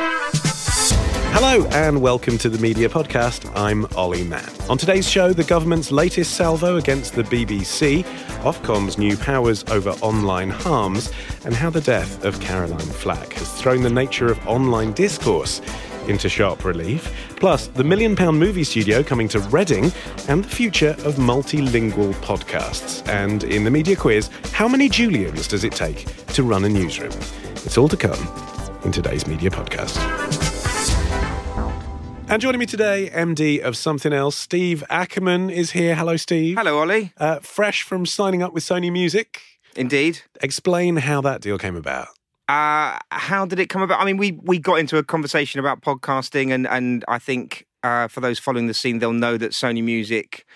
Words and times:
Hello 0.00 1.66
and 1.72 2.00
welcome 2.00 2.38
to 2.38 2.48
the 2.48 2.58
Media 2.58 2.88
Podcast. 2.88 3.50
I'm 3.56 3.84
Olly 3.96 4.22
Mann. 4.22 4.48
On 4.68 4.78
today's 4.78 5.08
show, 5.08 5.32
the 5.32 5.42
government's 5.42 5.90
latest 5.90 6.34
salvo 6.34 6.76
against 6.76 7.14
the 7.14 7.24
BBC, 7.24 8.04
Ofcom's 8.42 8.96
new 8.96 9.16
powers 9.16 9.64
over 9.70 9.90
online 10.00 10.50
harms, 10.50 11.10
and 11.44 11.54
how 11.54 11.68
the 11.68 11.80
death 11.80 12.24
of 12.24 12.40
Caroline 12.40 12.78
Flack 12.78 13.32
has 13.32 13.52
thrown 13.60 13.82
the 13.82 13.90
nature 13.90 14.30
of 14.30 14.46
online 14.46 14.92
discourse 14.92 15.60
into 16.06 16.28
sharp 16.28 16.64
relief, 16.64 17.12
plus 17.36 17.66
the 17.66 17.84
million 17.84 18.14
pound 18.14 18.38
movie 18.38 18.64
studio 18.64 19.02
coming 19.02 19.26
to 19.28 19.40
Reading, 19.40 19.92
and 20.28 20.44
the 20.44 20.48
future 20.48 20.96
of 21.04 21.16
multilingual 21.16 22.14
podcasts. 22.14 23.06
And 23.08 23.42
in 23.44 23.64
the 23.64 23.70
media 23.70 23.96
quiz, 23.96 24.30
how 24.52 24.68
many 24.68 24.88
Julians 24.88 25.48
does 25.48 25.64
it 25.64 25.72
take 25.72 26.06
to 26.28 26.44
run 26.44 26.64
a 26.64 26.68
newsroom? 26.68 27.12
It's 27.64 27.76
all 27.76 27.88
to 27.88 27.96
come 27.96 28.57
in 28.84 28.92
today's 28.92 29.26
media 29.26 29.50
podcast. 29.50 29.96
And 32.30 32.42
joining 32.42 32.58
me 32.58 32.66
today, 32.66 33.10
MD 33.12 33.60
of 33.60 33.76
Something 33.76 34.12
Else, 34.12 34.36
Steve 34.36 34.84
Ackerman 34.90 35.48
is 35.48 35.70
here. 35.70 35.94
Hello, 35.94 36.16
Steve. 36.16 36.56
Hello, 36.58 36.78
Olly. 36.80 37.12
Uh, 37.16 37.38
fresh 37.40 37.82
from 37.82 38.04
signing 38.04 38.42
up 38.42 38.52
with 38.52 38.62
Sony 38.62 38.92
Music. 38.92 39.40
Indeed. 39.74 40.20
Explain 40.42 40.96
how 40.96 41.20
that 41.22 41.40
deal 41.40 41.56
came 41.56 41.74
about. 41.74 42.08
Uh, 42.48 42.98
how 43.10 43.46
did 43.46 43.58
it 43.58 43.68
come 43.68 43.82
about? 43.82 44.00
I 44.00 44.04
mean, 44.04 44.16
we 44.16 44.32
we 44.42 44.58
got 44.58 44.76
into 44.76 44.96
a 44.98 45.04
conversation 45.04 45.58
about 45.60 45.80
podcasting, 45.82 46.52
and 46.52 46.66
and 46.66 47.04
I 47.08 47.18
think 47.18 47.66
uh, 47.82 48.08
for 48.08 48.20
those 48.20 48.38
following 48.38 48.66
the 48.66 48.74
scene, 48.74 48.98
they'll 48.98 49.12
know 49.12 49.36
that 49.36 49.52
Sony 49.52 49.82
Music 49.82 50.46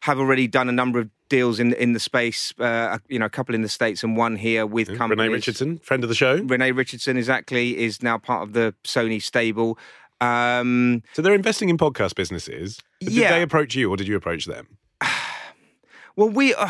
have 0.00 0.18
already 0.18 0.46
done 0.46 0.68
a 0.68 0.72
number 0.72 0.98
of 0.98 1.08
deals 1.28 1.60
in 1.60 1.72
in 1.74 1.92
the 1.92 2.00
space. 2.00 2.52
Uh, 2.58 2.98
you 3.08 3.18
know, 3.18 3.26
a 3.26 3.30
couple 3.30 3.54
in 3.54 3.62
the 3.62 3.68
states 3.68 4.02
and 4.02 4.16
one 4.16 4.36
here 4.36 4.66
with 4.66 4.96
companies. 4.96 5.28
Renay 5.28 5.32
Richardson, 5.32 5.78
friend 5.78 6.02
of 6.02 6.08
the 6.08 6.14
show. 6.14 6.38
Renay 6.40 6.76
Richardson, 6.76 7.16
exactly, 7.16 7.78
is 7.78 8.02
now 8.02 8.18
part 8.18 8.42
of 8.42 8.52
the 8.52 8.74
Sony 8.84 9.20
stable. 9.22 9.78
Um, 10.20 11.02
So 11.14 11.22
they're 11.22 11.34
investing 11.34 11.68
in 11.70 11.78
podcast 11.78 12.14
businesses. 12.14 12.78
Did 13.00 13.12
Yeah. 13.12 13.30
they 13.32 13.42
approach 13.42 13.74
you 13.74 13.90
or 13.90 13.96
did 13.96 14.06
you 14.08 14.16
approach 14.16 14.46
them? 14.46 14.66
Well, 16.16 16.28
we 16.28 16.54
uh, 16.54 16.68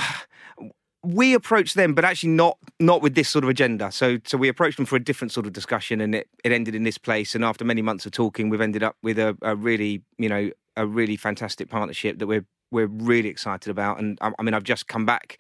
we 1.03 1.33
approached 1.35 1.75
them, 1.75 1.95
but 1.95 2.05
actually 2.05 2.29
not 2.31 2.59
not 2.79 3.01
with 3.03 3.15
this 3.15 3.29
sort 3.29 3.43
of 3.43 3.51
agenda. 3.51 3.91
So 3.91 4.19
so 4.25 4.37
we 4.39 4.49
approached 4.49 4.77
them 4.77 4.87
for 4.87 4.97
a 4.97 5.01
different 5.03 5.33
sort 5.33 5.47
of 5.47 5.53
discussion, 5.53 6.01
and 6.01 6.15
it, 6.15 6.29
it 6.45 6.53
ended 6.53 6.75
in 6.75 6.85
this 6.85 6.99
place. 6.99 7.35
And 7.35 7.43
after 7.45 7.65
many 7.65 7.83
months 7.83 8.05
of 8.07 8.13
talking, 8.13 8.51
we've 8.51 8.61
ended 8.61 8.83
up 8.83 8.97
with 9.03 9.19
a, 9.19 9.37
a 9.43 9.57
really 9.57 10.03
you 10.19 10.29
know 10.29 10.51
a 10.77 10.87
really 10.87 11.17
fantastic 11.17 11.69
partnership 11.71 12.19
that 12.19 12.27
we're 12.27 12.45
we're 12.71 12.87
really 12.87 13.29
excited 13.29 13.71
about. 13.71 13.99
And 13.99 14.19
I, 14.21 14.33
I 14.39 14.43
mean, 14.43 14.55
I've 14.55 14.65
just 14.65 14.87
come 14.87 15.07
back 15.07 15.39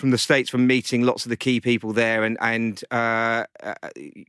from 0.00 0.10
the 0.10 0.18
states 0.18 0.48
from 0.48 0.66
meeting 0.66 1.02
lots 1.02 1.24
of 1.24 1.28
the 1.28 1.36
key 1.36 1.60
people 1.60 1.92
there, 1.92 2.24
and 2.24 2.38
and 2.40 2.82
uh, 2.90 3.44
uh, 3.62 3.74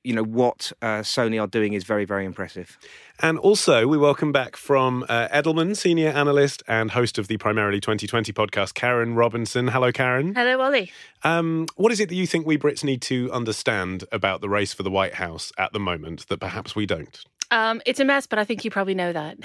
you 0.03 0.13
know 0.13 0.23
what 0.23 0.71
uh, 0.81 0.99
Sony 0.99 1.41
are 1.41 1.47
doing 1.47 1.73
is 1.73 1.83
very 1.83 2.05
very 2.05 2.25
impressive. 2.25 2.77
And 3.19 3.37
also, 3.37 3.87
we 3.87 3.97
welcome 3.97 4.31
back 4.31 4.55
from 4.55 5.05
uh, 5.07 5.27
Edelman, 5.29 5.77
senior 5.77 6.09
analyst 6.09 6.63
and 6.67 6.91
host 6.91 7.17
of 7.17 7.27
the 7.27 7.37
Primarily 7.37 7.79
2020 7.79 8.33
podcast, 8.33 8.73
Karin 8.73 9.15
Robinson. 9.15 9.67
Hello, 9.67 9.91
Karin. 9.91 10.33
Hello, 10.33 10.61
Olly. 10.65 10.91
Um, 11.23 11.67
what 11.75 11.91
is 11.91 11.99
it 11.99 12.09
that 12.09 12.15
you 12.15 12.25
think 12.25 12.45
we 12.45 12.57
Brits 12.57 12.83
need 12.83 13.01
to 13.03 13.31
understand 13.31 14.05
about 14.11 14.41
the 14.41 14.49
race 14.49 14.73
for 14.73 14.83
the 14.83 14.91
White 14.91 15.15
House 15.15 15.51
at 15.57 15.71
the 15.71 15.79
moment 15.79 16.27
that 16.27 16.39
perhaps 16.39 16.75
we 16.75 16.85
don't? 16.85 17.23
Um, 17.51 17.81
it's 17.85 17.99
a 17.99 18.05
mess, 18.05 18.27
but 18.27 18.39
I 18.39 18.45
think 18.45 18.63
you 18.65 18.71
probably 18.71 18.95
know 18.95 19.13
that. 19.13 19.37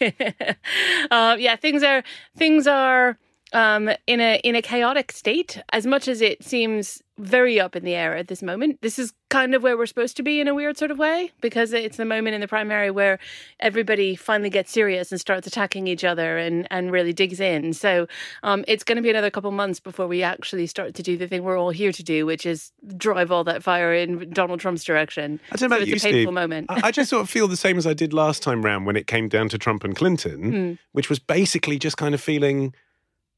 uh, 1.10 1.36
yeah, 1.38 1.56
things 1.56 1.82
are 1.82 2.02
things 2.36 2.66
are 2.66 3.18
um, 3.52 3.90
in 4.06 4.20
a 4.20 4.40
in 4.44 4.54
a 4.54 4.62
chaotic 4.62 5.12
state. 5.12 5.62
As 5.72 5.86
much 5.86 6.08
as 6.08 6.20
it 6.20 6.42
seems 6.44 7.02
very 7.18 7.60
up 7.60 7.76
in 7.76 7.84
the 7.84 7.94
air 7.94 8.16
at 8.16 8.28
this 8.28 8.42
moment, 8.42 8.78
this 8.80 8.98
is 8.98 9.12
kind 9.28 9.54
of 9.54 9.62
where 9.62 9.76
we're 9.76 9.86
supposed 9.86 10.16
to 10.16 10.22
be 10.22 10.40
in 10.40 10.48
a 10.48 10.54
weird 10.54 10.76
sort 10.78 10.90
of 10.90 10.98
way 10.98 11.30
because 11.40 11.72
it's 11.72 11.96
the 11.98 12.04
moment 12.04 12.34
in 12.34 12.40
the 12.40 12.48
primary 12.48 12.90
where 12.90 13.18
everybody 13.60 14.16
finally 14.16 14.50
gets 14.50 14.72
serious 14.72 15.10
and 15.12 15.20
starts 15.20 15.46
attacking 15.46 15.86
each 15.86 16.04
other 16.04 16.38
and 16.38 16.66
and 16.70 16.90
really 16.90 17.12
digs 17.12 17.38
in. 17.40 17.72
So 17.74 18.06
um, 18.42 18.64
it's 18.66 18.82
going 18.84 18.96
to 18.96 19.02
be 19.02 19.10
another 19.10 19.30
couple 19.30 19.50
months 19.50 19.78
before 19.80 20.06
we 20.06 20.22
actually 20.22 20.66
start 20.66 20.94
to 20.94 21.02
do 21.02 21.16
the 21.16 21.28
thing 21.28 21.42
we're 21.44 21.58
all 21.58 21.70
here 21.70 21.92
to 21.92 22.02
do, 22.02 22.24
which 22.26 22.46
is 22.46 22.72
drive 22.96 23.30
all 23.30 23.44
that 23.44 23.62
fire 23.62 23.92
in 23.94 24.30
Donald 24.30 24.60
Trump's 24.60 24.84
direction. 24.84 25.38
I 25.52 25.56
don't 25.56 25.68
know 25.70 25.76
so 25.76 25.82
about 25.82 25.88
it's 25.88 26.04
you, 26.04 26.08
a 26.10 26.12
painful 26.12 26.32
Steve. 26.32 26.34
moment. 26.34 26.66
I 26.70 26.80
I 26.84 26.90
just 26.90 27.10
sort 27.10 27.22
of 27.22 27.30
feel 27.30 27.46
the 27.48 27.56
same 27.56 27.76
as 27.78 27.86
I 27.86 27.94
did 27.94 28.12
last 28.12 28.42
time 28.42 28.62
round 28.62 28.86
when 28.86 28.96
it 28.96 29.06
came 29.06 29.28
down 29.28 29.48
to 29.50 29.58
Trump 29.58 29.84
and 29.84 29.94
Clinton, 29.94 30.52
Hmm. 30.52 30.72
which 30.92 31.08
was 31.08 31.18
basically 31.18 31.78
just 31.78 31.96
kind 31.96 32.14
of 32.14 32.20
feeling, 32.20 32.74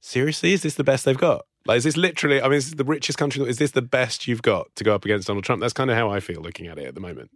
seriously, 0.05 0.53
is 0.53 0.63
this 0.63 0.75
the 0.75 0.85
best 0.85 1.05
they've 1.05 1.19
got? 1.19 1.47
Like, 1.67 1.79
is 1.79 1.85
this 1.85 1.97
literally? 1.97 2.43
I 2.43 2.45
mean, 2.45 2.59
is 2.59 2.73
the 2.73 2.85
richest 2.85 3.17
country? 3.17 3.43
Is 3.49 3.57
this 3.57 3.71
the 3.71 3.81
best 3.81 4.29
you've 4.29 4.43
got 4.43 4.67
to 4.77 4.85
go 4.85 4.95
up 4.95 5.07
against 5.07 5.29
Donald 5.29 5.45
Trump? 5.45 5.63
That's 5.63 5.73
kind 5.73 5.91
of 5.91 5.97
how 5.97 6.11
I 6.11 6.21
feel 6.21 6.43
looking 6.43 6.67
at 6.67 6.79
it 6.79 6.85
at 6.87 6.95
the 6.95 7.01
moment. 7.01 7.31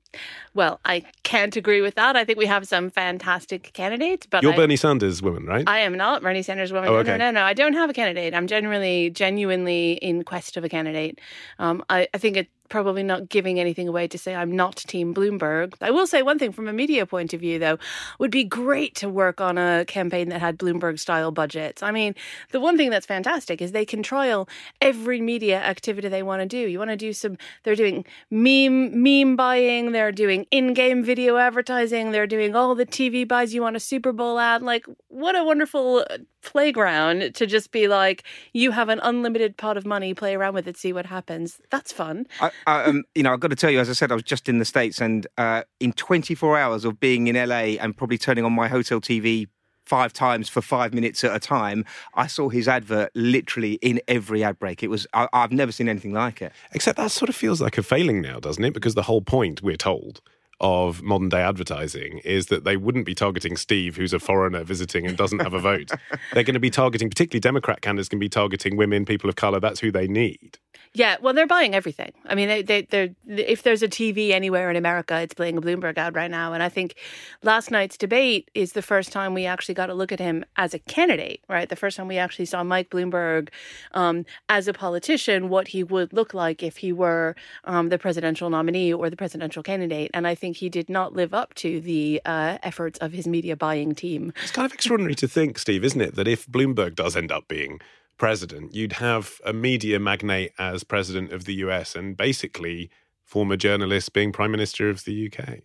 Well, 0.53 0.81
I 0.84 1.05
can't 1.23 1.57
agree 1.57 1.81
with 1.81 1.95
that. 1.95 2.15
I 2.15 2.27
think 2.27 2.39
we 2.39 2.45
have 2.45 2.69
some 2.69 2.91
fantastic 2.91 3.73
candidates, 3.73 4.27
but 4.27 4.43
You're 4.43 4.53
I, 4.53 4.57
Bernie 4.57 4.77
Sanders 4.77 5.23
woman, 5.23 5.47
right? 5.47 5.67
I 5.67 5.78
am 5.78 5.97
not 5.97 6.21
Bernie 6.21 6.43
Sanders 6.43 6.75
woman. 6.75 6.91
Oh, 6.91 6.93
No, 6.93 6.99
okay. 6.99 7.12
No, 7.12 7.31
no, 7.31 7.41
no. 7.41 7.43
I 7.43 7.55
don't 7.55 7.73
have 7.73 7.89
a 7.89 7.95
candidate. 7.95 8.34
I'm 8.34 8.47
genuinely, 8.47 9.09
genuinely 9.09 9.93
in 9.93 10.25
quest 10.25 10.59
of 10.59 10.65
a 10.65 10.69
candidate. 10.69 11.23
Um, 11.59 11.83
I, 11.89 12.07
I 12.12 12.19
think 12.19 12.37
it's 12.37 12.51
probably 12.69 13.03
not 13.03 13.29
giving 13.29 13.59
anything 13.59 13.89
away 13.89 14.09
to 14.09 14.19
say 14.19 14.34
I'm 14.34 14.55
not 14.55 14.77
Team 14.77 15.15
Bloomberg. 15.15 15.75
I 15.81 15.91
will 15.91 16.06
say 16.06 16.23
one 16.23 16.39
thing 16.39 16.53
from 16.53 16.69
a 16.69 16.73
media 16.73 17.06
point 17.06 17.33
of 17.33 17.41
view, 17.41 17.59
though, 17.59 17.79
would 18.19 18.31
be 18.31 18.45
great 18.45 18.95
to 18.97 19.09
work 19.09 19.41
on 19.41 19.59
a 19.59 19.84
campaign 19.87 20.29
that 20.29 20.41
had 20.41 20.59
Bloomberg 20.59 20.99
style 20.99 21.31
budgets. 21.31 21.83
I 21.83 21.91
mean, 21.91 22.15
the 22.51 22.61
one 22.61 22.77
thing 22.77 22.91
that's 22.91 23.07
fantastic 23.07 23.61
is 23.62 23.73
they 23.73 23.84
can 23.84 24.03
trial 24.03 24.49
every 24.81 25.21
media 25.21 25.61
activity 25.61 26.09
they 26.09 26.23
want 26.23 26.43
to 26.43 26.47
do. 26.47 26.59
You 26.59 26.78
want 26.78 26.91
to 26.91 26.97
do 26.97 27.12
some, 27.12 27.37
they're 27.62 27.77
doing 27.77 28.05
meme, 28.31 29.03
meme 29.03 29.37
buying, 29.37 29.93
they're 29.93 30.12
doing 30.12 30.47
in 30.51 30.75
game 30.75 31.03
video 31.03 31.37
advertising, 31.37 32.12
they're 32.12 32.27
doing 32.27 32.55
all 32.55 32.75
the 32.75 32.87
TV 32.87 33.27
buys 33.27 33.55
you 33.55 33.62
want 33.62 33.77
a 33.77 33.81
Super 33.81 34.12
Bowl 34.12 34.39
ad. 34.39 34.62
Like, 34.62 34.87
what 35.09 35.37
a 35.37 35.45
wonderful 35.45 36.05
uh, 36.11 36.19
playground 36.43 37.34
to 37.34 37.47
just 37.47 37.71
be 37.73 37.89
like, 37.89 38.25
you 38.53 38.71
have 38.71 38.89
an 38.89 39.01
unlimited 39.03 39.57
pot 39.57 39.77
of 39.77 39.87
money, 39.87 40.15
play 40.15 40.34
around 40.34 40.54
with 40.54 40.69
it, 40.69 40.77
see 40.77 40.92
what 40.92 41.07
happens. 41.07 41.60
That's 41.71 41.92
fun. 41.92 42.27
I, 42.41 42.51
I, 42.66 42.84
um, 42.84 43.05
you 43.15 43.22
know, 43.22 43.33
I've 43.33 43.41
got 43.41 43.51
to 43.51 43.57
tell 43.57 43.71
you, 43.71 43.81
as 43.81 43.91
I 43.91 43.93
said, 43.93 44.10
I 44.10 44.15
was 44.15 44.25
just 44.25 44.49
in 44.49 44.59
the 44.59 44.65
States, 44.65 45.01
and 45.01 45.27
uh, 45.37 45.63
in 45.81 45.93
24 45.93 46.59
hours 46.59 46.84
of 46.84 47.01
being 47.01 47.27
in 47.27 47.37
LA 47.37 47.77
and 47.81 47.97
probably 47.97 48.19
turning 48.19 48.45
on 48.45 48.53
my 48.53 48.69
hotel 48.69 49.01
TV 49.01 49.49
five 49.89 50.13
times 50.13 50.49
for 50.49 50.60
five 50.60 50.93
minutes 50.93 51.25
at 51.25 51.34
a 51.34 51.41
time, 51.41 51.84
I 52.15 52.27
saw 52.27 52.51
his 52.51 52.69
advert 52.69 53.10
literally 53.15 53.75
in 53.75 54.01
every 54.07 54.45
ad 54.45 54.59
break. 54.59 54.83
It 54.83 54.89
was, 54.89 55.07
I, 55.15 55.28
I've 55.33 55.51
never 55.51 55.72
seen 55.72 55.89
anything 55.89 56.13
like 56.13 56.43
it. 56.43 56.53
Except 56.72 56.99
that 56.99 57.10
sort 57.10 57.31
of 57.31 57.34
feels 57.37 57.60
like 57.60 57.78
a 57.78 57.83
failing 57.83 58.21
now, 58.21 58.39
doesn't 58.39 58.63
it? 58.63 58.75
Because 58.75 58.95
the 58.95 59.03
whole 59.03 59.22
point, 59.22 59.63
we're 59.63 59.77
told, 59.77 60.21
of 60.60 61.03
modern 61.03 61.28
day 61.28 61.41
advertising 61.41 62.19
is 62.19 62.47
that 62.47 62.65
they 62.65 62.77
wouldn't 62.77 63.07
be 63.07 63.15
targeting 63.15 63.57
Steve, 63.57 63.97
who's 63.97 64.13
a 64.13 64.19
foreigner 64.19 64.65
visiting 64.65 65.07
and 65.07 65.16
doesn't 65.16 65.41
have 65.41 65.55
a 65.55 65.60
vote. 65.60 65.91
They're 66.33 66.43
going 66.43 66.55
to 66.55 66.60
be 66.60 66.71
targeting, 66.71 67.09
particularly 67.09 67.41
Democrat 67.41 67.81
candidates, 67.81 68.09
can 68.09 68.19
be 68.19 68.28
targeting 68.28 68.77
women, 68.77 69.05
people 69.05 69.28
of 69.28 69.37
color. 69.37 69.60
That's 69.60 69.81
who 69.81 69.93
they 69.93 70.09
need. 70.09 70.59
Yeah, 70.95 71.16
well, 71.21 71.34
they're 71.34 71.47
buying 71.47 71.75
everything. 71.75 72.13
I 72.25 72.34
mean, 72.34 72.49
they, 72.49 72.63
they, 72.63 72.83
they're 72.83 73.10
if 73.27 73.63
there's 73.63 73.83
a 73.83 73.89
TV 73.89 74.31
anywhere 74.31 74.71
in 74.71 74.77
America, 74.77 75.21
it's 75.21 75.34
playing 75.34 75.59
a 75.59 75.60
Bloomberg 75.60 75.99
ad 75.99 76.16
right 76.16 76.31
now. 76.31 76.53
And 76.53 76.63
I 76.63 76.69
think 76.69 76.95
last 77.43 77.71
night's 77.71 77.97
debate 77.97 78.51
is 78.54 78.72
the 78.72 78.83
first 78.83 79.13
time 79.13 79.34
we 79.34 79.45
actually 79.45 79.75
got 79.75 79.87
to 79.87 79.95
look 79.95 80.13
at 80.13 80.19
him 80.19 80.45
as 80.57 80.72
a 80.75 80.78
candidate, 80.78 81.43
right? 81.49 81.69
The 81.69 81.77
first 81.77 81.97
time 81.97 82.09
we 82.09 82.16
actually 82.16 82.47
saw 82.47 82.65
Mike 82.65 82.91
Bloomberg 82.91 83.51
um, 83.93 84.25
as 84.49 84.66
a 84.66 84.72
politician, 84.72 85.49
what 85.51 85.69
he 85.69 85.84
would 85.84 86.13
look 86.13 86.33
like 86.33 86.63
if 86.63 86.78
he 86.78 86.93
were 86.93 87.37
um, 87.65 87.91
the 87.91 87.99
presidential 87.99 88.49
nominee 88.49 88.93
or 88.93 89.11
the 89.11 89.16
presidential 89.16 89.63
candidate. 89.63 90.11
And 90.15 90.27
I 90.27 90.34
think 90.34 90.47
he 90.54 90.68
did 90.68 90.89
not 90.89 91.15
live 91.15 91.34
up 91.34 91.54
to 91.54 91.80
the 91.80 92.21
uh, 92.24 92.59
efforts 92.62 92.98
of 92.98 93.12
his 93.12 93.27
media 93.27 93.56
buying 93.56 93.95
team. 93.95 94.33
It's 94.42 94.50
kind 94.50 94.66
of 94.66 94.72
extraordinary 94.72 95.15
to 95.16 95.28
think, 95.28 95.59
Steve, 95.59 95.84
isn't 95.84 96.00
it, 96.00 96.15
that 96.15 96.28
if 96.28 96.47
Bloomberg 96.47 96.95
does 96.95 97.16
end 97.16 97.33
up 97.33 97.48
being 97.48 97.80
president, 98.16 98.74
you'd 98.74 98.95
have 98.95 99.41
a 99.45 99.53
media 99.53 99.98
magnate 99.98 100.53
as 100.59 100.84
president 100.84 101.33
of 101.33 101.45
the 101.45 101.54
US 101.54 101.95
and 101.95 102.16
basically 102.16 102.91
former 103.24 103.56
journalists 103.56 104.09
being 104.09 104.33
prime 104.33 104.50
minister 104.50 104.89
of 104.89 105.04
the 105.04 105.30
UK. 105.30 105.60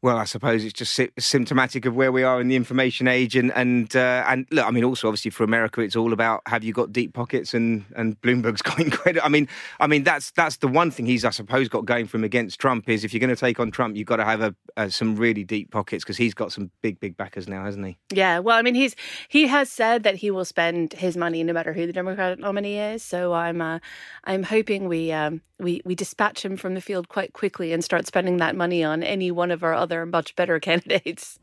Well, 0.00 0.16
I 0.16 0.24
suppose 0.24 0.64
it's 0.64 0.74
just 0.74 1.00
symptomatic 1.18 1.84
of 1.84 1.96
where 1.96 2.12
we 2.12 2.22
are 2.22 2.40
in 2.40 2.46
the 2.46 2.54
information 2.54 3.08
age, 3.08 3.34
and 3.34 3.52
and 3.52 3.96
uh, 3.96 4.22
and 4.28 4.46
look, 4.52 4.64
I 4.64 4.70
mean, 4.70 4.84
also 4.84 5.08
obviously 5.08 5.32
for 5.32 5.42
America, 5.42 5.80
it's 5.80 5.96
all 5.96 6.12
about 6.12 6.40
have 6.46 6.62
you 6.62 6.72
got 6.72 6.92
deep 6.92 7.14
pockets, 7.14 7.52
and 7.52 7.84
and 7.96 8.20
Bloomberg's 8.20 8.62
incredible. 8.78 9.26
I 9.26 9.28
mean, 9.28 9.48
I 9.80 9.88
mean 9.88 10.04
that's 10.04 10.30
that's 10.30 10.58
the 10.58 10.68
one 10.68 10.92
thing 10.92 11.06
he's 11.06 11.24
I 11.24 11.30
suppose 11.30 11.68
got 11.68 11.84
going 11.84 12.06
from 12.06 12.22
against 12.22 12.60
Trump 12.60 12.88
is 12.88 13.02
if 13.02 13.12
you're 13.12 13.18
going 13.18 13.34
to 13.34 13.36
take 13.36 13.58
on 13.58 13.72
Trump, 13.72 13.96
you've 13.96 14.06
got 14.06 14.16
to 14.16 14.24
have 14.24 14.40
a, 14.40 14.54
a 14.76 14.88
some 14.88 15.16
really 15.16 15.42
deep 15.42 15.72
pockets 15.72 16.04
because 16.04 16.16
he's 16.16 16.32
got 16.32 16.52
some 16.52 16.70
big 16.80 17.00
big 17.00 17.16
backers 17.16 17.48
now, 17.48 17.64
hasn't 17.64 17.84
he? 17.84 17.98
Yeah, 18.12 18.38
well, 18.38 18.56
I 18.56 18.62
mean, 18.62 18.76
he's 18.76 18.94
he 19.26 19.48
has 19.48 19.68
said 19.68 20.04
that 20.04 20.14
he 20.14 20.30
will 20.30 20.44
spend 20.44 20.92
his 20.92 21.16
money 21.16 21.42
no 21.42 21.52
matter 21.52 21.72
who 21.72 21.88
the 21.88 21.92
Democratic 21.92 22.38
nominee 22.38 22.78
is. 22.78 23.02
So 23.02 23.32
I'm 23.32 23.60
uh, 23.60 23.80
I'm 24.22 24.44
hoping 24.44 24.86
we 24.86 25.10
um, 25.10 25.40
we 25.58 25.82
we 25.84 25.94
dispatch 25.96 26.44
him 26.44 26.56
from 26.56 26.74
the 26.74 26.80
field 26.80 27.08
quite 27.08 27.32
quickly 27.32 27.72
and 27.72 27.82
start 27.82 28.06
spending 28.06 28.36
that 28.36 28.54
money 28.54 28.84
on 28.84 29.02
any 29.02 29.32
one 29.32 29.50
of 29.50 29.64
our 29.64 29.74
other 29.74 29.87
much 30.06 30.36
better 30.36 30.60
candidates. 30.68 31.38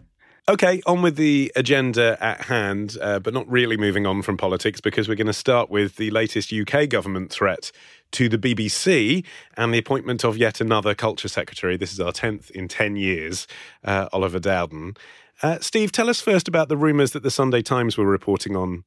Okay, 0.48 0.84
on 0.86 1.02
with 1.02 1.16
the 1.16 1.52
agenda 1.56 2.24
at 2.24 2.42
hand, 2.42 2.98
uh, 3.02 3.18
but 3.18 3.34
not 3.34 3.50
really 3.50 3.78
moving 3.78 4.06
on 4.06 4.22
from 4.22 4.38
politics 4.38 4.80
because 4.80 5.10
we're 5.10 5.16
going 5.16 5.26
to 5.26 5.34
start 5.34 5.72
with 5.72 5.96
the 5.96 6.12
latest 6.12 6.54
UK 6.54 6.88
government 6.88 7.32
threat 7.32 7.72
to 8.12 8.30
the 8.30 8.38
BBC 8.38 9.26
and 9.58 9.74
the 9.74 9.80
appointment 9.80 10.24
of 10.24 10.38
yet 10.38 10.62
another 10.62 10.94
culture 10.94 11.28
secretary. 11.28 11.78
This 11.78 11.92
is 11.92 12.00
our 12.00 12.12
10th 12.12 12.52
in 12.52 12.68
10 12.68 12.96
years, 12.96 13.48
uh, 13.84 14.08
Oliver 14.14 14.40
Dowden. 14.40 14.96
Uh, 15.42 15.58
Steve, 15.62 15.92
tell 15.92 16.12
us 16.12 16.22
first 16.22 16.48
about 16.48 16.70
the 16.70 16.78
rumours 16.78 17.12
that 17.14 17.24
the 17.24 17.32
Sunday 17.32 17.64
Times 17.64 17.98
were 17.98 18.06
reporting 18.06 18.56
on 18.56 18.84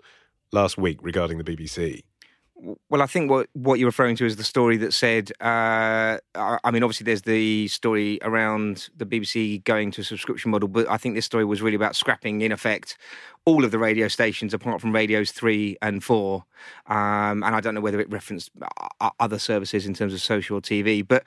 last 0.52 0.78
week 0.78 0.98
regarding 1.02 1.38
the 1.38 1.44
BBC. 1.44 2.04
Well, 2.90 3.02
I 3.02 3.06
think 3.06 3.30
what, 3.30 3.48
what 3.52 3.78
you're 3.78 3.88
referring 3.88 4.16
to 4.16 4.26
is 4.26 4.34
the 4.34 4.42
story 4.42 4.76
that 4.78 4.92
said, 4.92 5.30
uh, 5.40 6.18
I 6.34 6.70
mean, 6.72 6.82
obviously 6.82 7.04
there's 7.04 7.22
the 7.22 7.68
story 7.68 8.18
around 8.22 8.88
the 8.96 9.06
BBC 9.06 9.62
going 9.62 9.92
to 9.92 10.00
a 10.00 10.04
subscription 10.04 10.50
model, 10.50 10.68
but 10.68 10.88
I 10.90 10.96
think 10.96 11.14
this 11.14 11.24
story 11.24 11.44
was 11.44 11.62
really 11.62 11.76
about 11.76 11.94
scrapping, 11.94 12.40
in 12.40 12.50
effect, 12.50 12.98
all 13.44 13.64
of 13.64 13.70
the 13.70 13.78
radio 13.78 14.08
stations 14.08 14.52
apart 14.52 14.80
from 14.80 14.92
radios 14.92 15.30
three 15.30 15.76
and 15.82 16.02
four. 16.02 16.44
Um, 16.88 17.44
and 17.44 17.54
I 17.54 17.60
don't 17.60 17.76
know 17.76 17.80
whether 17.80 18.00
it 18.00 18.10
referenced 18.10 18.50
other 19.20 19.38
services 19.38 19.86
in 19.86 19.94
terms 19.94 20.12
of 20.12 20.20
social 20.20 20.60
TV, 20.60 21.06
but 21.06 21.22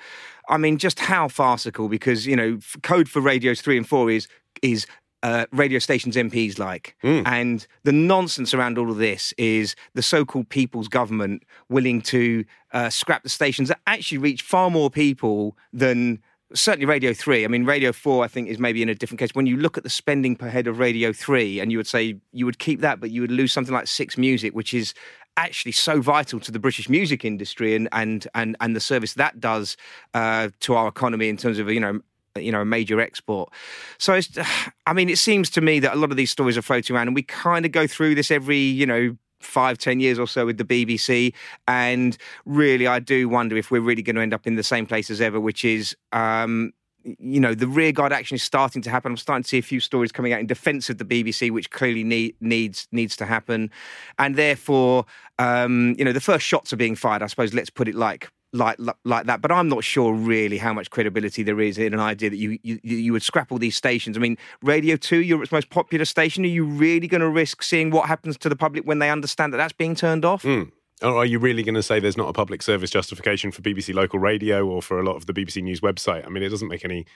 I 0.50 0.57
mean, 0.57 0.77
just 0.77 1.00
how 1.00 1.30
farcical 1.30 1.88
because, 1.88 2.27
you 2.27 2.36
know, 2.36 2.60
code 2.84 3.07
for 3.07 3.22
radios 3.22 3.62
three 3.62 3.77
and 3.77 3.88
four 3.88 4.12
is 4.12 4.27
is 4.62 4.86
uh, 5.23 5.45
radio 5.51 5.79
stations 5.79 6.15
MPs 6.15 6.57
like. 6.57 6.95
Mm. 7.03 7.23
And 7.25 7.68
the 7.83 7.91
nonsense 7.91 8.53
around 8.53 8.77
all 8.77 8.89
of 8.89 8.97
this 8.97 9.33
is 9.38 9.75
the 9.94 10.01
so 10.01 10.25
called 10.25 10.50
people's 10.50 10.88
government 10.88 11.44
willing 11.69 12.01
to 12.03 12.45
uh, 12.73 12.89
scrap 12.89 13.23
the 13.23 13.29
stations 13.29 13.69
that 13.69 13.79
actually 13.88 14.18
reach 14.18 14.41
far 14.41 14.69
more 14.69 14.89
people 14.89 15.57
than 15.71 16.19
certainly 16.53 16.85
Radio 16.85 17.13
3. 17.13 17.45
I 17.45 17.47
mean, 17.47 17.65
Radio 17.65 17.91
4, 17.91 18.23
I 18.23 18.27
think, 18.27 18.50
is 18.50 18.59
maybe 18.59 18.81
in 18.81 18.89
a 18.89 18.95
different 18.95 19.19
case. 19.19 19.29
When 19.33 19.45
you 19.45 19.57
look 19.57 19.77
at 19.77 19.83
the 19.83 19.89
spending 19.89 20.35
per 20.35 20.50
head 20.50 20.68
of 20.68 20.79
Radio 20.79 21.13
3, 21.13 21.59
and 21.59 21.71
you 21.71 21.77
would 21.77 21.88
say 21.88 22.17
you 22.33 22.45
would 22.45 22.59
keep 22.59 22.81
that, 22.81 23.00
but 23.00 23.12
you 23.12 23.21
would 23.21 23.31
lose 23.31 23.53
something 23.53 23.74
like 23.74 23.88
Six 23.88 24.17
Music, 24.17 24.53
which 24.53 24.74
is 24.74 24.94
actually 25.38 25.71
so 25.71 26.01
vital 26.01 26.39
to 26.41 26.51
the 26.51 26.59
British 26.59 26.89
music 26.89 27.24
industry 27.24 27.74
and 27.75 27.88
and 27.94 28.27
and 28.35 28.57
and 28.59 28.75
the 28.75 28.81
service 28.81 29.13
that 29.13 29.39
does 29.39 29.77
uh, 30.13 30.50
to 30.59 30.75
our 30.75 30.88
economy 30.88 31.29
in 31.29 31.38
terms 31.38 31.57
of 31.57 31.69
you 31.71 31.79
know 31.79 32.01
you 32.36 32.51
know 32.51 32.62
a 32.62 32.66
major 32.66 33.00
export. 33.00 33.51
So 33.98 34.19
I 34.86 34.94
mean, 34.94 35.10
it 35.10 35.18
seems 35.18 35.50
to 35.51 35.62
me 35.62 35.80
that 35.80 35.94
a 35.94 35.98
lot 35.98 36.12
of 36.12 36.18
these 36.18 36.31
stories 36.31 36.57
are 36.57 36.62
floating 36.62 36.95
around, 36.95 37.07
and 37.07 37.16
we 37.16 37.24
kind 37.24 37.66
of 37.66 37.72
go 37.72 37.88
through 37.88 38.16
this 38.16 38.31
every 38.31 38.57
you 38.57 38.86
know 38.86 39.18
five, 39.39 39.78
ten 39.78 40.00
years 40.00 40.19
or 40.19 40.28
so 40.28 40.45
with 40.45 40.57
the 40.57 40.63
BBC. 40.66 41.33
And 41.68 42.18
really, 42.45 42.88
I 42.88 43.00
do 43.00 43.28
wonder 43.28 43.57
if 43.57 43.72
we're 43.72 43.81
really 43.81 44.04
going 44.04 44.16
to 44.16 44.22
end 44.22 44.33
up 44.33 44.48
in 44.48 44.56
the 44.56 44.63
same 44.63 44.86
place 44.86 45.10
as 45.10 45.22
ever, 45.22 45.39
which 45.39 45.66
is. 45.66 45.95
Um, 46.12 46.74
you 47.04 47.39
know 47.39 47.56
the 47.56 47.66
rearguard 47.66 48.13
action 48.13 48.36
is 48.36 48.44
starting 48.44 48.80
to 48.84 48.89
happen. 48.92 49.12
I'm 49.12 49.18
starting 49.18 49.42
to 49.42 49.50
see 49.50 49.57
a 49.57 49.63
few 49.63 49.80
stories 49.80 50.12
coming 50.12 50.34
out 50.34 50.39
in 50.39 50.45
defence 50.45 50.88
of 50.88 51.00
the 51.00 51.04
BBC, 51.04 51.50
which 51.50 51.72
clearly 51.72 52.04
need, 52.04 52.36
needs 52.42 52.88
needs 52.92 53.16
to 53.16 53.25
happen, 53.25 53.72
and 54.19 54.36
therefore, 54.36 55.06
um, 55.39 55.95
you 55.98 56.06
know, 56.06 56.13
the 56.13 56.22
first 56.22 56.45
shots 56.45 56.72
are 56.72 56.77
being 56.77 56.95
fired. 56.95 57.24
I 57.24 57.25
suppose 57.25 57.56
let's 57.56 57.72
put 57.72 57.88
it 57.88 57.95
like 57.95 58.30
like 58.53 58.77
like 59.06 59.25
that. 59.25 59.42
But 59.42 59.51
I'm 59.51 59.69
not 59.69 59.83
sure 59.83 60.13
really 60.13 60.57
how 60.57 60.74
much 60.74 60.89
credibility 60.89 61.44
there 61.44 61.59
is 61.62 61.77
in 61.77 61.94
an 61.94 62.00
idea 62.00 62.30
that 62.30 62.38
you 62.38 62.59
you, 62.63 62.80
you 62.83 63.13
would 63.13 63.24
scrap 63.24 63.51
all 63.51 63.57
these 63.57 63.75
stations. 63.75 64.18
I 64.18 64.19
mean, 64.19 64.38
Radio 64.62 64.95
Two, 64.95 65.21
Europe's 65.21 65.51
most 65.51 65.69
popular 65.69 66.06
station. 66.06 66.44
Are 66.44 66.48
you 66.48 66.65
really 66.65 67.07
going 67.07 67.21
to 67.21 67.30
risk 67.30 67.63
seeing 67.63 67.92
what 67.92 68.07
happens 68.07 68.38
to 68.38 68.50
the 68.50 68.56
public 68.56 68.86
when 68.86 69.00
they 69.00 69.09
understand 69.09 69.53
that 69.53 69.57
that's 69.57 69.74
being 69.74 69.95
turned 69.95 70.25
off? 70.25 70.44
Mm. 70.44 70.71
Or 71.01 71.15
are 71.15 71.25
you 71.25 71.39
really 71.39 71.63
going 71.63 71.75
to 71.75 71.83
say 71.83 72.00
there's 72.00 72.18
not 72.18 72.30
a 72.30 72.33
public 72.33 72.62
service 72.62 72.92
justification 72.92 73.51
for 73.51 73.62
BBC 73.62 73.94
local 73.94 74.19
radio 74.19 74.68
or 74.68 74.83
for 74.83 75.00
a 75.00 75.03
lot 75.03 75.15
of 75.15 75.25
the 75.25 75.33
BBC 75.33 75.63
News 75.63 75.81
website? 75.81 76.25
I 76.25 76.30
mean, 76.30 76.44
it 76.44 76.50
doesn't 76.50 76.68
make 76.68 76.86
any 76.86 77.07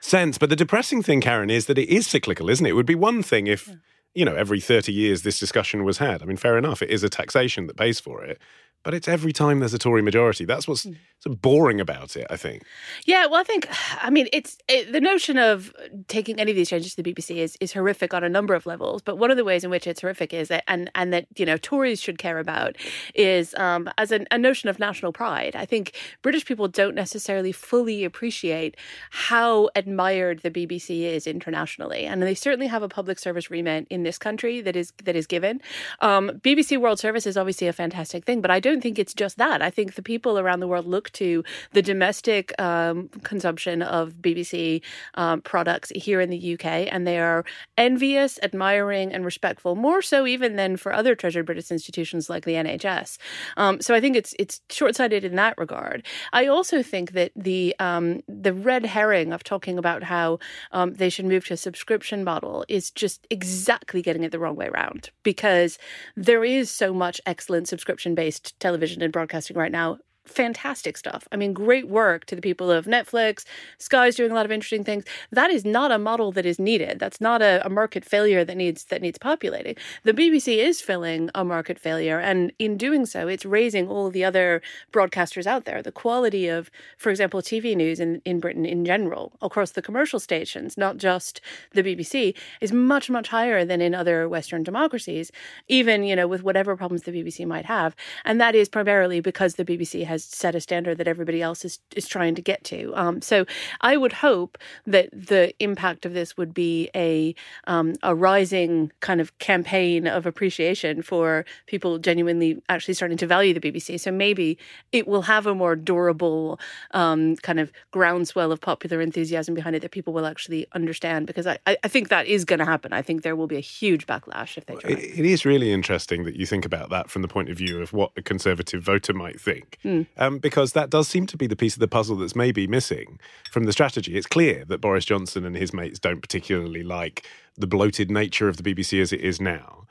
sense. 0.00 0.38
But 0.38 0.48
the 0.48 0.56
depressing 0.56 1.02
thing, 1.02 1.20
Karin, 1.20 1.50
is 1.50 1.66
that 1.66 1.76
it 1.76 1.90
is 1.90 2.06
cyclical, 2.06 2.48
isn't 2.48 2.64
it? 2.64 2.70
It 2.70 2.74
would 2.74 2.86
be 2.86 2.94
one 2.94 3.22
thing 3.22 3.46
if. 3.46 3.68
Yeah. 3.68 3.74
You 4.14 4.24
know, 4.24 4.34
every 4.34 4.60
30 4.60 4.94
years 4.94 5.24
this 5.24 5.38
discussion 5.38 5.84
was 5.84 5.98
had. 5.98 6.22
I 6.22 6.24
mean, 6.24 6.38
fair 6.38 6.56
enough, 6.56 6.80
it 6.80 6.88
is 6.88 7.02
a 7.02 7.10
taxation 7.10 7.66
that 7.66 7.76
pays 7.76 8.00
for 8.00 8.24
it 8.24 8.40
but 8.82 8.94
it's 8.94 9.08
every 9.08 9.32
time 9.32 9.58
there's 9.58 9.74
a 9.74 9.78
Tory 9.78 10.02
majority. 10.02 10.44
That's 10.44 10.68
what's 10.68 10.84
hmm. 10.84 10.92
so 11.18 11.34
boring 11.34 11.80
about 11.80 12.16
it, 12.16 12.26
I 12.30 12.36
think. 12.36 12.62
Yeah, 13.04 13.26
well, 13.26 13.40
I 13.40 13.44
think, 13.44 13.68
I 14.02 14.10
mean, 14.10 14.28
it's 14.32 14.58
it, 14.68 14.92
the 14.92 15.00
notion 15.00 15.38
of 15.38 15.72
taking 16.08 16.38
any 16.38 16.52
of 16.52 16.56
these 16.56 16.68
changes 16.68 16.94
to 16.94 17.02
the 17.02 17.12
BBC 17.12 17.36
is, 17.36 17.56
is 17.60 17.72
horrific 17.72 18.14
on 18.14 18.22
a 18.22 18.28
number 18.28 18.54
of 18.54 18.64
levels. 18.64 19.02
But 19.02 19.18
one 19.18 19.30
of 19.30 19.36
the 19.36 19.44
ways 19.44 19.64
in 19.64 19.70
which 19.70 19.86
it's 19.86 20.00
horrific 20.00 20.32
is 20.32 20.48
that, 20.48 20.64
and, 20.68 20.90
and 20.94 21.12
that, 21.12 21.26
you 21.36 21.44
know, 21.44 21.56
Tories 21.56 22.00
should 22.00 22.18
care 22.18 22.38
about 22.38 22.76
is 23.14 23.54
um, 23.54 23.90
as 23.98 24.12
an, 24.12 24.26
a 24.30 24.38
notion 24.38 24.68
of 24.68 24.78
national 24.78 25.12
pride. 25.12 25.56
I 25.56 25.64
think 25.64 25.96
British 26.22 26.44
people 26.44 26.68
don't 26.68 26.94
necessarily 26.94 27.52
fully 27.52 28.04
appreciate 28.04 28.76
how 29.10 29.68
admired 29.74 30.40
the 30.40 30.50
BBC 30.50 31.02
is 31.02 31.26
internationally. 31.26 32.04
And 32.04 32.22
they 32.22 32.34
certainly 32.34 32.66
have 32.68 32.82
a 32.82 32.88
public 32.88 33.18
service 33.18 33.50
remit 33.50 33.86
in 33.90 34.04
this 34.04 34.18
country 34.18 34.60
that 34.60 34.76
is 34.76 34.92
that 35.04 35.16
is 35.16 35.26
given. 35.26 35.60
Um, 36.00 36.30
BBC 36.40 36.80
World 36.80 36.98
Service 36.98 37.26
is 37.26 37.36
obviously 37.36 37.66
a 37.66 37.72
fantastic 37.72 38.24
thing, 38.24 38.40
but 38.40 38.50
I 38.50 38.60
don't 38.60 38.75
don't 38.76 38.82
think 38.82 38.98
it's 38.98 39.14
just 39.14 39.38
that. 39.38 39.62
I 39.62 39.70
think 39.70 39.94
the 39.94 40.02
people 40.02 40.38
around 40.38 40.60
the 40.60 40.68
world 40.68 40.86
look 40.86 41.10
to 41.12 41.42
the 41.72 41.80
domestic 41.80 42.52
um, 42.60 43.08
consumption 43.22 43.80
of 43.80 44.16
BBC 44.20 44.82
um, 45.14 45.40
products 45.40 45.90
here 45.94 46.20
in 46.20 46.28
the 46.28 46.54
UK, 46.54 46.92
and 46.92 47.06
they 47.06 47.18
are 47.18 47.46
envious, 47.78 48.38
admiring, 48.42 49.14
and 49.14 49.24
respectful, 49.24 49.76
more 49.76 50.02
so 50.02 50.26
even 50.26 50.56
than 50.56 50.76
for 50.76 50.92
other 50.92 51.14
treasured 51.14 51.46
British 51.46 51.70
institutions 51.70 52.28
like 52.28 52.44
the 52.44 52.52
NHS. 52.52 53.16
Um, 53.56 53.80
so 53.80 53.94
I 53.94 54.00
think 54.00 54.14
it's 54.14 54.34
it's 54.38 54.60
short 54.68 54.94
sighted 54.94 55.24
in 55.24 55.36
that 55.36 55.56
regard. 55.56 56.04
I 56.34 56.46
also 56.46 56.82
think 56.82 57.12
that 57.12 57.32
the 57.34 57.74
um, 57.78 58.20
the 58.28 58.52
red 58.52 58.84
herring 58.84 59.32
of 59.32 59.42
talking 59.42 59.78
about 59.78 60.02
how 60.02 60.38
um, 60.72 60.92
they 60.94 61.08
should 61.08 61.24
move 61.24 61.46
to 61.46 61.54
a 61.54 61.56
subscription 61.56 62.24
model 62.24 62.66
is 62.68 62.90
just 62.90 63.26
exactly 63.30 64.02
getting 64.02 64.22
it 64.22 64.32
the 64.32 64.38
wrong 64.38 64.56
way 64.56 64.66
around 64.66 65.10
because 65.22 65.78
there 66.14 66.44
is 66.44 66.70
so 66.70 66.92
much 66.92 67.22
excellent 67.24 67.68
subscription 67.68 68.14
based 68.14 68.55
television 68.58 69.02
and 69.02 69.12
broadcasting 69.12 69.56
right 69.56 69.72
now 69.72 69.98
fantastic 70.28 70.96
stuff. 70.96 71.26
I 71.32 71.36
mean, 71.36 71.52
great 71.52 71.88
work 71.88 72.24
to 72.26 72.36
the 72.36 72.42
people 72.42 72.70
of 72.70 72.86
Netflix. 72.86 73.44
Sky's 73.78 74.16
doing 74.16 74.30
a 74.30 74.34
lot 74.34 74.44
of 74.44 74.52
interesting 74.52 74.84
things. 74.84 75.04
That 75.30 75.50
is 75.50 75.64
not 75.64 75.92
a 75.92 75.98
model 75.98 76.32
that 76.32 76.46
is 76.46 76.58
needed. 76.58 76.98
That's 76.98 77.20
not 77.20 77.42
a, 77.42 77.64
a, 77.64 77.70
market 77.76 78.04
failure 78.04 78.44
that 78.44 78.56
needs 78.56 78.84
that 78.84 79.02
needs 79.02 79.18
populating. 79.18 79.76
The 80.04 80.14
BBC 80.14 80.58
is 80.58 80.80
filling 80.80 81.30
a 81.34 81.44
market 81.44 81.78
failure, 81.78 82.18
and 82.18 82.52
in 82.58 82.76
doing 82.76 83.04
so, 83.04 83.28
it's 83.28 83.44
raising 83.44 83.88
all 83.88 84.10
the 84.10 84.24
other 84.24 84.62
broadcasters 84.92 85.46
out 85.46 85.64
there. 85.64 85.82
The 85.82 85.92
quality 85.92 86.48
of, 86.48 86.70
for 86.96 87.10
example, 87.10 87.42
TV 87.42 87.76
news 87.76 88.00
in, 88.00 88.22
in 88.24 88.40
Britain 88.40 88.64
in 88.64 88.84
general, 88.84 89.32
across 89.42 89.72
the 89.72 89.82
commercial 89.82 90.18
stations, 90.18 90.78
not 90.78 90.96
just 90.96 91.40
the 91.72 91.82
BBC, 91.82 92.34
is 92.60 92.72
much 92.72 93.10
much 93.10 93.28
higher 93.28 93.64
than 93.64 93.80
in 93.80 93.94
other 93.94 94.28
Western 94.28 94.62
democracies. 94.62 95.30
Even 95.68 96.02
you 96.02 96.16
know 96.16 96.26
with 96.26 96.42
whatever 96.42 96.76
problems 96.76 97.02
the 97.02 97.12
BBC 97.12 97.46
might 97.46 97.66
have, 97.66 97.94
and 98.24 98.40
that 98.40 98.54
is 98.54 98.68
primarily 98.68 99.20
because 99.20 99.56
the 99.56 99.64
BBC 99.64 100.04
has 100.04 100.15
has 100.16 100.24
set 100.24 100.54
a 100.54 100.60
standard 100.60 100.96
that 100.98 101.08
everybody 101.08 101.42
else 101.42 101.64
is 101.64 101.78
is 101.94 102.08
trying 102.08 102.34
to 102.34 102.42
get 102.42 102.64
to. 102.64 102.92
Um, 102.94 103.20
so 103.20 103.44
I 103.80 103.96
would 103.96 104.12
hope 104.12 104.58
that 104.86 105.08
the 105.12 105.52
impact 105.60 106.06
of 106.06 106.14
this 106.14 106.36
would 106.36 106.54
be 106.54 106.90
a 106.94 107.34
um, 107.66 107.94
a 108.02 108.14
rising 108.14 108.90
kind 109.00 109.20
of 109.20 109.38
campaign 109.38 110.06
of 110.06 110.26
appreciation 110.26 111.02
for 111.02 111.44
people 111.66 111.98
genuinely 111.98 112.62
actually 112.68 112.94
starting 112.94 113.18
to 113.18 113.26
value 113.26 113.52
the 113.52 113.60
BBC. 113.60 114.00
So 114.00 114.10
maybe 114.10 114.58
it 114.92 115.06
will 115.06 115.22
have 115.22 115.46
a 115.46 115.54
more 115.54 115.76
durable 115.76 116.58
um, 116.92 117.36
kind 117.36 117.60
of 117.60 117.70
groundswell 117.90 118.52
of 118.52 118.60
popular 118.60 119.00
enthusiasm 119.00 119.54
behind 119.54 119.76
it 119.76 119.82
that 119.82 119.90
people 119.90 120.12
will 120.12 120.26
actually 120.26 120.66
understand. 120.72 121.26
Because 121.26 121.46
I, 121.46 121.58
I 121.66 121.88
think 121.88 122.08
that 122.08 122.26
is 122.26 122.44
going 122.44 122.58
to 122.60 122.64
happen. 122.64 122.92
I 122.92 123.02
think 123.02 123.22
there 123.22 123.36
will 123.36 123.46
be 123.46 123.56
a 123.56 123.68
huge 123.78 124.06
backlash 124.06 124.56
if 124.56 124.66
they 124.66 124.74
try. 124.76 124.90
It, 124.90 125.18
it 125.20 125.26
is 125.26 125.44
really 125.44 125.72
interesting 125.72 126.24
that 126.24 126.36
you 126.36 126.46
think 126.46 126.64
about 126.64 126.90
that 126.90 127.10
from 127.10 127.22
the 127.22 127.28
point 127.28 127.50
of 127.50 127.58
view 127.58 127.82
of 127.82 127.92
what 127.92 128.12
a 128.16 128.22
conservative 128.22 128.82
voter 128.82 129.12
might 129.12 129.40
think, 129.40 129.78
Mm. 129.84 130.05
Um, 130.16 130.38
because 130.38 130.72
that 130.72 130.90
does 130.90 131.08
seem 131.08 131.26
to 131.26 131.36
be 131.36 131.46
the 131.46 131.56
piece 131.56 131.74
of 131.74 131.80
the 131.80 131.88
puzzle 131.88 132.16
that's 132.16 132.36
maybe 132.36 132.66
missing 132.66 133.18
from 133.50 133.64
the 133.64 133.72
strategy. 133.72 134.16
It's 134.16 134.26
clear 134.26 134.64
that 134.66 134.80
Boris 134.80 135.04
Johnson 135.04 135.44
and 135.44 135.56
his 135.56 135.72
mates 135.72 135.98
don't 135.98 136.20
particularly 136.20 136.82
like 136.82 137.26
the 137.56 137.66
bloated 137.66 138.10
nature 138.10 138.48
of 138.48 138.56
the 138.56 138.62
BBC 138.62 139.00
as 139.00 139.12
it 139.12 139.20
is 139.20 139.40
now. 139.40 139.86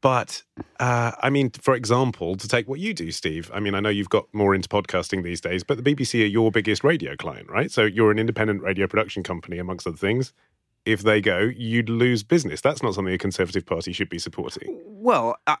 But 0.00 0.42
uh, 0.80 1.12
I 1.22 1.30
mean, 1.30 1.48
for 1.48 1.74
example, 1.74 2.36
to 2.36 2.46
take 2.46 2.68
what 2.68 2.78
you 2.78 2.92
do, 2.92 3.10
Steve. 3.10 3.50
I 3.54 3.60
mean, 3.60 3.74
I 3.74 3.80
know 3.80 3.88
you've 3.88 4.10
got 4.10 4.26
more 4.34 4.54
into 4.54 4.68
podcasting 4.68 5.22
these 5.24 5.40
days, 5.40 5.64
but 5.64 5.82
the 5.82 5.94
BBC 5.94 6.22
are 6.22 6.26
your 6.26 6.50
biggest 6.50 6.84
radio 6.84 7.16
client, 7.16 7.48
right? 7.48 7.70
So 7.70 7.84
you're 7.84 8.10
an 8.10 8.18
independent 8.18 8.60
radio 8.60 8.86
production 8.86 9.22
company, 9.22 9.56
amongst 9.56 9.86
other 9.86 9.96
things. 9.96 10.34
If 10.86 11.02
they 11.02 11.20
go, 11.20 11.50
you'd 11.56 11.88
lose 11.88 12.22
business. 12.22 12.60
That's 12.60 12.82
not 12.82 12.94
something 12.94 13.14
a 13.14 13.18
Conservative 13.18 13.64
Party 13.64 13.92
should 13.92 14.10
be 14.10 14.18
supporting. 14.18 14.78
Well, 14.86 15.36
uh, 15.46 15.56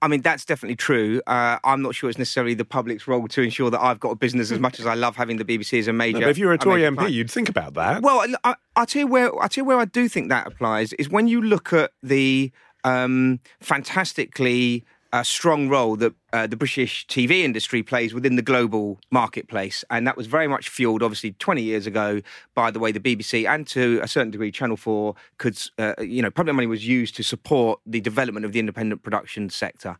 I 0.00 0.08
mean 0.08 0.22
that's 0.22 0.44
definitely 0.44 0.76
true. 0.76 1.20
Uh, 1.26 1.58
I'm 1.64 1.82
not 1.82 1.94
sure 1.94 2.08
it's 2.08 2.18
necessarily 2.18 2.54
the 2.54 2.64
public's 2.64 3.06
role 3.06 3.28
to 3.28 3.42
ensure 3.42 3.70
that 3.70 3.82
I've 3.82 4.00
got 4.00 4.10
a 4.10 4.16
business 4.16 4.50
as 4.50 4.58
much 4.58 4.80
as 4.80 4.86
I 4.86 4.94
love 4.94 5.16
having 5.16 5.36
the 5.36 5.44
BBC 5.44 5.78
as 5.78 5.88
a 5.88 5.92
major. 5.92 6.20
No, 6.20 6.26
but 6.26 6.30
if 6.30 6.38
you're 6.38 6.52
a 6.52 6.58
Tory 6.58 6.80
major 6.80 6.92
MP, 6.92 6.96
client. 6.96 7.14
you'd 7.14 7.30
think 7.30 7.48
about 7.48 7.74
that. 7.74 8.02
Well, 8.02 8.24
I, 8.44 8.54
I'll 8.76 8.86
tell 8.86 9.00
you 9.00 9.06
where 9.06 9.42
I 9.42 9.48
tell 9.48 9.62
you 9.62 9.66
where 9.66 9.78
I 9.78 9.84
do 9.84 10.08
think 10.08 10.30
that 10.30 10.46
applies 10.46 10.92
is 10.94 11.10
when 11.10 11.28
you 11.28 11.42
look 11.42 11.72
at 11.72 11.92
the 12.02 12.50
um, 12.84 13.40
fantastically 13.60 14.84
uh, 15.12 15.22
strong 15.22 15.68
role 15.68 15.96
that 15.96 16.14
uh, 16.32 16.46
the 16.46 16.56
British 16.56 17.06
TV 17.06 17.42
industry 17.42 17.82
plays 17.82 18.14
within 18.14 18.36
the 18.36 18.42
global 18.42 18.98
marketplace, 19.10 19.84
and 19.90 20.06
that 20.06 20.16
was 20.16 20.26
very 20.26 20.48
much 20.48 20.68
fueled, 20.68 21.02
obviously, 21.02 21.32
20 21.32 21.62
years 21.62 21.86
ago 21.86 22.20
by 22.54 22.70
the 22.70 22.78
way 22.78 22.92
the 22.92 23.00
BBC 23.00 23.48
and 23.48 23.66
to 23.68 24.00
a 24.02 24.08
certain 24.08 24.30
degree 24.30 24.50
Channel 24.50 24.76
4 24.76 25.14
could, 25.38 25.58
uh, 25.78 25.94
you 26.00 26.22
know, 26.22 26.30
public 26.30 26.54
money 26.54 26.66
was 26.66 26.86
used 26.86 27.14
to 27.16 27.22
support 27.22 27.80
the 27.86 28.00
development 28.00 28.46
of 28.46 28.52
the 28.52 28.58
independent 28.58 29.02
production 29.02 29.50
sector. 29.50 29.98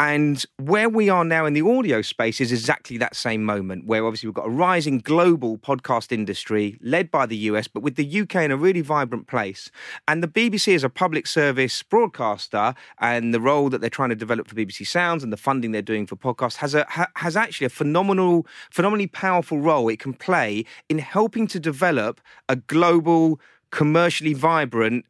And 0.00 0.44
where 0.58 0.88
we 0.88 1.08
are 1.08 1.24
now 1.24 1.46
in 1.46 1.52
the 1.52 1.62
audio 1.62 2.02
space 2.02 2.40
is 2.40 2.52
exactly 2.52 2.98
that 2.98 3.16
same 3.16 3.44
moment, 3.44 3.86
where 3.86 4.04
obviously 4.04 4.28
we've 4.28 4.34
got 4.34 4.46
a 4.46 4.50
rising 4.50 4.98
global 4.98 5.58
podcast 5.58 6.12
industry 6.12 6.78
led 6.80 7.10
by 7.10 7.26
the 7.26 7.36
US, 7.36 7.68
but 7.68 7.82
with 7.82 7.96
the 7.96 8.20
UK 8.20 8.36
in 8.36 8.50
a 8.50 8.56
really 8.56 8.80
vibrant 8.80 9.26
place. 9.26 9.70
And 10.08 10.22
the 10.22 10.28
BBC 10.28 10.72
is 10.74 10.84
a 10.84 10.90
public 10.90 11.26
service 11.26 11.82
broadcaster 11.82 12.74
and 12.98 13.32
the 13.32 13.40
role 13.40 13.68
that 13.70 13.80
they're 13.80 13.90
trying 13.90 14.10
to 14.10 14.16
develop 14.16 14.48
for 14.48 14.54
BBC 14.54 14.86
Sounds 14.86 15.22
and 15.22 15.32
the 15.32 15.36
funding 15.36 15.65
they're 15.72 15.82
doing 15.82 16.06
for 16.06 16.16
podcasts 16.16 16.56
has 16.56 16.74
a 16.74 16.84
ha, 16.88 17.06
has 17.16 17.36
actually 17.36 17.66
a 17.66 17.70
phenomenal, 17.70 18.46
phenomenally 18.70 19.06
powerful 19.06 19.58
role 19.58 19.88
it 19.88 19.98
can 19.98 20.12
play 20.12 20.64
in 20.88 20.98
helping 20.98 21.46
to 21.46 21.60
develop 21.60 22.20
a 22.48 22.56
global 22.56 23.40
commercially 23.70 24.32
vibrant, 24.32 25.04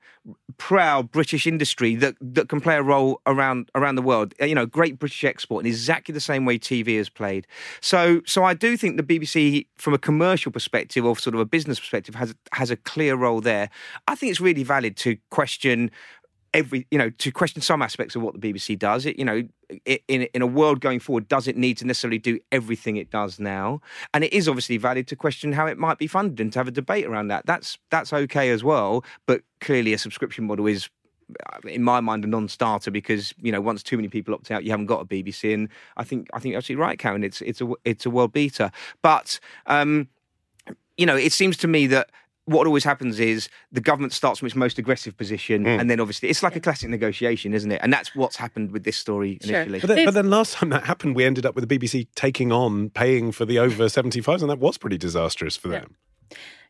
proud 0.59 1.13
British 1.13 1.47
industry 1.47 1.95
that, 1.95 2.17
that 2.21 2.49
can 2.49 2.61
play 2.61 2.77
a 2.77 2.83
role 2.83 3.21
around 3.27 3.71
around 3.75 3.95
the 3.95 4.03
world. 4.03 4.35
You 4.41 4.55
know, 4.55 4.67
great 4.67 4.99
British 4.99 5.23
export 5.25 5.65
in 5.65 5.69
exactly 5.69 6.13
the 6.13 6.21
same 6.21 6.45
way 6.45 6.59
TV 6.59 6.97
has 6.97 7.09
played. 7.09 7.47
So, 7.81 8.23
so 8.27 8.43
I 8.43 8.55
do 8.55 8.77
think 8.77 8.97
the 8.97 9.03
BBC, 9.03 9.67
from 9.77 9.95
a 9.95 9.99
commercial 9.99 10.51
perspective 10.51 11.05
or 11.05 11.17
sort 11.17 11.35
of 11.35 11.41
a 11.41 11.45
business 11.45 11.79
perspective, 11.79 12.15
has 12.17 12.35
has 12.53 12.71
a 12.71 12.77
clear 12.77 13.15
role 13.15 13.41
there. 13.41 13.71
I 14.09 14.15
think 14.15 14.31
it's 14.31 14.41
really 14.41 14.65
valid 14.65 14.97
to 14.99 15.17
question 15.31 15.91
every 16.57 16.87
you 16.91 16.99
know 16.99 17.11
to 17.11 17.31
question 17.31 17.63
some 17.63 17.83
aspects 17.83 18.17
of 18.17 18.23
what 18.23 18.33
the 18.41 18.41
BBC 18.53 18.79
does. 18.79 19.07
It 19.07 19.19
you 19.19 19.25
know 19.25 19.43
in 19.87 20.23
in 20.23 20.43
a 20.43 20.47
world 20.47 20.81
going 20.81 20.99
forward, 21.01 21.29
does 21.29 21.47
it 21.47 21.57
need 21.57 21.77
to 21.79 21.87
necessarily 21.87 22.19
do 22.19 22.39
everything 22.51 22.97
it 22.97 23.11
does 23.11 23.39
now? 23.39 23.81
And 24.15 24.25
it 24.25 24.33
is 24.33 24.49
obviously 24.49 24.79
valid 24.79 25.07
to 25.09 25.17
question 25.17 25.53
how 25.53 25.67
it 25.67 25.79
might 25.79 25.99
be 25.99 26.07
funded 26.07 26.41
and 26.41 26.53
to 26.53 26.59
have 26.59 26.69
a 26.69 26.73
debate 26.73 27.07
around 27.07 27.29
that. 27.29 27.47
That's 27.47 27.79
that's 27.91 28.13
okay 28.13 28.51
as 28.51 28.65
well. 28.65 29.05
But 29.27 29.43
clearly, 29.61 29.93
a 29.93 29.99
subscription 29.99 30.45
model 30.47 30.67
is. 30.67 30.89
uh, 31.53 31.69
In 31.69 31.83
my 31.83 32.01
mind, 32.01 32.25
a 32.25 32.29
non-starter 32.29 32.91
because 32.91 33.35
you 33.47 33.53
know 33.53 33.61
once 33.61 33.83
too 33.83 33.97
many 33.97 34.09
people 34.09 34.33
opt 34.35 34.51
out, 34.51 34.65
you 34.65 34.71
haven't 34.71 34.87
got 34.87 35.03
a 35.03 35.05
BBC, 35.07 35.53
and 35.55 35.69
I 35.97 36.05
think 36.05 36.29
I 36.35 36.39
think 36.39 36.53
you're 36.53 36.59
absolutely 36.59 36.83
right, 36.87 36.99
Karin. 36.99 37.25
It's 37.25 37.41
it's 37.43 37.61
a 37.61 37.67
it's 37.85 38.07
a 38.07 38.11
world 38.11 38.33
beater, 38.33 38.71
but 39.03 39.39
um, 39.67 40.09
you 40.97 41.07
know 41.07 41.17
it 41.17 41.33
seems 41.33 41.57
to 41.59 41.69
me 41.69 41.87
that 41.89 42.11
what 42.47 42.67
always 42.67 42.85
happens 42.85 43.21
is 43.21 43.49
the 43.73 43.81
government 43.81 44.13
starts 44.13 44.39
from 44.39 44.47
its 44.47 44.55
most 44.55 44.79
aggressive 44.79 45.17
position, 45.17 45.65
mm. 45.65 45.81
and 45.81 45.91
then 45.91 46.01
obviously 46.01 46.29
it's 46.29 46.43
like 46.43 46.57
a 46.57 46.61
classic 46.61 46.89
negotiation, 46.89 47.53
isn't 47.53 47.71
it? 47.71 47.81
And 47.83 47.93
that's 47.93 48.15
what's 48.15 48.37
happened 48.37 48.71
with 48.71 48.85
this 48.85 48.97
story 48.97 49.39
Sure. 49.43 49.63
initially. 49.63 49.81
But 49.81 49.89
then, 49.89 50.05
but 50.05 50.15
then 50.15 50.31
last 50.31 50.55
time 50.55 50.71
that 50.71 50.85
happened, 50.85 51.17
we 51.17 51.25
ended 51.25 51.45
up 51.45 51.55
with 51.55 51.69
the 51.69 51.79
BBC 51.79 52.07
taking 52.15 52.53
on 52.53 52.91
paying 52.91 53.33
for 53.33 53.45
the 53.45 53.59
over 53.59 53.85
75s, 53.87 54.41
and 54.41 54.51
that 54.51 54.61
was 54.61 54.79
pretty 54.79 54.97
disastrous 54.97 55.57
for 55.57 55.69
them. 55.69 55.97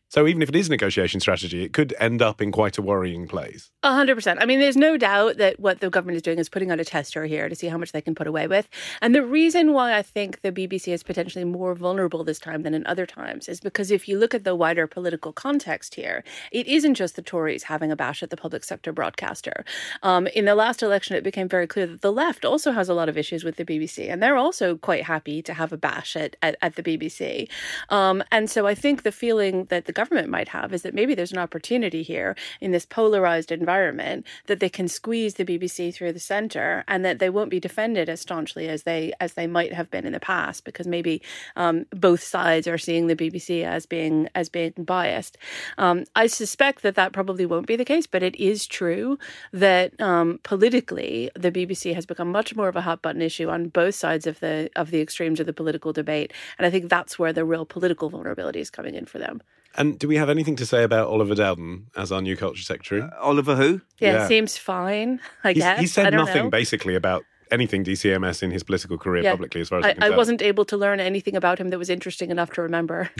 So 0.09 0.25
even 0.27 0.41
if 0.41 0.49
it 0.49 0.55
is 0.55 0.69
negotiation 0.69 1.19
strategy, 1.19 1.63
it 1.63 1.73
could 1.73 1.93
end 1.99 2.21
up 2.21 2.41
in 2.41 2.51
quite 2.51 2.77
a 2.77 2.81
worrying 2.81 3.27
place. 3.27 3.71
A 3.83 3.93
hundred 3.93 4.15
percent. 4.15 4.41
I 4.41 4.45
mean, 4.45 4.59
there's 4.59 4.77
no 4.77 4.97
doubt 4.97 5.37
that 5.37 5.59
what 5.59 5.81
the 5.81 5.89
government 5.89 6.15
is 6.15 6.21
doing 6.21 6.39
is 6.39 6.47
putting 6.47 6.71
out 6.71 6.79
a 6.79 6.85
tester 6.85 7.25
here 7.25 7.49
to 7.49 7.55
see 7.55 7.67
how 7.67 7.77
much 7.77 7.91
they 7.91 8.01
can 8.01 8.15
put 8.15 8.27
away 8.27 8.47
with. 8.47 8.69
And 9.01 9.13
the 9.13 9.23
reason 9.23 9.73
why 9.73 9.97
I 9.97 10.01
think 10.01 10.41
the 10.41 10.51
BBC 10.51 10.93
is 10.93 11.03
potentially 11.03 11.43
more 11.43 11.75
vulnerable 11.75 12.23
this 12.23 12.39
time 12.39 12.63
than 12.63 12.73
in 12.73 12.87
other 12.87 13.05
times 13.05 13.49
is 13.49 13.59
because 13.59 13.91
if 13.91 14.07
you 14.07 14.17
look 14.17 14.33
at 14.33 14.43
the 14.45 14.55
wider 14.55 14.87
political 14.87 15.33
context 15.33 15.95
here, 15.95 16.23
it 16.51 16.67
isn't 16.67 16.95
just 16.95 17.15
the 17.15 17.21
Tories 17.21 17.63
having 17.63 17.91
a 17.91 17.95
bash 17.95 18.23
at 18.23 18.29
the 18.29 18.37
public 18.37 18.63
sector 18.63 18.93
broadcaster. 18.93 19.65
Um, 20.03 20.27
in 20.27 20.45
the 20.45 20.55
last 20.55 20.81
election, 20.81 21.17
it 21.17 21.23
became 21.23 21.49
very 21.49 21.67
clear 21.67 21.85
that 21.85 22.01
the 22.01 22.13
left 22.13 22.45
also 22.45 22.71
has 22.71 22.87
a 22.87 22.93
lot 22.93 23.09
of 23.09 23.17
issues 23.17 23.43
with 23.43 23.57
the 23.57 23.65
BBC, 23.65 24.11
and 24.11 24.23
they're 24.23 24.37
also 24.37 24.77
quite 24.77 25.03
happy 25.03 25.41
to 25.41 25.53
have 25.53 25.73
a 25.73 25.77
bash 25.77 26.15
at 26.15 26.35
at, 26.41 26.55
at 26.61 26.75
the 26.75 26.83
BBC. 26.83 27.49
Um, 27.89 28.23
and 28.31 28.49
so 28.49 28.67
I 28.67 28.75
think 28.75 29.03
the 29.03 29.11
feeling 29.11 29.65
that 29.65 29.85
the 29.85 29.96
government 29.97 30.29
might 30.29 30.49
have 30.49 30.73
is 30.73 30.83
that 30.83 30.93
maybe 30.93 31.15
there's 31.15 31.31
an 31.31 31.39
opportunity 31.39 32.03
here 32.03 32.35
in 32.61 32.71
this 32.71 32.85
polarized 32.85 33.51
environment 33.51 34.25
that 34.45 34.59
they 34.59 34.69
can 34.69 34.87
squeeze 34.87 35.33
the 35.33 35.43
BBC 35.43 35.91
through 35.91 36.13
the 36.13 36.19
center 36.19 36.83
and 36.87 37.03
that 37.03 37.17
they 37.17 37.31
won't 37.31 37.49
be 37.49 37.59
defended 37.59 38.07
as 38.07 38.21
staunchly 38.21 38.69
as 38.69 38.83
they 38.83 39.11
as 39.19 39.33
they 39.33 39.47
might 39.47 39.73
have 39.73 39.89
been 39.89 40.05
in 40.05 40.13
the 40.13 40.19
past 40.19 40.63
because 40.65 40.85
maybe 40.85 41.19
um, 41.55 41.85
both 41.89 42.21
sides 42.21 42.67
are 42.67 42.77
seeing 42.77 43.07
the 43.07 43.15
BBC 43.15 43.65
as 43.65 43.87
being 43.87 44.29
as 44.35 44.49
being 44.49 44.71
biased. 44.77 45.35
Um, 45.79 46.05
I 46.15 46.27
suspect 46.27 46.83
that 46.83 46.95
that 46.95 47.11
probably 47.11 47.47
won't 47.47 47.65
be 47.65 47.75
the 47.75 47.91
case, 47.93 48.05
but 48.05 48.21
it 48.21 48.35
is 48.35 48.67
true 48.67 49.17
that 49.51 49.99
um, 49.99 50.39
politically 50.43 51.31
the 51.35 51.51
BBC 51.51 51.95
has 51.95 52.05
become 52.05 52.31
much 52.31 52.55
more 52.55 52.67
of 52.67 52.75
a 52.75 52.81
hot 52.81 53.01
button 53.01 53.23
issue 53.23 53.49
on 53.49 53.69
both 53.69 53.95
sides 53.95 54.27
of 54.27 54.39
the 54.41 54.69
of 54.75 54.91
the 54.91 55.01
extremes 55.01 55.39
of 55.39 55.47
the 55.47 55.59
political 55.61 55.91
debate, 55.91 56.33
and 56.59 56.67
I 56.67 56.69
think 56.69 56.87
that's 56.87 57.17
where 57.17 57.33
the 57.33 57.45
real 57.45 57.65
political 57.65 58.11
vulnerability 58.11 58.59
is 58.59 58.69
coming 58.69 58.93
in 58.93 59.07
for 59.07 59.17
them. 59.17 59.41
And 59.75 59.97
do 59.99 60.07
we 60.07 60.15
have 60.15 60.29
anything 60.29 60.55
to 60.57 60.65
say 60.65 60.83
about 60.83 61.07
Oliver 61.07 61.35
Dowden 61.35 61.87
as 61.95 62.11
our 62.11 62.21
new 62.21 62.35
culture 62.35 62.63
secretary? 62.63 63.01
Uh, 63.01 63.09
Oliver, 63.19 63.55
who? 63.55 63.81
Yeah, 63.99 64.13
Yeah. 64.13 64.25
it 64.25 64.27
seems 64.27 64.57
fine. 64.57 65.19
I 65.43 65.53
He's- 65.53 65.63
guess 65.63 65.79
he 65.79 65.87
said 65.87 66.09
don't 66.11 66.25
nothing 66.25 66.43
know. 66.45 66.49
basically 66.49 66.95
about 66.95 67.23
anything 67.51 67.83
DCMS 67.83 68.43
in 68.43 68.51
his 68.51 68.63
political 68.63 68.97
career 68.97 69.23
Yeah. 69.23 69.31
publicly, 69.31 69.61
as 69.61 69.69
far 69.69 69.79
as 69.79 69.85
I, 69.85 69.89
I, 69.89 69.93
can 69.93 70.03
I 70.03 70.09
wasn't 70.17 70.41
able 70.41 70.65
to 70.65 70.75
learn 70.75 70.99
anything 70.99 71.35
about 71.35 71.59
him 71.59 71.69
that 71.69 71.77
was 71.77 71.89
interesting 71.89 72.29
enough 72.31 72.51
to 72.53 72.61
remember. 72.61 73.09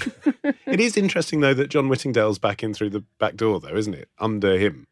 It 0.66 0.82
is 0.82 0.98
interesting 0.98 1.39
though 1.39 1.54
that 1.54 1.70
John 1.70 1.88
Whittingdale's 1.88 2.39
back 2.39 2.62
in 2.62 2.74
through 2.74 2.89
the 2.89 3.04
back 3.20 3.36
door, 3.38 3.60
though, 3.62 3.75
isn't 3.75 3.94
it? 3.94 4.10
Under 4.20 4.58
him. 4.58 4.88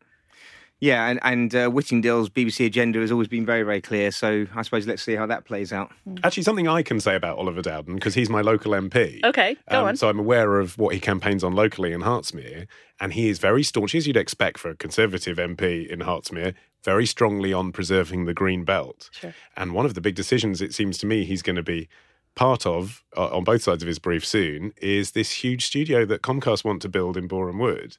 Yeah, 0.81 1.07
and, 1.07 1.19
and 1.23 1.55
uh, 1.55 1.69
Whittingdale's 1.69 2.29
BBC 2.29 2.65
agenda 2.65 2.99
has 2.99 3.11
always 3.11 3.29
been 3.29 3.45
very, 3.45 3.63
very 3.63 3.79
clear. 3.81 4.11
So 4.11 4.45
I 4.53 4.61
suppose 4.61 4.85
let's 4.85 5.01
see 5.01 5.15
how 5.15 5.25
that 5.27 5.45
plays 5.45 5.71
out. 5.71 5.91
Actually, 6.23 6.43
something 6.43 6.67
I 6.67 6.83
can 6.83 6.99
say 6.99 7.15
about 7.15 7.37
Oliver 7.37 7.61
Dowden 7.61 7.95
because 7.95 8.13
he's 8.13 8.29
my 8.29 8.41
local 8.41 8.73
MP. 8.73 9.23
Okay, 9.23 9.55
go 9.69 9.79
Um, 9.81 9.85
on. 9.87 9.95
So 9.95 10.09
I'm 10.09 10.19
aware 10.19 10.59
of 10.59 10.77
what 10.77 10.93
he 10.93 10.99
campaigns 10.99 11.43
on 11.43 11.53
locally 11.53 11.93
in 11.93 12.01
Hertsmere, 12.01 12.67
and 12.99 13.13
he 13.13 13.29
is 13.29 13.39
very 13.39 13.63
staunch, 13.63 13.95
as 13.95 14.05
you'd 14.05 14.17
expect 14.17 14.59
for 14.59 14.69
a 14.69 14.75
Conservative 14.75 15.37
MP 15.37 15.87
in 15.87 15.99
Hertsmere, 16.01 16.53
very 16.83 17.05
strongly 17.05 17.53
on 17.53 17.71
preserving 17.71 18.25
the 18.25 18.33
green 18.33 18.63
belt. 18.65 19.09
Sure. 19.13 19.33
And 19.55 19.73
one 19.73 19.85
of 19.85 19.93
the 19.93 20.01
big 20.01 20.15
decisions, 20.15 20.61
it 20.61 20.73
seems 20.73 20.97
to 20.99 21.05
me, 21.05 21.23
he's 21.23 21.41
going 21.41 21.55
to 21.55 21.63
be 21.63 21.87
part 22.35 22.65
of 22.65 23.01
uh, 23.15 23.29
on 23.35 23.45
both 23.45 23.63
sides 23.63 23.81
of 23.81 23.87
his 23.87 23.97
brief 23.97 24.25
soon 24.25 24.73
is 24.81 25.11
this 25.11 25.31
huge 25.31 25.65
studio 25.65 26.03
that 26.03 26.21
Comcast 26.21 26.65
want 26.65 26.81
to 26.81 26.89
build 26.89 27.15
in 27.15 27.27
Boreham 27.27 27.59
Wood 27.59 27.95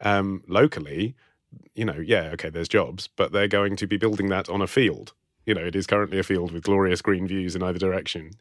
um, 0.00 0.44
locally. 0.46 1.16
You 1.74 1.84
know, 1.84 1.98
yeah, 1.98 2.30
okay, 2.34 2.50
there's 2.50 2.68
jobs, 2.68 3.08
but 3.08 3.32
they're 3.32 3.48
going 3.48 3.76
to 3.76 3.86
be 3.86 3.96
building 3.96 4.28
that 4.28 4.48
on 4.48 4.60
a 4.60 4.66
field. 4.66 5.12
You 5.46 5.54
know, 5.54 5.64
it 5.64 5.74
is 5.74 5.86
currently 5.86 6.18
a 6.18 6.22
field 6.22 6.52
with 6.52 6.64
glorious 6.64 7.00
green 7.02 7.26
views 7.26 7.56
in 7.56 7.62
either 7.62 7.78
direction. 7.78 8.32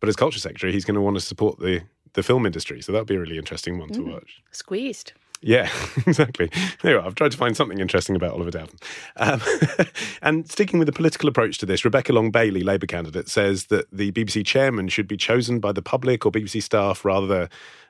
But 0.00 0.08
as 0.08 0.16
culture 0.16 0.38
secretary, 0.38 0.72
he's 0.72 0.84
going 0.84 0.94
to 0.94 1.00
want 1.00 1.16
to 1.16 1.20
support 1.20 1.58
the 1.58 1.82
the 2.14 2.22
film 2.24 2.44
industry, 2.44 2.82
so 2.82 2.90
that'll 2.90 3.04
be 3.04 3.14
a 3.14 3.20
really 3.20 3.38
interesting 3.38 3.78
one 3.78 3.90
to 3.90 4.02
watch. 4.02 4.42
Squeezed. 4.50 5.12
Yeah, 5.42 5.70
exactly. 6.06 6.50
Anyway, 6.84 7.02
I've 7.02 7.14
tried 7.14 7.32
to 7.32 7.38
find 7.38 7.56
something 7.56 7.78
interesting 7.78 8.14
about 8.14 8.32
Oliver 8.32 8.50
Dowden. 8.50 8.76
Um, 9.16 9.40
and 10.22 10.50
sticking 10.50 10.78
with 10.78 10.86
the 10.86 10.92
political 10.92 11.28
approach 11.28 11.58
to 11.58 11.66
this, 11.66 11.84
Rebecca 11.84 12.12
Long-Bailey, 12.12 12.62
Labour 12.62 12.86
candidate, 12.86 13.28
says 13.28 13.66
that 13.66 13.86
the 13.90 14.12
BBC 14.12 14.44
chairman 14.44 14.88
should 14.88 15.08
be 15.08 15.16
chosen 15.16 15.58
by 15.58 15.72
the 15.72 15.82
public 15.82 16.26
or 16.26 16.32
BBC 16.32 16.62
staff 16.62 17.04
rather 17.04 17.48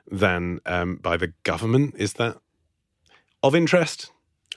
than 0.09 0.61
um, 0.65 0.95
by 0.97 1.17
the 1.17 1.33
government. 1.43 1.95
Is 1.97 2.13
that 2.13 2.37
of 3.43 3.53
interest? 3.53 4.11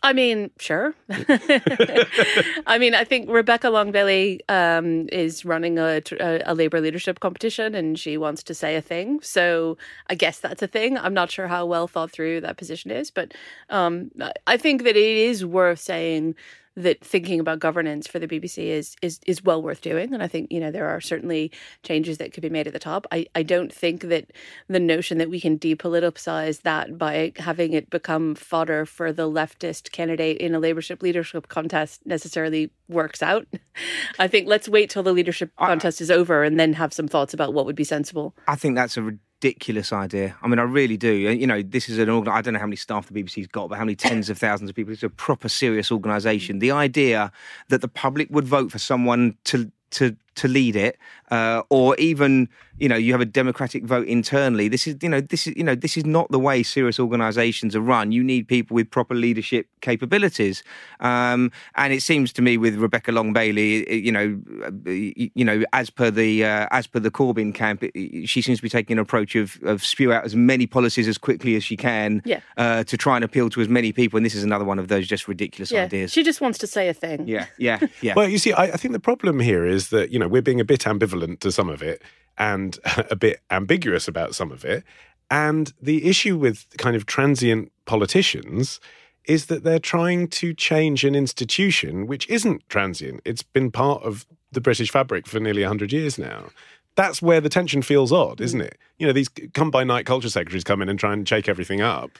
I 0.04 0.12
mean, 0.12 0.50
sure. 0.58 0.94
I 1.08 2.76
mean, 2.78 2.94
I 2.94 3.04
think 3.04 3.30
Rebecca 3.30 3.70
Long-Bailey 3.70 4.42
um, 4.50 5.08
is 5.10 5.46
running 5.46 5.78
a, 5.78 6.02
a, 6.20 6.42
a, 6.44 6.54
Labour 6.54 6.82
leadership 6.82 7.20
competition 7.20 7.74
and 7.74 7.98
she 7.98 8.18
wants 8.18 8.42
to 8.42 8.54
say 8.54 8.76
a 8.76 8.82
thing. 8.82 9.22
So 9.22 9.78
I 10.10 10.14
guess 10.14 10.40
that's 10.40 10.60
a 10.60 10.66
thing. 10.66 10.98
I'm 10.98 11.14
not 11.14 11.30
sure 11.30 11.46
how 11.48 11.64
well 11.64 11.88
thought 11.88 12.10
through 12.10 12.42
that 12.42 12.58
position 12.58 12.90
is, 12.90 13.10
but 13.10 13.32
um, 13.70 14.10
I 14.46 14.58
think 14.58 14.82
that 14.82 14.94
it 14.94 14.96
is 14.96 15.42
worth 15.42 15.80
saying 15.80 16.34
that 16.76 17.04
thinking 17.04 17.38
about 17.38 17.60
governance 17.60 18.06
for 18.06 18.18
the 18.18 18.26
BBC 18.26 18.66
is 18.66 18.96
is 19.00 19.20
is 19.26 19.42
well 19.42 19.62
worth 19.62 19.80
doing. 19.80 20.12
And 20.12 20.22
I 20.22 20.28
think 20.28 20.50
you 20.50 20.60
know 20.60 20.70
there 20.70 20.88
are 20.88 21.00
certainly 21.00 21.52
changes 21.82 22.18
that 22.18 22.32
could 22.32 22.42
be 22.42 22.50
made 22.50 22.66
at 22.66 22.72
the 22.72 22.78
top. 22.78 23.06
I 23.12 23.26
I 23.34 23.42
don't 23.42 23.72
think 23.72 24.02
that 24.02 24.32
the 24.68 24.80
notion 24.80 25.18
that 25.18 25.30
we 25.30 25.40
can 25.40 25.58
depoliticize 25.58 26.62
that 26.62 26.98
by 26.98 27.32
having 27.36 27.72
it 27.72 27.90
become 27.90 28.34
fodder 28.34 28.86
for 28.86 29.12
the 29.12 29.30
leftist 29.30 29.92
candidate 29.92 30.38
in 30.38 30.54
a 30.54 30.58
leadership 30.58 31.02
leadership 31.02 31.48
contest 31.48 32.00
necessarily 32.04 32.70
works 32.88 33.22
out. 33.22 33.46
I 34.18 34.28
think 34.28 34.48
let's 34.48 34.68
wait 34.68 34.90
till 34.90 35.02
the 35.02 35.12
leadership 35.12 35.50
contest 35.56 36.00
I, 36.00 36.04
is 36.04 36.10
over 36.10 36.42
and 36.42 36.58
then 36.58 36.72
have 36.74 36.92
some 36.92 37.08
thoughts 37.08 37.34
about 37.34 37.54
what 37.54 37.66
would 37.66 37.76
be 37.76 37.84
sensible. 37.84 38.34
I 38.48 38.56
think 38.56 38.76
that's 38.76 38.96
a 38.96 39.12
ridiculous 39.44 39.92
idea. 39.92 40.34
I 40.42 40.48
mean, 40.48 40.58
I 40.58 40.62
really 40.62 40.96
do. 40.96 41.12
You 41.12 41.46
know, 41.46 41.60
this 41.60 41.90
is 41.90 41.98
an 41.98 42.08
organ. 42.08 42.32
I 42.32 42.40
don't 42.40 42.54
know 42.54 42.60
how 42.60 42.66
many 42.66 42.76
staff 42.76 43.08
the 43.08 43.22
BBC's 43.22 43.46
got, 43.46 43.68
but 43.68 43.76
how 43.76 43.84
many 43.84 43.94
tens 43.94 44.30
of 44.30 44.38
thousands 44.38 44.70
of 44.70 44.76
people. 44.76 44.92
It's 44.92 45.02
a 45.02 45.10
proper 45.10 45.50
serious 45.50 45.92
organisation. 45.92 46.60
The 46.60 46.70
idea 46.70 47.30
that 47.68 47.82
the 47.82 47.88
public 47.88 48.28
would 48.30 48.46
vote 48.46 48.72
for 48.72 48.78
someone 48.78 49.36
to 49.44 49.70
to 49.90 50.16
to 50.36 50.48
lead 50.48 50.76
it, 50.76 50.98
uh, 51.30 51.62
or 51.68 51.94
even 51.96 52.48
you 52.78 52.88
know 52.88 52.96
you 52.96 53.12
have 53.12 53.20
a 53.20 53.26
democratic 53.26 53.84
vote 53.84 54.06
internally. 54.06 54.68
This 54.68 54.86
is 54.86 54.96
you 55.02 55.08
know 55.08 55.20
this 55.20 55.46
is 55.46 55.54
you 55.56 55.62
know 55.62 55.74
this 55.74 55.96
is 55.96 56.04
not 56.04 56.30
the 56.30 56.38
way 56.38 56.62
serious 56.62 56.98
organisations 56.98 57.76
are 57.76 57.80
run. 57.80 58.12
You 58.12 58.24
need 58.24 58.48
people 58.48 58.74
with 58.74 58.90
proper 58.90 59.14
leadership 59.14 59.68
capabilities, 59.80 60.62
um, 61.00 61.52
and 61.76 61.92
it 61.92 62.02
seems 62.02 62.32
to 62.34 62.42
me 62.42 62.56
with 62.56 62.76
Rebecca 62.76 63.12
Long-Bailey, 63.12 64.04
you 64.04 64.10
know, 64.10 64.40
you 64.86 65.44
know, 65.44 65.62
as 65.72 65.90
per 65.90 66.10
the 66.10 66.44
uh, 66.44 66.66
as 66.70 66.86
per 66.86 66.98
the 66.98 67.10
Corbyn 67.10 67.54
camp, 67.54 67.84
she 67.94 68.42
seems 68.42 68.58
to 68.58 68.62
be 68.62 68.68
taking 68.68 68.94
an 68.94 68.98
approach 68.98 69.36
of, 69.36 69.58
of 69.62 69.84
spew 69.84 70.12
out 70.12 70.24
as 70.24 70.34
many 70.34 70.66
policies 70.66 71.06
as 71.06 71.18
quickly 71.18 71.54
as 71.54 71.62
she 71.62 71.76
can 71.76 72.22
yeah. 72.24 72.40
uh, 72.56 72.84
to 72.84 72.96
try 72.96 73.16
and 73.16 73.24
appeal 73.24 73.48
to 73.50 73.60
as 73.60 73.68
many 73.68 73.92
people. 73.92 74.16
And 74.16 74.26
this 74.26 74.34
is 74.34 74.42
another 74.42 74.64
one 74.64 74.78
of 74.78 74.88
those 74.88 75.06
just 75.06 75.28
ridiculous 75.28 75.70
yeah. 75.70 75.84
ideas. 75.84 76.12
She 76.12 76.22
just 76.22 76.40
wants 76.40 76.58
to 76.58 76.66
say 76.66 76.88
a 76.88 76.94
thing. 76.94 77.28
Yeah, 77.28 77.46
yeah, 77.58 77.80
yeah. 78.00 78.14
well, 78.16 78.28
you 78.28 78.38
see, 78.38 78.52
I, 78.52 78.64
I 78.64 78.76
think 78.76 78.92
the 78.92 79.00
problem 79.00 79.40
here 79.40 79.64
is 79.64 79.90
that 79.90 80.10
you 80.10 80.18
know 80.18 80.28
we're 80.28 80.42
being 80.42 80.60
a 80.60 80.64
bit 80.64 80.80
ambivalent 80.80 81.40
to 81.40 81.52
some 81.52 81.68
of 81.68 81.82
it 81.82 82.02
and 82.38 82.78
a 83.10 83.16
bit 83.16 83.40
ambiguous 83.50 84.08
about 84.08 84.34
some 84.34 84.50
of 84.50 84.64
it. 84.64 84.84
And 85.30 85.72
the 85.80 86.06
issue 86.08 86.36
with 86.36 86.66
kind 86.78 86.96
of 86.96 87.06
transient 87.06 87.72
politicians 87.86 88.80
is 89.24 89.46
that 89.46 89.64
they're 89.64 89.78
trying 89.78 90.28
to 90.28 90.52
change 90.52 91.04
an 91.04 91.14
institution 91.14 92.06
which 92.06 92.28
isn't 92.28 92.68
transient. 92.68 93.20
It's 93.24 93.42
been 93.42 93.70
part 93.70 94.02
of 94.02 94.26
the 94.52 94.60
British 94.60 94.90
fabric 94.90 95.26
for 95.26 95.40
nearly 95.40 95.62
100 95.62 95.92
years 95.92 96.18
now. 96.18 96.50
That's 96.94 97.20
where 97.20 97.40
the 97.40 97.48
tension 97.48 97.82
feels 97.82 98.12
odd, 98.12 98.40
isn't 98.40 98.60
it? 98.60 98.78
You 98.98 99.06
know, 99.06 99.12
these 99.12 99.28
come 99.54 99.70
by 99.70 99.82
night 99.82 100.06
culture 100.06 100.28
secretaries 100.28 100.62
come 100.62 100.80
in 100.82 100.88
and 100.88 100.98
try 100.98 101.12
and 101.12 101.26
shake 101.26 101.48
everything 101.48 101.80
up. 101.80 102.10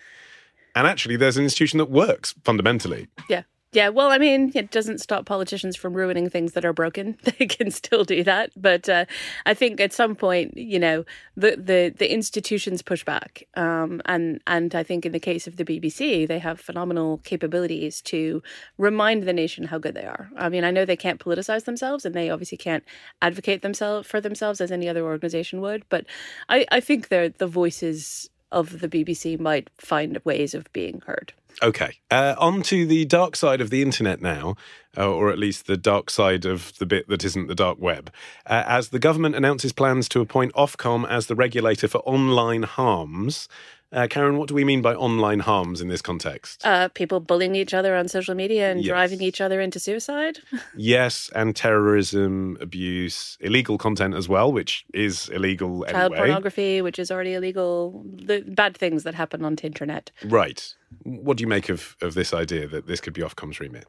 And 0.75 0.87
actually, 0.89 1.17
there's 1.17 1.37
an 1.37 1.45
institution 1.45 1.79
that 1.79 1.91
works 1.91 2.35
fundamentally. 2.43 3.07
Yeah. 3.29 3.43
Yeah, 3.75 3.89
well, 3.89 4.11
I 4.13 4.19
mean, 4.19 4.53
it 4.55 4.71
doesn't 4.71 5.01
stop 5.01 5.27
politicians 5.27 5.75
from 5.75 5.95
ruining 5.95 6.31
things 6.31 6.53
that 6.53 6.65
are 6.65 6.73
broken. 6.73 7.17
They 7.25 7.47
can 7.47 7.73
still 7.73 8.05
do 8.05 8.23
that, 8.23 8.51
but 8.57 8.89
uh, 8.89 9.05
I 9.47 9.55
think 9.55 9.81
at 9.81 9.93
some 9.93 10.15
point, 10.15 10.57
you 10.57 10.79
know, 10.79 11.05
the 11.37 11.57
the, 11.57 11.93
the 11.99 12.13
institutions 12.13 12.83
push 12.83 13.05
back, 13.05 13.43
um, 13.57 14.01
and 14.07 14.41
and 14.47 14.73
I 14.77 14.85
think 14.85 15.05
in 15.05 15.11
the 15.11 15.19
case 15.19 15.49
of 15.49 15.57
the 15.57 15.65
BBC, 15.65 16.29
they 16.29 16.39
have 16.39 16.61
phenomenal 16.61 17.19
capabilities 17.25 18.01
to 18.03 18.45
remind 18.79 19.25
the 19.25 19.33
nation 19.33 19.65
how 19.65 19.79
good 19.79 19.95
they 19.95 20.05
are. 20.05 20.31
I 20.37 20.49
mean, 20.51 20.63
I 20.63 20.71
know 20.71 20.85
they 20.85 20.97
can't 20.97 21.19
politicize 21.19 21.65
themselves, 21.65 22.05
and 22.05 22.15
they 22.15 22.31
obviously 22.31 22.59
can't 22.59 22.85
advocate 23.23 23.63
themselves 23.63 24.07
for 24.07 24.21
themselves 24.21 24.61
as 24.61 24.71
any 24.71 24.89
other 24.89 25.03
organization 25.05 25.61
would, 25.63 25.83
but 25.89 26.07
I 26.49 26.65
I 26.71 26.79
think 26.81 27.09
the 27.09 27.35
the 27.39 27.49
voices 27.49 28.31
of 28.55 28.81
the 28.81 28.89
BBC 28.89 29.39
might 29.39 29.69
find 29.77 30.19
ways 30.25 30.55
of 30.55 30.73
being 30.73 31.03
heard. 31.07 31.33
Okay. 31.63 31.99
Uh, 32.11 32.35
on 32.39 32.63
to 32.63 32.87
the 32.87 33.05
dark 33.05 33.37
side 33.37 33.61
of 33.61 33.71
the 33.71 33.83
internet 33.83 34.21
now, 34.21 34.57
uh, 34.97 35.11
or 35.11 35.31
at 35.31 35.39
least 35.39 35.67
the 35.67 35.77
dark 35.77 36.11
side 36.11 36.45
of 36.45 36.77
the 36.79 36.87
bit 36.87 37.09
that 37.09 37.25
isn't 37.25 37.49
the 37.49 37.55
dark 37.55 37.79
web. 37.79 38.11
Uh, 38.47 38.65
as 38.67 38.89
the 38.89 38.99
government 38.99 39.35
announces 39.35 39.73
plans 39.73 40.09
to 40.09 40.21
appoint 40.21 40.53
Ofcom 40.55 41.09
as 41.09 41.27
the 41.27 41.35
regulator 41.35 41.89
for 41.89 41.99
online 41.99 42.63
harms, 42.63 43.49
uh, 43.95 44.09
Karin, 44.09 44.37
what 44.37 44.49
do 44.49 44.55
we 44.55 44.65
mean 44.65 44.83
by 44.83 44.95
online 44.95 45.41
harms 45.41 45.81
in 45.81 45.89
this 45.89 46.03
context? 46.03 46.67
Uh, 46.67 46.89
people 46.89 47.21
bullying 47.21 47.55
each 47.55 47.73
other 47.73 47.95
on 47.95 48.09
social 48.09 48.35
media 48.35 48.71
and 48.71 48.81
yes. 48.81 48.89
driving 48.89 49.23
each 49.23 49.41
other 49.41 49.61
into 49.61 49.79
suicide. 49.79 50.39
yes, 50.77 51.31
and 51.35 51.55
terrorism, 51.55 52.59
abuse, 52.61 53.39
illegal 53.41 53.79
content 53.79 54.15
as 54.15 54.29
well, 54.29 54.53
which 54.53 54.85
is 54.93 55.29
illegal 55.29 55.85
Child 55.85 56.13
anyway. 56.13 56.27
pornography, 56.27 56.83
which 56.83 56.99
is 56.99 57.11
already 57.11 57.35
illegal. 57.35 58.05
The 58.17 58.41
bad 58.41 58.77
things 58.77 59.05
that 59.05 59.15
happen 59.15 59.45
on 59.45 59.55
the 59.55 59.65
internet. 59.65 60.11
Right. 60.25 60.75
What 61.03 61.37
do 61.37 61.43
you 61.43 61.49
make 61.49 61.69
of, 61.69 61.97
of 62.01 62.15
this 62.15 62.33
idea 62.33 62.67
that 62.69 62.87
this 62.87 63.01
could 63.01 63.13
be 63.13 63.23
Ofcom's 63.23 63.61
remit? 63.61 63.87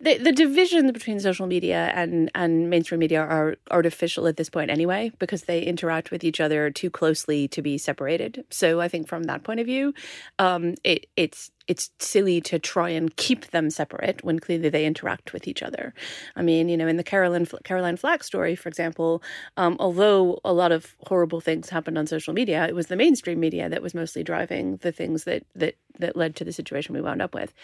The, 0.00 0.18
the 0.18 0.32
divisions 0.32 0.90
between 0.90 1.20
social 1.20 1.46
media 1.46 1.92
and, 1.94 2.30
and 2.34 2.68
mainstream 2.68 2.98
media 2.98 3.20
are 3.20 3.56
artificial 3.70 4.26
at 4.26 4.36
this 4.36 4.50
point 4.50 4.70
anyway, 4.70 5.12
because 5.18 5.44
they 5.44 5.62
interact 5.62 6.10
with 6.10 6.24
each 6.24 6.40
other 6.40 6.70
too 6.70 6.90
closely 6.90 7.46
to 7.48 7.62
be 7.62 7.78
separated. 7.78 8.44
So 8.50 8.80
I 8.80 8.88
think 8.88 9.06
from 9.06 9.24
that 9.24 9.44
point 9.44 9.60
of 9.60 9.66
view, 9.66 9.94
um, 10.38 10.74
it, 10.82 11.06
it's 11.16 11.50
it's 11.70 11.92
silly 12.00 12.40
to 12.40 12.58
try 12.58 12.88
and 12.88 13.14
keep 13.14 13.52
them 13.52 13.70
separate 13.70 14.24
when 14.24 14.40
clearly 14.40 14.68
they 14.68 14.84
interact 14.84 15.32
with 15.32 15.46
each 15.46 15.62
other. 15.62 15.94
I 16.34 16.42
mean, 16.42 16.68
you 16.68 16.76
know, 16.76 16.88
in 16.88 16.96
the 16.96 17.04
Caroline 17.04 17.46
Caroline 17.62 17.96
Flack 17.96 18.24
story, 18.24 18.56
for 18.56 18.68
example, 18.68 19.22
um, 19.56 19.76
although 19.78 20.40
a 20.44 20.52
lot 20.52 20.72
of 20.72 20.96
horrible 21.06 21.40
things 21.40 21.70
happened 21.70 21.96
on 21.96 22.08
social 22.08 22.34
media, 22.34 22.66
it 22.66 22.74
was 22.74 22.88
the 22.88 22.96
mainstream 22.96 23.38
media 23.38 23.68
that 23.68 23.82
was 23.82 23.94
mostly 23.94 24.24
driving 24.24 24.78
the 24.78 24.90
things 24.90 25.22
that 25.24 25.44
that 25.54 25.76
that 26.00 26.16
led 26.16 26.34
to 26.34 26.44
the 26.44 26.52
situation 26.52 26.92
we 26.92 27.00
wound 27.00 27.22
up 27.22 27.36
with. 27.36 27.54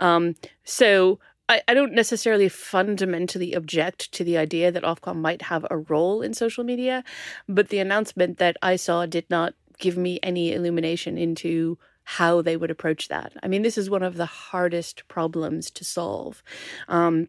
Um, 0.00 0.34
so 0.64 1.20
I, 1.48 1.62
I 1.68 1.74
don't 1.74 1.94
necessarily 1.94 2.48
fundamentally 2.48 3.52
object 3.52 4.10
to 4.14 4.24
the 4.24 4.38
idea 4.38 4.72
that 4.72 4.82
Ofcom 4.82 5.18
might 5.20 5.42
have 5.42 5.64
a 5.70 5.78
role 5.78 6.20
in 6.20 6.34
social 6.34 6.64
media, 6.64 7.04
but 7.48 7.68
the 7.68 7.78
announcement 7.78 8.38
that 8.38 8.56
I 8.60 8.74
saw 8.74 9.06
did 9.06 9.26
not 9.30 9.54
give 9.78 9.96
me 9.96 10.18
any 10.20 10.52
illumination 10.52 11.16
into 11.16 11.78
how 12.04 12.42
they 12.42 12.56
would 12.56 12.70
approach 12.70 13.08
that. 13.08 13.32
I 13.42 13.48
mean, 13.48 13.62
this 13.62 13.78
is 13.78 13.90
one 13.90 14.02
of 14.02 14.16
the 14.16 14.26
hardest 14.26 15.06
problems 15.08 15.70
to 15.72 15.84
solve. 15.84 16.42
Um, 16.88 17.28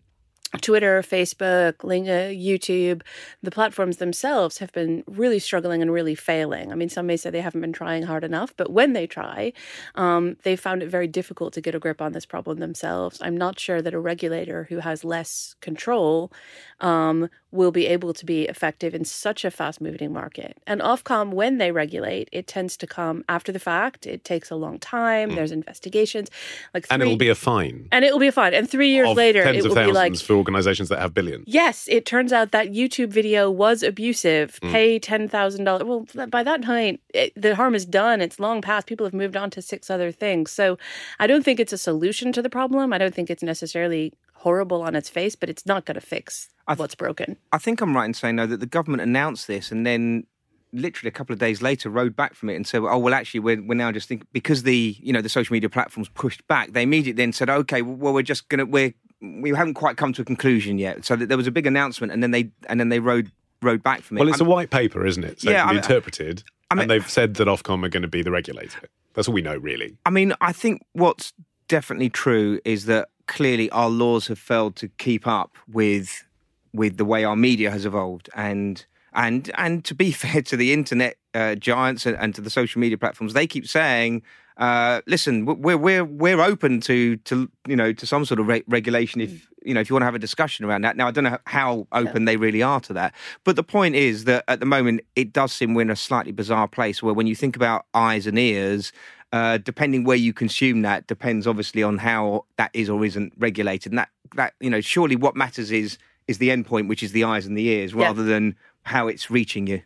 Twitter, 0.62 1.02
Facebook, 1.02 1.84
Linga, 1.84 2.32
YouTube, 2.32 3.02
the 3.42 3.52
platforms 3.52 3.98
themselves 3.98 4.60
have 4.60 4.72
been 4.72 5.04
really 5.08 5.40
struggling 5.40 5.82
and 5.82 5.92
really 5.92 6.16
failing. 6.16 6.72
I 6.72 6.76
mean, 6.76 6.90
some 6.90 7.08
may 7.08 7.18
say 7.18 7.30
they 7.30 7.42
haven't 7.42 7.62
been 7.62 7.74
trying 7.74 8.04
hard 8.04 8.24
enough, 8.24 8.54
but 8.56 8.72
when 8.72 8.94
they 8.94 9.08
try, 9.08 9.54
um, 9.96 10.38
they 10.44 10.56
found 10.56 10.84
it 10.84 10.90
very 10.90 11.08
difficult 11.08 11.54
to 11.54 11.62
get 11.62 11.76
a 11.76 11.80
grip 11.80 12.02
on 12.02 12.12
this 12.12 12.26
problem 12.26 12.60
themselves. 12.60 13.20
I'm 13.22 13.38
not 13.38 13.60
sure 13.60 13.82
that 13.82 13.96
a 13.96 14.00
regulator 14.00 14.66
who 14.66 14.80
has 14.80 15.04
less 15.04 15.56
control 15.60 16.32
um, 16.80 17.30
will 17.54 17.72
be 17.72 17.86
able 17.86 18.14
to 18.14 18.26
be 18.26 18.44
effective 18.44 18.96
in 18.96 19.06
such 19.06 19.46
a 19.46 19.52
fast 19.52 19.80
moving 19.80 20.12
market. 20.12 20.58
And 20.66 20.82
Ofcom, 20.82 21.34
when 21.34 21.60
they 21.60 21.72
regulate, 21.72 22.28
it 22.32 22.48
tends 22.48 22.76
to 22.78 22.88
come 22.88 23.24
after 23.30 23.52
the 23.52 23.60
fact. 23.60 24.08
It 24.08 24.26
takes 24.26 24.50
a 24.50 24.56
long 24.56 24.80
time. 24.80 25.30
Mm. 25.30 25.36
There's 25.36 25.52
investigations. 25.52 26.30
Like 26.74 26.88
three, 26.88 26.96
and 26.96 27.04
it 27.04 27.06
will 27.06 27.16
be 27.16 27.30
a 27.30 27.36
fine. 27.36 27.88
And 27.92 28.04
it 28.04 28.12
will 28.12 28.20
be 28.20 28.28
a 28.28 28.32
fine. 28.32 28.54
And 28.56 28.70
three 28.70 28.90
years 28.90 29.16
later, 29.16 29.44
it 29.44 29.64
will 29.64 29.76
be 29.76 29.92
like 29.92 30.16
for 30.18 30.34
organizations 30.34 30.90
that 30.90 31.00
have 31.00 31.14
billions. 31.14 31.46
Yes, 31.48 31.88
it 31.90 32.06
turns 32.06 32.34
out 32.34 32.52
that 32.52 32.72
YouTube 32.72 33.10
video 33.10 33.52
was 33.52 33.84
abusive. 33.84 34.60
Mm. 34.62 34.72
Pay 34.72 35.00
ten 35.00 35.28
thousand 35.28 35.66
dollars. 35.66 35.84
Well, 35.84 36.28
by 36.28 36.42
that 36.44 36.64
point, 36.64 37.02
it, 37.14 37.34
the 37.40 37.56
harm 37.56 37.76
is 37.76 37.86
done. 37.86 38.20
It's 38.20 38.40
long 38.40 38.62
past. 38.62 38.88
People 38.88 39.06
have 39.06 39.14
moved 39.14 39.38
on 39.38 39.52
to 39.52 39.62
six 39.62 39.92
other 39.92 40.12
things. 40.12 40.52
So, 40.52 40.80
I 41.20 41.28
don't 41.28 41.46
think 41.46 41.60
it's 41.60 41.74
a 41.74 41.78
solution 41.78 42.34
to 42.34 42.42
the 42.42 42.50
problem. 42.50 42.94
I 42.94 42.98
don't 42.98 43.14
think 43.14 43.30
it's 43.30 43.44
necessarily 43.44 44.14
horrible 44.34 44.82
on 44.82 44.96
its 44.96 45.10
face, 45.10 45.36
but 45.36 45.50
it's 45.50 45.66
not 45.66 45.86
going 45.86 45.96
to 45.96 46.02
fix 46.02 46.50
th- 46.72 46.80
what's 46.80 46.96
broken. 46.96 47.38
I 47.52 47.58
think 47.58 47.82
I'm 47.82 47.96
right 47.96 48.06
in 48.06 48.14
saying 48.14 48.38
though 48.38 48.48
that 48.48 48.60
the 48.60 48.66
government 48.66 49.02
announced 49.02 49.48
this 49.48 49.72
and 49.72 49.86
then 49.86 50.26
literally 50.74 51.08
a 51.08 51.12
couple 51.12 51.34
of 51.34 51.40
days 51.40 51.62
later 51.62 51.90
rode 51.90 52.16
back 52.16 52.34
from 52.34 52.50
it 52.50 52.56
and 52.56 52.66
said, 52.66 52.82
"Oh 52.84 52.98
well, 52.98 53.14
actually, 53.14 53.40
we're, 53.42 53.62
we're 53.62 53.76
now 53.76 53.92
just 53.92 54.08
thinking 54.08 54.28
because 54.34 54.64
the 54.64 54.98
you 55.00 55.14
know 55.14 55.22
the 55.22 55.30
social 55.30 55.54
media 55.54 55.70
platforms 55.70 56.10
pushed 56.10 56.46
back. 56.48 56.74
They 56.74 56.84
immediately 56.84 57.24
then 57.24 57.32
said, 57.32 57.50
okay, 57.50 57.82
well, 57.82 58.14
we're 58.14 58.24
just 58.24 58.50
gonna 58.50 58.66
we're 58.66 58.94
we 59.22 59.52
haven't 59.52 59.76
quite 59.76 59.96
come 59.96 60.12
to 60.14 60.22
a 60.22 60.26
conclusion 60.26 60.78
yet. 60.78 61.06
So 61.06 61.16
that 61.16 61.30
there 61.30 61.38
was 61.38 61.48
a 61.48 61.52
big 61.52 61.68
announcement, 61.68 62.12
and 62.12 62.22
then 62.22 62.32
they 62.32 62.50
and 62.68 62.80
then 62.80 62.90
they 62.90 63.00
rode 63.00 63.32
rode 63.62 63.84
back 63.84 64.02
from 64.02 64.18
it. 64.18 64.22
Well, 64.22 64.30
it's 64.30 64.42
I'm, 64.42 64.48
a 64.48 64.50
white 64.50 64.70
paper, 64.70 65.06
isn't 65.06 65.24
it? 65.24 65.42
So 65.42 65.50
yeah, 65.50 65.58
it 65.58 65.66
can 65.66 65.70
be 65.70 65.76
I 65.76 65.82
interpreted. 65.82 66.44
I 66.72 66.76
mean, 66.76 66.82
and 66.84 66.92
they've 66.92 67.10
said 67.10 67.36
that 67.36 67.48
Ofcom 67.48 67.86
are 67.86 67.90
going 67.90 68.02
to 68.02 68.08
be 68.08 68.24
the 68.24 68.32
regulator. 68.32 68.90
That's 69.14 69.28
all 69.28 69.34
we 69.34 69.44
know, 69.44 69.58
really. 69.58 69.96
I 70.06 70.10
mean, 70.10 70.34
I 70.42 70.52
think 70.52 70.82
what's 70.94 71.34
definitely 71.68 72.10
true 72.10 72.60
is 72.66 72.86
that 72.86 73.10
clearly 73.28 73.70
our 73.70 73.90
laws 73.90 74.28
have 74.28 74.40
failed 74.40 74.76
to 74.78 74.88
keep 74.88 75.28
up 75.28 75.56
with 75.72 76.24
with 76.74 76.98
the 76.98 77.06
way 77.06 77.24
our 77.24 77.36
media 77.36 77.72
has 77.72 77.86
evolved 77.86 78.30
and 78.36 78.86
and 79.14 79.52
and 79.56 79.86
to 79.86 79.96
be 79.96 80.12
fair 80.24 80.42
to 80.42 80.58
the 80.58 80.74
internet 80.74 81.18
uh, 81.34 81.56
giants 81.56 82.06
and, 82.06 82.16
and, 82.18 82.36
to 82.36 82.42
the 82.42 82.50
social 82.50 82.80
media 82.80 82.98
platforms 82.98 83.34
they 83.34 83.48
keep 83.48 83.68
saying 83.68 84.22
uh, 84.58 85.02
listen 85.08 85.46
we're 85.46 85.78
we're 85.78 86.06
we're 86.06 86.42
open 86.42 86.80
to 86.80 87.18
to 87.18 87.50
you 87.68 87.76
know 87.76 87.92
to 87.92 88.06
some 88.06 88.24
sort 88.26 88.40
of 88.40 88.48
re- 88.48 88.64
regulation 88.68 89.20
if 89.22 89.32
mm. 89.32 89.42
you 89.66 89.74
know 89.74 89.80
if 89.80 89.90
you 89.90 89.96
want 89.96 90.02
to 90.02 90.06
have 90.06 90.16
a 90.16 90.20
discussion 90.20 90.64
around 90.64 90.82
that 90.82 90.96
now 90.96 91.08
i 91.08 91.12
don't 91.12 91.24
know 91.24 91.38
how 91.48 91.88
open 91.92 92.22
yeah. 92.22 92.26
they 92.26 92.38
really 92.38 92.62
are 92.62 92.80
to 92.80 92.94
that 92.94 93.14
but 93.44 93.56
the 93.56 93.64
point 93.64 93.96
is 93.96 94.26
that 94.26 94.44
at 94.48 94.60
the 94.60 94.66
moment 94.66 95.02
it 95.16 95.34
does 95.34 95.52
seem 95.52 95.74
we're 95.74 95.82
in 95.82 95.90
a 95.90 95.96
slightly 95.96 96.32
bizarre 96.32 96.68
place 96.68 97.02
where 97.02 97.16
when 97.16 97.26
you 97.26 97.36
think 97.36 97.56
about 97.56 97.86
eyes 97.96 98.28
and 98.28 98.38
ears 98.38 98.92
uh, 99.34 99.58
depending 99.58 100.04
where 100.04 100.16
you 100.16 100.32
consume 100.32 100.84
that 100.84 101.08
depends 101.08 101.48
obviously 101.48 101.82
on 101.82 101.98
how 101.98 102.46
that 102.58 102.70
is 102.74 102.88
or 102.88 103.04
isn't 103.04 103.34
regulated. 103.38 103.92
And 103.92 103.98
that 103.98 104.10
that 104.36 104.54
you 104.60 104.70
know, 104.70 104.80
surely 104.80 105.16
what 105.16 105.36
matters 105.36 105.72
is 105.72 105.98
is 106.28 106.38
the 106.38 106.50
endpoint, 106.50 106.88
which 106.88 107.04
is 107.04 107.12
the 107.12 107.24
eyes 107.24 107.46
and 107.46 107.58
the 107.58 107.68
ears, 107.68 107.94
rather 107.94 108.22
yeah. 108.24 108.30
than 108.30 108.56
how 108.84 109.08
it's 109.08 109.30
reaching 109.32 109.68
you. 109.68 109.82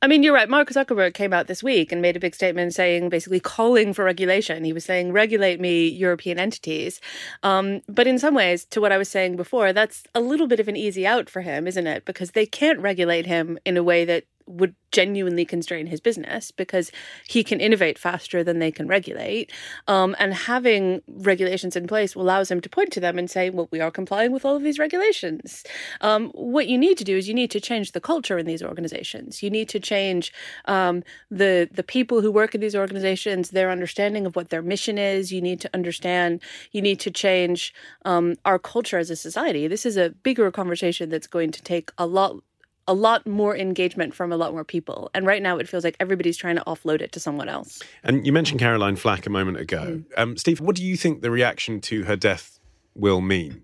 I 0.00 0.06
mean, 0.06 0.22
you're 0.22 0.34
right. 0.34 0.48
Mark 0.48 0.70
Zuckerberg 0.70 1.14
came 1.14 1.32
out 1.32 1.48
this 1.48 1.60
week 1.60 1.90
and 1.90 2.00
made 2.00 2.16
a 2.16 2.20
big 2.20 2.34
statement 2.34 2.72
saying, 2.72 3.08
basically 3.08 3.40
calling 3.40 3.92
for 3.92 4.04
regulation. 4.04 4.62
He 4.62 4.72
was 4.72 4.84
saying, 4.84 5.12
regulate 5.12 5.58
me, 5.58 5.88
European 5.88 6.38
entities. 6.38 7.00
Um, 7.42 7.80
but 7.88 8.06
in 8.06 8.16
some 8.20 8.34
ways, 8.34 8.64
to 8.66 8.80
what 8.80 8.92
I 8.92 8.98
was 8.98 9.08
saying 9.08 9.34
before, 9.34 9.72
that's 9.72 10.04
a 10.14 10.20
little 10.20 10.46
bit 10.46 10.60
of 10.60 10.68
an 10.68 10.76
easy 10.76 11.04
out 11.04 11.28
for 11.28 11.40
him, 11.40 11.66
isn't 11.66 11.86
it? 11.88 12.04
Because 12.04 12.30
they 12.30 12.46
can't 12.46 12.78
regulate 12.78 13.26
him 13.26 13.58
in 13.64 13.76
a 13.76 13.82
way 13.82 14.04
that 14.04 14.24
would 14.48 14.74
genuinely 14.90 15.44
constrain 15.44 15.86
his 15.86 16.00
business 16.00 16.50
because 16.50 16.90
he 17.28 17.44
can 17.44 17.60
innovate 17.60 17.98
faster 17.98 18.42
than 18.42 18.58
they 18.58 18.70
can 18.70 18.88
regulate. 18.88 19.52
Um, 19.86 20.16
and 20.18 20.32
having 20.32 21.02
regulations 21.06 21.76
in 21.76 21.86
place 21.86 22.14
allows 22.14 22.50
him 22.50 22.60
to 22.62 22.68
point 22.68 22.92
to 22.92 23.00
them 23.00 23.18
and 23.18 23.30
say, 23.30 23.50
well, 23.50 23.68
we 23.70 23.80
are 23.80 23.90
complying 23.90 24.32
with 24.32 24.44
all 24.44 24.56
of 24.56 24.62
these 24.62 24.78
regulations. 24.78 25.64
Um, 26.00 26.30
what 26.30 26.68
you 26.68 26.78
need 26.78 26.96
to 26.98 27.04
do 27.04 27.16
is 27.16 27.28
you 27.28 27.34
need 27.34 27.50
to 27.50 27.60
change 27.60 27.92
the 27.92 28.00
culture 28.00 28.38
in 28.38 28.46
these 28.46 28.62
organizations. 28.62 29.42
You 29.42 29.50
need 29.50 29.68
to 29.68 29.80
change 29.80 30.32
um, 30.64 31.02
the, 31.30 31.68
the 31.70 31.82
people 31.82 32.22
who 32.22 32.32
work 32.32 32.54
in 32.54 32.60
these 32.60 32.76
organizations, 32.76 33.50
their 33.50 33.70
understanding 33.70 34.26
of 34.26 34.36
what 34.36 34.48
their 34.48 34.62
mission 34.62 34.98
is. 34.98 35.32
You 35.32 35.42
need 35.42 35.60
to 35.60 35.70
understand, 35.74 36.42
you 36.72 36.80
need 36.80 37.00
to 37.00 37.10
change 37.10 37.74
um, 38.04 38.36
our 38.44 38.58
culture 38.58 38.98
as 38.98 39.10
a 39.10 39.16
society. 39.16 39.68
This 39.68 39.84
is 39.84 39.96
a 39.96 40.10
bigger 40.10 40.50
conversation 40.50 41.10
that's 41.10 41.26
going 41.26 41.50
to 41.52 41.62
take 41.62 41.90
a 41.98 42.06
lot 42.06 42.42
a 42.88 42.94
lot 42.94 43.26
more 43.26 43.56
engagement 43.56 44.14
from 44.14 44.32
a 44.32 44.36
lot 44.36 44.52
more 44.52 44.64
people. 44.64 45.10
And 45.14 45.26
right 45.26 45.42
now, 45.42 45.58
it 45.58 45.68
feels 45.68 45.84
like 45.84 45.96
everybody's 46.00 46.38
trying 46.38 46.56
to 46.56 46.64
offload 46.66 47.02
it 47.02 47.12
to 47.12 47.20
someone 47.20 47.48
else. 47.48 47.80
And 48.02 48.26
you 48.26 48.32
mentioned 48.32 48.58
Caroline 48.58 48.96
Flack 48.96 49.26
a 49.26 49.30
moment 49.30 49.58
ago. 49.58 50.00
Mm. 50.00 50.04
Um, 50.16 50.36
Steve, 50.36 50.60
what 50.60 50.74
do 50.74 50.82
you 50.82 50.96
think 50.96 51.20
the 51.20 51.30
reaction 51.30 51.80
to 51.82 52.04
her 52.04 52.16
death 52.16 52.58
will 52.94 53.20
mean 53.20 53.62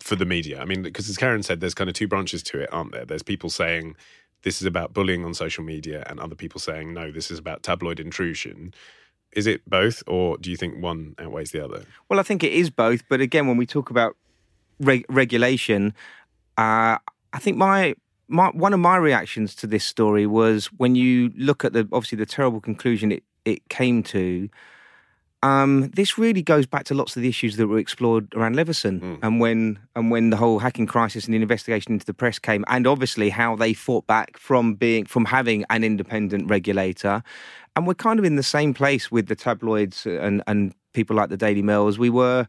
for 0.00 0.16
the 0.16 0.26
media? 0.26 0.60
I 0.60 0.66
mean, 0.66 0.82
because 0.82 1.08
as 1.08 1.16
Karin 1.16 1.42
said, 1.42 1.60
there's 1.60 1.74
kind 1.74 1.88
of 1.88 1.94
two 1.94 2.06
branches 2.06 2.42
to 2.44 2.60
it, 2.60 2.68
aren't 2.70 2.92
there? 2.92 3.06
There's 3.06 3.22
people 3.22 3.48
saying 3.48 3.96
this 4.42 4.60
is 4.60 4.66
about 4.66 4.92
bullying 4.92 5.24
on 5.24 5.34
social 5.34 5.64
media, 5.64 6.04
and 6.06 6.20
other 6.20 6.36
people 6.36 6.60
saying 6.60 6.92
no, 6.92 7.10
this 7.10 7.30
is 7.30 7.38
about 7.38 7.62
tabloid 7.62 7.98
intrusion. 7.98 8.74
Is 9.32 9.46
it 9.46 9.68
both, 9.68 10.02
or 10.06 10.36
do 10.38 10.50
you 10.50 10.56
think 10.56 10.82
one 10.82 11.14
outweighs 11.18 11.50
the 11.52 11.64
other? 11.64 11.84
Well, 12.08 12.20
I 12.20 12.22
think 12.22 12.44
it 12.44 12.52
is 12.52 12.70
both. 12.70 13.02
But 13.08 13.20
again, 13.20 13.46
when 13.46 13.56
we 13.56 13.66
talk 13.66 13.90
about 13.90 14.16
reg- 14.78 15.06
regulation, 15.08 15.94
uh, 16.56 16.98
I 17.32 17.38
think 17.38 17.56
my 17.56 17.94
my, 18.28 18.48
one 18.50 18.74
of 18.74 18.80
my 18.80 18.96
reactions 18.96 19.54
to 19.56 19.66
this 19.66 19.84
story 19.84 20.26
was 20.26 20.66
when 20.76 20.94
you 20.94 21.32
look 21.36 21.64
at 21.64 21.72
the 21.72 21.88
obviously 21.92 22.16
the 22.16 22.26
terrible 22.26 22.60
conclusion 22.60 23.12
it, 23.12 23.24
it 23.44 23.68
came 23.68 24.02
to. 24.04 24.48
Um, 25.40 25.90
this 25.94 26.18
really 26.18 26.42
goes 26.42 26.66
back 26.66 26.84
to 26.86 26.94
lots 26.94 27.16
of 27.16 27.22
the 27.22 27.28
issues 27.28 27.56
that 27.58 27.68
were 27.68 27.78
explored 27.78 28.34
around 28.34 28.56
Leveson, 28.56 29.00
mm. 29.00 29.18
and 29.22 29.38
when 29.38 29.78
and 29.94 30.10
when 30.10 30.30
the 30.30 30.36
whole 30.36 30.58
hacking 30.58 30.86
crisis 30.86 31.26
and 31.26 31.32
the 31.34 31.40
investigation 31.40 31.92
into 31.92 32.04
the 32.04 32.14
press 32.14 32.40
came, 32.40 32.64
and 32.66 32.88
obviously 32.88 33.30
how 33.30 33.54
they 33.54 33.72
fought 33.72 34.04
back 34.08 34.36
from 34.36 34.74
being 34.74 35.06
from 35.06 35.24
having 35.24 35.64
an 35.70 35.84
independent 35.84 36.50
regulator, 36.50 37.22
and 37.76 37.86
we're 37.86 37.94
kind 37.94 38.18
of 38.18 38.24
in 38.24 38.34
the 38.34 38.42
same 38.42 38.74
place 38.74 39.12
with 39.12 39.28
the 39.28 39.36
tabloids 39.36 40.06
and 40.06 40.42
and 40.48 40.74
people 40.92 41.14
like 41.14 41.30
the 41.30 41.36
Daily 41.36 41.62
Mail 41.62 41.86
as 41.86 42.00
we 42.00 42.10
were 42.10 42.48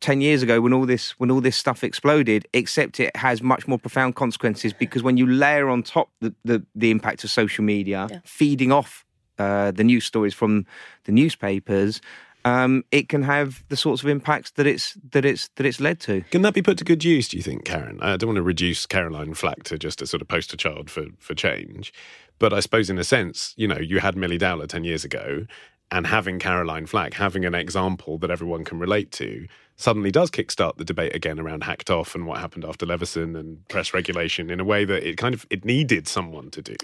10 0.00 0.20
years 0.20 0.42
ago 0.42 0.60
when 0.60 0.72
all 0.72 0.84
this 0.84 1.12
when 1.18 1.30
all 1.30 1.40
this 1.40 1.56
stuff 1.56 1.82
exploded 1.82 2.46
except 2.52 3.00
it 3.00 3.14
has 3.16 3.42
much 3.42 3.66
more 3.66 3.78
profound 3.78 4.14
consequences 4.14 4.72
because 4.72 5.02
when 5.02 5.16
you 5.16 5.26
layer 5.26 5.68
on 5.68 5.82
top 5.82 6.10
the 6.20 6.34
the, 6.44 6.64
the 6.74 6.90
impact 6.90 7.24
of 7.24 7.30
social 7.30 7.64
media 7.64 8.06
yeah. 8.10 8.18
feeding 8.24 8.70
off 8.70 9.04
uh, 9.38 9.70
the 9.70 9.84
news 9.84 10.04
stories 10.04 10.34
from 10.34 10.66
the 11.04 11.12
newspapers 11.12 12.00
um, 12.46 12.84
it 12.92 13.08
can 13.08 13.24
have 13.24 13.64
the 13.70 13.76
sorts 13.76 14.04
of 14.04 14.08
impacts 14.08 14.52
that 14.52 14.68
it's 14.68 14.96
that 15.10 15.24
it's 15.24 15.48
that 15.56 15.66
it's 15.66 15.80
led 15.80 15.98
to. 16.00 16.20
Can 16.30 16.42
that 16.42 16.54
be 16.54 16.62
put 16.62 16.78
to 16.78 16.84
good 16.84 17.02
use? 17.02 17.26
Do 17.26 17.36
you 17.36 17.42
think, 17.42 17.64
Karin? 17.64 17.98
I 18.00 18.16
don't 18.16 18.28
want 18.28 18.36
to 18.36 18.42
reduce 18.42 18.86
Caroline 18.86 19.34
Flack 19.34 19.64
to 19.64 19.76
just 19.76 20.00
a 20.00 20.06
sort 20.06 20.22
of 20.22 20.28
poster 20.28 20.56
child 20.56 20.88
for 20.88 21.06
for 21.18 21.34
change, 21.34 21.92
but 22.38 22.52
I 22.52 22.60
suppose 22.60 22.88
in 22.88 22.98
a 22.98 23.04
sense, 23.04 23.52
you 23.56 23.66
know, 23.66 23.78
you 23.78 23.98
had 23.98 24.16
Millie 24.16 24.38
Dowler 24.38 24.68
ten 24.68 24.84
years 24.84 25.04
ago, 25.04 25.46
and 25.90 26.06
having 26.06 26.38
Caroline 26.38 26.86
Flack, 26.86 27.14
having 27.14 27.44
an 27.44 27.56
example 27.56 28.16
that 28.18 28.30
everyone 28.30 28.62
can 28.64 28.78
relate 28.78 29.10
to, 29.12 29.48
suddenly 29.76 30.10
does 30.10 30.30
kickstart 30.30 30.76
the 30.76 30.84
debate 30.84 31.14
again 31.14 31.38
around 31.38 31.62
hacked 31.62 31.90
off 31.90 32.14
and 32.14 32.26
what 32.26 32.38
happened 32.38 32.64
after 32.64 32.86
Leveson 32.86 33.36
and 33.36 33.66
press 33.68 33.92
regulation 33.92 34.50
in 34.50 34.58
a 34.58 34.64
way 34.64 34.84
that 34.84 35.06
it 35.06 35.16
kind 35.16 35.34
of 35.34 35.46
it 35.50 35.64
needed 35.64 36.08
someone 36.08 36.50
to 36.50 36.62
do. 36.62 36.74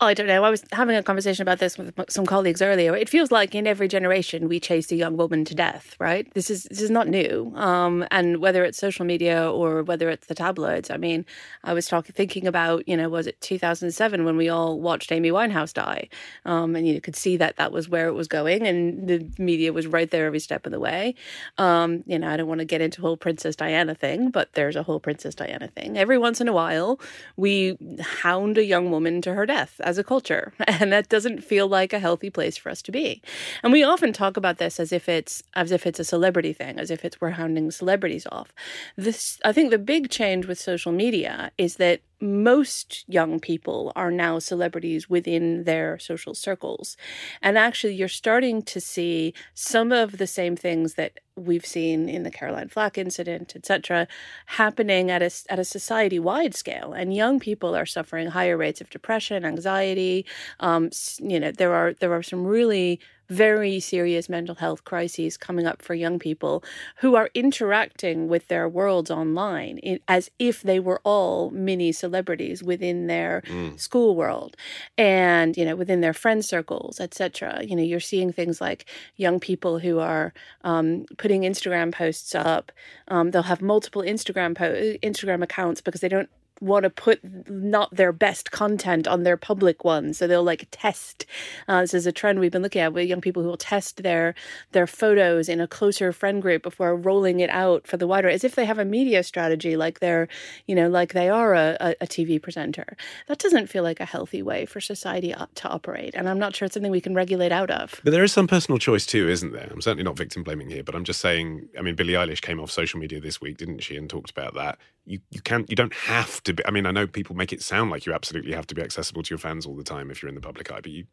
I 0.00 0.14
don't 0.14 0.26
know. 0.26 0.44
I 0.44 0.50
was 0.50 0.64
having 0.72 0.96
a 0.96 1.02
conversation 1.02 1.42
about 1.42 1.58
this 1.58 1.78
with 1.78 1.94
some 2.08 2.26
colleagues 2.26 2.60
earlier. 2.60 2.96
It 2.96 3.08
feels 3.08 3.30
like 3.30 3.54
in 3.54 3.66
every 3.66 3.86
generation 3.86 4.48
we 4.48 4.58
chase 4.58 4.90
a 4.90 4.96
young 4.96 5.16
woman 5.16 5.44
to 5.44 5.54
death, 5.54 5.94
right? 5.98 6.32
This 6.34 6.50
is 6.50 6.64
this 6.64 6.80
is 6.80 6.90
not 6.90 7.06
new. 7.06 7.52
Um, 7.54 8.06
and 8.10 8.38
whether 8.38 8.64
it's 8.64 8.78
social 8.78 9.04
media 9.04 9.48
or 9.50 9.82
whether 9.82 10.10
it's 10.10 10.26
the 10.26 10.34
tabloids, 10.34 10.90
I 10.90 10.96
mean, 10.96 11.26
I 11.64 11.72
was 11.72 11.86
talking 11.86 12.14
thinking 12.14 12.46
about 12.46 12.88
you 12.88 12.96
know 12.96 13.08
was 13.08 13.26
it 13.26 13.40
2007 13.42 14.24
when 14.24 14.36
we 14.36 14.48
all 14.48 14.80
watched 14.80 15.12
Amy 15.12 15.30
Winehouse 15.30 15.72
die, 15.72 16.08
um, 16.44 16.74
and 16.74 16.86
you 16.86 17.00
could 17.00 17.16
see 17.16 17.36
that 17.36 17.56
that 17.56 17.70
was 17.70 17.88
where 17.88 18.08
it 18.08 18.14
was 18.14 18.26
going, 18.26 18.66
and 18.66 19.08
the 19.08 19.30
media 19.38 19.72
was 19.72 19.86
right 19.86 20.10
there 20.10 20.26
every 20.26 20.40
step 20.40 20.66
of 20.66 20.72
the 20.72 20.80
way. 20.80 21.14
Um, 21.58 22.02
you 22.06 22.18
know, 22.18 22.39
don't 22.40 22.48
want 22.48 22.58
to 22.60 22.64
get 22.64 22.80
into 22.80 23.00
whole 23.00 23.16
Princess 23.16 23.54
Diana 23.54 23.94
thing, 23.94 24.30
but 24.30 24.52
there's 24.54 24.76
a 24.76 24.82
whole 24.82 25.00
Princess 25.00 25.34
Diana 25.34 25.68
thing. 25.68 25.96
Every 25.96 26.18
once 26.18 26.40
in 26.40 26.48
a 26.48 26.52
while, 26.52 26.98
we 27.36 27.76
hound 28.00 28.58
a 28.58 28.64
young 28.64 28.90
woman 28.90 29.20
to 29.22 29.34
her 29.34 29.46
death 29.46 29.80
as 29.84 29.98
a 29.98 30.04
culture, 30.04 30.52
and 30.66 30.92
that 30.92 31.08
doesn't 31.08 31.44
feel 31.44 31.68
like 31.68 31.92
a 31.92 31.98
healthy 31.98 32.30
place 32.30 32.56
for 32.56 32.70
us 32.70 32.82
to 32.82 32.92
be. 32.92 33.22
And 33.62 33.72
we 33.72 33.84
often 33.84 34.12
talk 34.12 34.36
about 34.36 34.58
this 34.58 34.80
as 34.80 34.92
if 34.92 35.08
it's 35.08 35.42
as 35.54 35.70
if 35.70 35.86
it's 35.86 36.00
a 36.00 36.04
celebrity 36.04 36.52
thing, 36.52 36.78
as 36.78 36.90
if 36.90 37.04
it's 37.04 37.20
we're 37.20 37.30
hounding 37.30 37.70
celebrities 37.70 38.26
off. 38.32 38.52
This, 38.96 39.38
I 39.44 39.52
think, 39.52 39.70
the 39.70 39.78
big 39.78 40.10
change 40.10 40.46
with 40.46 40.58
social 40.58 40.92
media 40.92 41.52
is 41.58 41.76
that 41.76 42.00
most 42.20 43.04
young 43.08 43.40
people 43.40 43.92
are 43.96 44.10
now 44.10 44.38
celebrities 44.38 45.08
within 45.08 45.64
their 45.64 45.98
social 45.98 46.34
circles. 46.34 46.96
And 47.40 47.56
actually, 47.56 47.94
you're 47.94 48.08
starting 48.08 48.62
to 48.62 48.80
see 48.80 49.34
some 49.54 49.92
of 49.92 50.18
the 50.18 50.26
same 50.26 50.56
things 50.56 50.94
that 50.94 51.20
we've 51.36 51.64
seen 51.64 52.08
in 52.08 52.22
the 52.22 52.30
Caroline 52.30 52.68
Flack 52.68 52.98
incident, 52.98 53.54
etc., 53.56 54.06
happening 54.46 55.10
at 55.10 55.22
a, 55.22 55.30
at 55.48 55.58
a 55.58 55.64
society 55.64 56.18
wide 56.18 56.54
scale. 56.54 56.92
And 56.92 57.14
young 57.14 57.40
people 57.40 57.74
are 57.74 57.86
suffering 57.86 58.28
higher 58.28 58.56
rates 58.56 58.80
of 58.80 58.90
depression, 58.90 59.44
anxiety. 59.44 60.26
Um, 60.60 60.90
you 61.18 61.40
know, 61.40 61.52
there 61.52 61.74
are 61.74 61.94
there 61.94 62.12
are 62.12 62.22
some 62.22 62.46
really 62.46 63.00
very 63.30 63.78
serious 63.78 64.28
mental 64.28 64.56
health 64.56 64.84
crises 64.84 65.36
coming 65.36 65.66
up 65.66 65.80
for 65.80 65.94
young 65.94 66.18
people 66.18 66.62
who 66.96 67.14
are 67.14 67.30
interacting 67.32 68.28
with 68.28 68.48
their 68.48 68.68
worlds 68.68 69.10
online 69.10 69.78
in, 69.78 70.00
as 70.08 70.30
if 70.38 70.62
they 70.62 70.80
were 70.80 71.00
all 71.04 71.50
mini 71.50 71.92
celebrities 71.92 72.62
within 72.62 73.06
their 73.06 73.42
mm. 73.46 73.78
school 73.78 74.16
world 74.16 74.56
and 74.98 75.56
you 75.56 75.64
know 75.64 75.76
within 75.76 76.00
their 76.00 76.12
friend 76.12 76.44
circles 76.44 77.00
etc 77.00 77.62
you 77.62 77.76
know 77.76 77.82
you're 77.82 78.00
seeing 78.00 78.32
things 78.32 78.60
like 78.60 78.84
young 79.16 79.38
people 79.38 79.78
who 79.78 80.00
are 80.00 80.34
um, 80.64 81.06
putting 81.16 81.42
instagram 81.42 81.92
posts 81.92 82.34
up 82.34 82.72
um, 83.08 83.30
they'll 83.30 83.44
have 83.44 83.62
multiple 83.62 84.02
instagram 84.02 84.56
po- 84.56 84.98
instagram 85.08 85.42
accounts 85.42 85.80
because 85.80 86.00
they 86.00 86.08
don't 86.08 86.28
want 86.60 86.84
to 86.84 86.90
put 86.90 87.20
not 87.48 87.94
their 87.94 88.12
best 88.12 88.50
content 88.50 89.08
on 89.08 89.22
their 89.22 89.36
public 89.36 89.84
one 89.84 90.12
so 90.12 90.26
they'll 90.26 90.42
like 90.42 90.68
test 90.70 91.26
uh, 91.68 91.80
this 91.80 91.94
is 91.94 92.06
a 92.06 92.12
trend 92.12 92.38
we've 92.38 92.52
been 92.52 92.62
looking 92.62 92.82
at 92.82 92.92
with 92.92 93.08
young 93.08 93.20
people 93.20 93.42
who 93.42 93.48
will 93.48 93.56
test 93.56 94.02
their 94.02 94.34
their 94.72 94.86
photos 94.86 95.48
in 95.48 95.60
a 95.60 95.66
closer 95.66 96.12
friend 96.12 96.42
group 96.42 96.62
before 96.62 96.94
rolling 96.96 97.40
it 97.40 97.50
out 97.50 97.86
for 97.86 97.96
the 97.96 98.06
wider 98.06 98.28
as 98.28 98.44
if 98.44 98.54
they 98.54 98.64
have 98.64 98.78
a 98.78 98.84
media 98.84 99.22
strategy 99.22 99.76
like 99.76 100.00
they're 100.00 100.28
you 100.66 100.74
know 100.74 100.88
like 100.88 101.12
they 101.12 101.28
are 101.28 101.54
a, 101.54 101.94
a 102.00 102.06
tv 102.06 102.40
presenter. 102.40 102.96
That 103.28 103.38
doesn't 103.38 103.68
feel 103.68 103.82
like 103.82 104.00
a 104.00 104.04
healthy 104.04 104.42
way 104.42 104.66
for 104.66 104.80
society 104.80 105.34
to 105.54 105.68
operate 105.68 106.14
and 106.14 106.28
i'm 106.28 106.38
not 106.38 106.54
sure 106.54 106.66
it's 106.66 106.74
something 106.74 106.92
we 106.92 107.00
can 107.00 107.14
regulate 107.14 107.52
out 107.52 107.70
of. 107.70 108.00
But 108.04 108.10
there 108.10 108.24
is 108.24 108.32
some 108.32 108.46
personal 108.46 108.78
choice 108.78 109.06
too 109.06 109.28
isn't 109.28 109.52
there? 109.52 109.68
I'm 109.70 109.80
certainly 109.80 110.04
not 110.04 110.16
victim 110.16 110.42
blaming 110.42 110.68
here 110.68 110.82
but 110.82 110.94
i'm 110.94 111.04
just 111.04 111.20
saying 111.20 111.68
i 111.78 111.82
mean 111.82 111.94
billie 111.94 112.14
eilish 112.14 112.40
came 112.40 112.60
off 112.60 112.70
social 112.70 113.00
media 113.00 113.20
this 113.20 113.40
week 113.40 113.56
didn't 113.58 113.80
she 113.80 113.96
and 113.96 114.08
talked 114.08 114.30
about 114.30 114.54
that 114.54 114.78
you, 115.06 115.18
you 115.30 115.40
can't 115.40 115.68
you 115.68 115.76
don't 115.76 115.94
have 115.94 116.42
to 116.42 116.52
be 116.52 116.64
i 116.66 116.70
mean 116.70 116.86
i 116.86 116.90
know 116.90 117.06
people 117.06 117.34
make 117.34 117.52
it 117.52 117.62
sound 117.62 117.90
like 117.90 118.06
you 118.06 118.12
absolutely 118.12 118.52
have 118.52 118.66
to 118.66 118.74
be 118.74 118.82
accessible 118.82 119.22
to 119.22 119.30
your 119.30 119.38
fans 119.38 119.66
all 119.66 119.76
the 119.76 119.84
time 119.84 120.10
if 120.10 120.22
you're 120.22 120.28
in 120.28 120.34
the 120.34 120.40
public 120.40 120.70
eye 120.70 120.80
but 120.80 120.92
you 120.92 121.04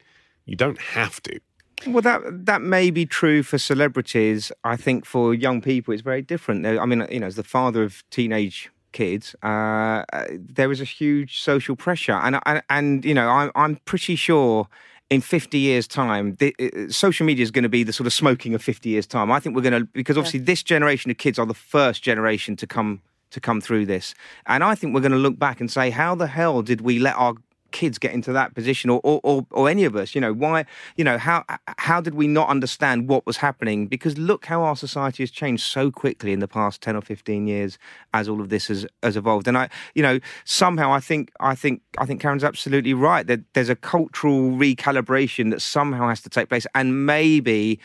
you 0.46 0.56
don't 0.56 0.80
have 0.80 1.22
to 1.22 1.40
Well, 1.86 2.02
that 2.02 2.22
that 2.46 2.62
may 2.62 2.90
be 2.90 3.06
true 3.06 3.44
for 3.44 3.58
celebrities. 3.60 4.52
I 4.64 4.78
think 4.78 5.06
for 5.06 5.36
young 5.36 5.62
people, 5.62 5.94
it's 5.94 6.02
very 6.02 6.24
different. 6.24 6.66
I 6.66 6.86
mean, 6.86 7.06
you 7.12 7.20
know, 7.20 7.28
as 7.28 7.36
the 7.36 7.44
father 7.44 7.84
of 7.84 8.04
teenage 8.10 8.72
kids, 8.94 9.36
uh, 9.44 10.04
there 10.32 10.72
is 10.72 10.82
a 10.82 10.86
huge 10.86 11.40
social 11.40 11.76
pressure, 11.76 12.14
and 12.26 12.40
and, 12.46 12.64
and 12.70 13.06
you 13.06 13.14
know, 13.14 13.28
I'm 13.30 13.52
I'm 13.54 13.76
pretty 13.86 14.16
sure 14.16 14.68
in 15.10 15.22
50 15.22 15.58
years' 15.58 15.88
time, 15.88 16.36
the, 16.36 16.54
uh, 16.60 16.92
social 16.92 17.26
media 17.26 17.44
is 17.44 17.52
going 17.52 17.64
to 17.64 17.70
be 17.70 17.84
the 17.84 17.94
sort 17.94 18.08
of 18.08 18.14
smoking 18.14 18.54
of 18.54 18.62
50 18.62 18.90
years' 18.90 19.08
time. 19.08 19.32
I 19.32 19.40
think 19.40 19.56
we're 19.56 19.62
going 19.62 19.82
to 19.82 19.88
because 19.94 20.18
obviously 20.18 20.40
yeah. 20.40 20.48
this 20.48 20.64
generation 20.64 21.12
of 21.12 21.18
kids 21.18 21.40
are 21.40 21.46
the 21.46 21.54
first 21.54 22.04
generation 22.04 22.56
to 22.58 22.68
come 22.68 23.02
to 23.32 23.40
come 23.40 23.62
through 23.62 23.86
this, 23.86 24.14
and 24.46 24.64
I 24.64 24.76
think 24.76 24.94
we're 24.94 25.02
going 25.02 25.12
to 25.12 25.18
look 25.18 25.40
back 25.40 25.60
and 25.60 25.72
say, 25.72 25.90
how 25.90 26.16
the 26.16 26.28
hell 26.28 26.62
did 26.62 26.82
we 26.82 27.00
let 27.00 27.16
our 27.16 27.36
kids 27.72 27.98
get 27.98 28.14
into 28.14 28.34
that 28.34 28.56
position 28.56 28.90
or, 28.90 29.00
or, 29.04 29.20
or, 29.24 29.46
or, 29.52 29.70
any 29.70 29.84
of 29.84 29.96
us? 29.96 30.16
You 30.16 30.22
know 30.22 30.34
why 30.34 30.66
you 30.96 31.04
know 31.04 31.18
how 31.18 31.44
how 31.78 32.02
did 32.02 32.16
we 32.16 32.28
not 32.28 32.50
understand 32.50 33.08
what 33.08 33.26
was 33.26 33.38
happening? 33.38 33.88
Because 33.88 34.18
look 34.18 34.46
how 34.46 34.64
our 34.64 34.76
society 34.76 35.24
has 35.24 35.32
changed 35.32 35.64
so 35.64 35.92
quickly 35.92 36.32
in 36.34 36.40
the 36.40 36.48
past 36.48 36.82
10 36.82 36.96
or 36.96 37.02
15 37.02 37.48
years 37.48 37.78
as 38.14 38.30
all 38.30 38.42
of 38.42 38.50
this 38.50 38.68
has, 38.68 38.86
has 39.04 39.18
evolved. 39.18 39.48
And 39.48 39.58
i 39.58 39.70
you 39.96 40.04
know 40.04 40.20
somehow 40.46 40.92
i 40.92 41.00
think 41.00 41.32
i 41.40 41.56
think 41.56 41.82
i 41.98 42.06
think 42.06 42.22
karin's 42.22 42.44
absolutely 42.44 42.94
right 42.94 43.28
that 43.28 43.42
there's 43.54 43.70
a 43.70 43.76
cultural 43.76 44.52
recalibration 44.52 45.52
that 45.52 45.62
somehow 45.62 46.10
has 46.10 46.22
to 46.22 46.30
take 46.30 46.50
place. 46.50 46.66
And 46.74 47.06
maybe 47.06 47.80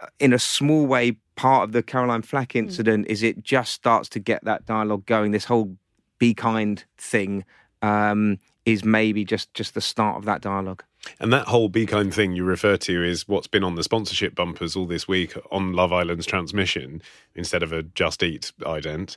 uh, 0.00 0.06
in 0.18 0.32
a 0.32 0.38
small 0.38 0.86
way 0.86 1.16
part 1.38 1.62
of 1.62 1.72
the 1.72 1.84
caroline 1.84 2.22
flack 2.22 2.52
hmm. 2.52 2.58
incident 2.58 3.06
mm. 3.06 3.10
is 3.10 3.22
it 3.22 3.42
just 3.42 3.72
starts 3.72 4.08
to 4.08 4.18
get 4.18 4.44
that 4.44 4.66
dialogue 4.66 5.06
going 5.06 5.30
this 5.30 5.44
whole 5.44 5.76
be 6.18 6.34
kind 6.34 6.84
thing 6.98 7.44
um, 7.80 8.38
is 8.66 8.84
maybe 8.84 9.24
just 9.24 9.54
just 9.54 9.74
the 9.74 9.80
start 9.80 10.16
of 10.16 10.24
that 10.24 10.40
dialogue. 10.40 10.82
And 11.20 11.32
that 11.32 11.46
whole 11.46 11.68
be 11.68 11.86
kind 11.86 12.12
thing 12.12 12.32
you 12.32 12.44
refer 12.44 12.76
to 12.78 13.04
is 13.04 13.28
what's 13.28 13.46
been 13.46 13.62
on 13.62 13.76
the 13.76 13.84
sponsorship 13.84 14.34
bumpers 14.34 14.74
all 14.74 14.86
this 14.86 15.06
week 15.06 15.34
on 15.52 15.72
Love 15.72 15.92
Island's 15.92 16.26
transmission 16.26 17.00
instead 17.36 17.62
of 17.62 17.72
a 17.72 17.84
Just 17.84 18.22
Eat 18.24 18.50
ident. 18.62 19.16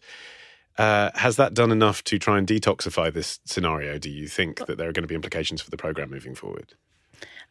Uh, 0.77 1.09
has 1.15 1.37
that 1.37 1.55
done 1.55 1.71
enough 1.71 2.03
to 2.03 2.19
try 2.19 2.37
and 2.37 2.47
detoxify 2.47 3.11
this 3.11 3.39
scenario? 3.45 3.97
Do 3.97 4.11
you 4.11 4.27
think 4.27 4.67
that 4.67 4.77
there 4.77 4.87
are 4.87 4.93
going 4.93 5.03
to 5.03 5.07
be 5.07 5.15
implications 5.15 5.59
for 5.59 5.71
the 5.71 5.75
program 5.75 6.11
moving 6.11 6.35
forward? 6.35 6.75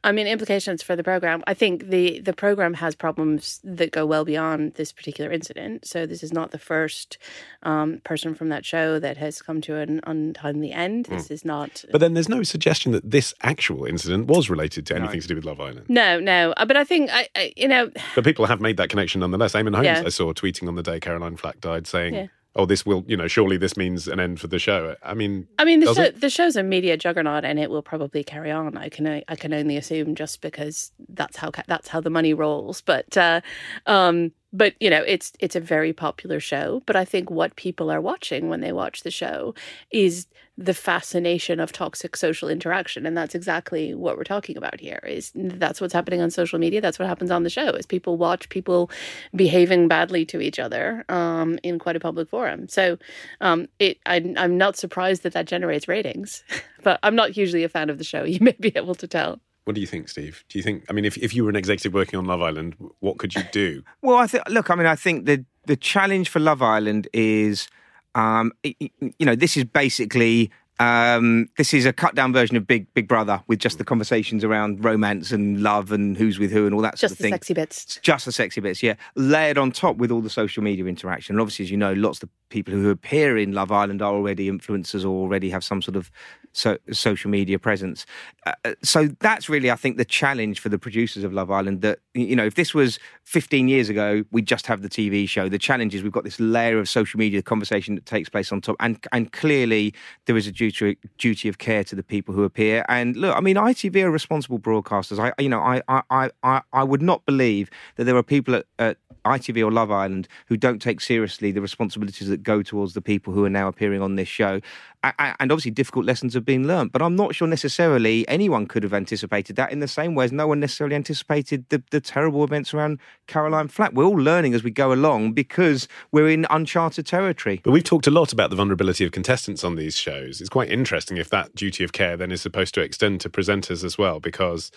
I 0.03 0.13
mean, 0.13 0.27
implications 0.27 0.83
for 0.83 0.97
the 0.97 1.05
program. 1.05 1.43
I 1.47 1.55
think 1.55 1.89
the 1.91 2.21
the 2.21 2.33
program 2.33 2.75
has 2.75 2.95
problems 2.95 3.61
that 3.65 3.93
go 3.93 4.07
well 4.07 4.25
beyond 4.25 4.75
this 4.75 4.93
particular 4.93 5.31
incident. 5.31 5.87
So 5.87 6.07
this 6.07 6.23
is 6.23 6.33
not 6.33 6.53
the 6.53 6.59
first 6.59 7.19
um, 7.63 8.01
person 8.03 8.35
from 8.35 8.49
that 8.49 8.65
show 8.65 8.99
that 8.99 9.19
has 9.19 9.43
come 9.43 9.61
to 9.63 9.77
an 9.77 10.01
untimely 10.05 10.73
end. 10.73 11.07
This 11.07 11.29
mm. 11.29 11.33
is 11.33 11.45
not. 11.45 11.85
But 11.93 12.01
then 12.01 12.15
there's 12.15 12.29
no 12.29 12.43
suggestion 12.43 12.93
that 12.93 13.11
this 13.11 13.35
actual 13.43 13.85
incident 13.85 14.27
was 14.27 14.49
related 14.49 14.87
to 14.87 14.97
anything 14.97 15.17
no. 15.17 15.21
to 15.21 15.29
do 15.29 15.35
with 15.35 15.45
Love 15.45 15.61
Island. 15.61 15.87
No, 15.89 16.19
no. 16.19 16.53
Uh, 16.57 16.65
but 16.65 16.77
I 16.77 16.85
think 16.85 17.11
I, 17.13 17.29
I, 17.37 17.53
you 17.57 17.69
know. 17.69 17.91
But 18.15 18.25
people 18.25 18.47
have 18.47 18.61
made 18.61 18.79
that 18.79 18.89
connection 18.89 19.21
nonetheless. 19.21 19.53
Eamonn 19.53 19.75
Holmes, 19.75 19.85
yeah. 19.85 20.03
I 20.05 20.09
saw 20.09 20.33
tweeting 20.33 20.67
on 20.67 20.77
the 20.77 20.83
day 20.83 20.99
Caroline 21.01 21.37
Flack 21.37 21.61
died, 21.61 21.87
saying. 21.87 22.15
Yeah 22.15 22.27
oh, 22.57 22.67
this 22.67 22.85
will, 22.85 23.05
you 23.07 23.17
know, 23.17 23.29
surely 23.29 23.57
this 23.57 23.77
means 23.77 24.09
an 24.09 24.21
end 24.21 24.41
for 24.41 24.47
the 24.47 24.59
show. 24.59 24.97
I 25.03 25.15
mean, 25.15 25.47
I 25.59 25.65
mean, 25.65 25.81
the, 25.81 25.95
show, 25.95 26.11
the 26.11 26.31
show's 26.31 26.57
a 26.57 26.63
media 26.63 26.97
juggernaut, 26.97 27.45
and 27.45 27.59
it 27.59 27.71
will 27.71 27.83
probably 27.83 28.25
carry 28.25 28.51
on. 28.51 28.77
I 28.77 28.89
can 28.89 29.07
I 29.07 29.37
can 29.37 29.53
only 29.53 29.77
assume 29.77 30.15
just 30.15 30.41
because 30.41 30.93
that's 31.09 31.37
how 31.37 31.51
that's 31.67 31.89
how 31.89 32.01
the 32.01 32.11
money 32.11 32.35
rolls. 32.35 32.81
But 32.81 33.17
uh, 33.17 33.41
um, 33.87 34.33
but 34.53 34.75
you 34.81 34.91
know 34.91 35.03
it's 35.07 35.33
it's 35.41 35.57
a 35.57 35.61
very 35.61 35.93
popular 35.93 36.41
show 36.41 36.83
but 36.87 36.97
i 36.97 37.05
think 37.05 37.31
what 37.31 37.57
people 37.57 37.91
are 37.91 38.01
watching 38.01 38.49
when 38.49 38.61
they 38.61 38.73
watch 38.73 39.03
the 39.03 39.11
show 39.11 39.55
is 39.91 40.27
the 40.59 40.75
fascination 40.75 41.59
of 41.59 41.73
toxic 41.73 42.15
social 42.17 42.49
interaction 42.49 43.07
and 43.07 43.17
that's 43.17 43.35
exactly 43.35 43.95
what 43.95 44.17
we're 44.17 44.25
talking 44.25 44.59
about 44.59 44.79
here 44.79 45.01
is 45.07 45.33
that's 45.35 45.81
what's 45.81 45.95
happening 45.95 46.21
on 46.21 46.31
social 46.31 46.59
media 46.59 46.81
that's 46.81 46.99
what 46.99 47.09
happens 47.09 47.31
on 47.31 47.45
the 47.45 47.51
show 47.51 47.69
is 47.71 47.87
people 47.87 48.19
watch 48.19 48.49
people 48.51 48.91
behaving 49.35 49.89
badly 49.89 50.25
to 50.27 50.41
each 50.41 50.59
other 50.59 51.05
um, 51.09 51.59
in 51.63 51.79
quite 51.79 51.97
a 51.97 52.01
public 52.01 52.29
forum. 52.29 52.69
So 52.69 52.99
um, 53.41 53.69
it 53.79 53.99
I, 54.05 54.35
i'm 54.37 54.59
not 54.59 54.77
surprised 54.77 55.23
that 55.23 55.33
that 55.33 55.47
generates 55.47 55.89
ratings 55.89 56.45
but 56.83 56.99
i'm 57.03 57.17
not 57.17 57.31
hugely 57.31 57.65
a 57.65 57.69
fan 57.69 57.89
of 57.89 57.99
the 57.99 58.05
show 58.05 58.25
you 58.31 58.39
may 58.41 58.57
be 58.61 58.73
able 58.77 58.95
to 58.97 59.07
tell 59.07 59.41
what 59.65 59.75
do 59.75 59.81
you 59.81 59.87
think, 59.87 60.09
Steve? 60.09 60.45
Do 60.49 60.59
you 60.59 60.63
think? 60.63 60.85
I 60.89 60.93
mean, 60.93 61.05
if, 61.05 61.17
if 61.19 61.35
you 61.35 61.45
were 61.45 61.51
an 61.51 61.57
executive 61.57 61.93
working 61.93 62.19
on 62.19 62.25
Love 62.25 62.43
Island, 62.43 62.75
what 63.01 63.19
could 63.19 63.35
you 63.35 63.43
do? 63.53 63.83
well, 64.03 64.17
I 64.17 64.27
think. 64.27 64.49
Look, 64.49 64.71
I 64.71 64.75
mean, 64.75 64.87
I 64.87 64.97
think 64.97 65.27
the 65.27 65.45
the 65.67 65.77
challenge 65.77 66.29
for 66.29 66.41
Love 66.41 66.63
Island 66.63 67.09
is, 67.13 67.69
um, 68.15 68.53
you 68.63 68.91
know, 69.21 69.37
this 69.37 69.57
is 69.57 69.65
basically 69.65 70.51
um, 70.81 71.51
this 71.59 71.75
is 71.75 71.85
a 71.85 71.93
cut 71.93 72.15
down 72.15 72.33
version 72.33 72.57
of 72.57 72.67
Big 72.67 72.93
Big 72.95 73.07
Brother 73.07 73.43
with 73.47 73.59
just 73.59 73.77
the 73.77 73.85
conversations 73.85 74.43
around 74.43 74.83
romance 74.83 75.31
and 75.31 75.63
love 75.63 75.93
and 75.93 76.17
who's 76.17 76.39
with 76.39 76.51
who 76.51 76.65
and 76.65 76.75
all 76.75 76.81
that 76.81 76.97
just 76.97 77.01
sort 77.01 77.13
of 77.13 77.19
thing. 77.19 77.33
Just 77.33 77.43
the 77.43 77.47
sexy 77.47 77.55
bits. 77.55 78.01
Just 78.03 78.25
the 78.25 78.33
sexy 78.33 78.61
bits, 78.63 78.83
yeah. 78.83 78.95
Layered 79.15 79.59
on 79.59 79.73
top 79.73 79.99
with 79.99 80.11
all 80.11 80.23
the 80.23 80.31
social 80.31 80.63
media 80.63 80.87
interaction. 80.87 81.35
And 81.35 81.41
obviously, 81.41 81.67
as 81.67 81.71
you 81.71 81.77
know, 81.77 81.93
lots 81.93 82.23
of 82.23 82.29
the 82.29 82.35
people 82.49 82.73
who 82.73 82.89
appear 82.89 83.37
in 83.37 83.53
Love 83.53 83.71
Island 83.71 84.01
are 84.01 84.15
already 84.15 84.51
influencers 84.51 85.05
or 85.05 85.09
already 85.09 85.51
have 85.51 85.63
some 85.63 85.83
sort 85.83 85.97
of 85.97 86.11
so, 86.53 86.79
social 86.93 87.31
media 87.31 87.59
presence. 87.59 88.07
Uh, 88.47 88.53
uh, 88.65 88.75
so 88.83 89.09
that's 89.21 89.49
really, 89.49 89.71
I 89.71 89.77
think, 89.77 89.97
the 89.97 90.05
challenge 90.05 90.61
for 90.61 90.69
the 90.69 90.79
producers 90.79 91.25
of 91.25 91.33
Love 91.33 91.51
Island. 91.51 91.83
That 91.83 92.01
you 92.15 92.35
know, 92.35 92.45
if 92.45 92.55
this 92.55 92.75
was 92.75 92.99
15 93.25 93.69
years 93.69 93.89
ago, 93.89 94.25
we 94.33 94.43
just 94.43 94.67
have 94.67 94.83
the 94.83 94.89
TV 94.89 95.29
show. 95.29 95.49
The 95.49 95.59
challenge 95.59 95.95
is 95.95 96.03
we've 96.03 96.13
got 96.13 96.25
this 96.25 96.41
layer 96.41 96.79
of 96.79 96.89
social 96.89 97.19
media 97.19 97.43
conversation 97.43 97.95
that 97.95 98.07
takes 98.07 98.29
place 98.29 98.51
on 98.51 98.61
top, 98.61 98.77
and 98.81 98.99
and 99.13 99.33
clearly 99.33 99.95
there 100.27 100.37
is 100.37 100.47
a 100.47 100.53
duty 100.53 100.99
duty 101.19 101.49
of 101.49 101.59
care 101.59 101.85
to 101.85 101.95
the 101.95 102.03
people 102.03 102.35
who 102.35 102.45
appear. 102.45 102.85
And 102.89 103.17
look, 103.17 103.37
I 103.37 103.41
mean, 103.41 103.57
ITV 103.57 104.03
are 104.05 104.11
responsible 104.11 104.59
broadcasters. 104.59 105.19
I, 105.19 105.41
you 105.41 105.49
know, 105.49 105.61
I 105.61 105.83
I 105.89 106.31
I 106.43 106.63
I 106.73 106.85
would 106.85 107.03
not 107.03 107.25
believe 107.27 107.71
that 107.97 108.05
there 108.05 108.17
are 108.17 108.23
people 108.23 108.55
at, 108.57 108.67
at 108.79 108.97
ITV 109.25 109.65
or 109.65 109.71
Love 109.71 109.91
Island 109.91 110.29
who 110.47 110.57
don't 110.57 110.81
take 110.81 111.01
seriously 111.01 111.53
the 111.53 111.61
responsibilities 111.61 112.29
that 112.29 112.43
go 112.43 112.63
towards 112.63 112.95
the 112.95 113.03
people 113.03 113.33
who 113.33 113.45
are 113.45 113.51
now 113.51 113.69
appearing 113.69 114.03
on 114.03 114.17
this 114.17 114.29
show. 114.29 114.61
And 115.03 115.51
obviously, 115.53 115.71
difficult 115.71 116.05
lessons 116.05 116.37
have 116.41 116.47
been 116.47 116.67
learned, 116.67 116.93
but 116.93 117.03
I'm 117.03 117.17
not 117.17 117.35
sure 117.35 117.47
necessarily 117.47 118.27
anyone 118.29 118.67
could 118.67 118.83
have 118.83 118.95
anticipated 118.95 119.57
that 119.57 119.71
in 119.71 119.81
the 119.81 119.89
same 119.89 120.15
way 120.15 120.25
as 120.25 120.33
no 120.33 120.47
one 120.49 120.61
necessarily 120.61 120.97
anticipated 120.97 121.67
the, 121.69 121.83
the 121.91 122.01
terrible 122.01 122.43
events 122.43 122.75
around 122.75 122.99
Caroline 123.27 123.69
Flack. 123.69 123.93
We're 123.93 124.05
all 124.05 124.19
learning 124.19 124.55
as 124.55 124.65
we 124.65 124.71
go 124.71 124.93
along 124.93 125.33
because 125.33 125.87
we're 126.11 126.29
in 126.29 126.47
uncharted 126.51 127.07
territory. 127.07 127.61
But 127.63 127.71
we've 127.71 127.85
talked 127.85 128.07
a 128.07 128.11
lot 128.11 128.33
about 128.33 128.51
the 128.51 128.57
vulnerability 128.57 129.05
of 129.05 129.13
contestants 129.13 129.63
on 129.63 129.77
these 129.77 129.97
shows. 129.97 130.41
It's 130.41 130.51
quite 130.51 130.71
interesting 130.71 131.17
if 131.17 131.31
that 131.31 131.55
duty 131.55 131.85
of 131.85 131.93
care 131.93 132.17
then 132.17 132.33
is 132.33 132.41
supposed 132.41 132.75
to 132.75 132.81
extend 132.81 133.21
to 133.21 133.31
presenters 133.31 133.85
as 133.85 133.97
well, 133.97 134.21
because 134.21 134.71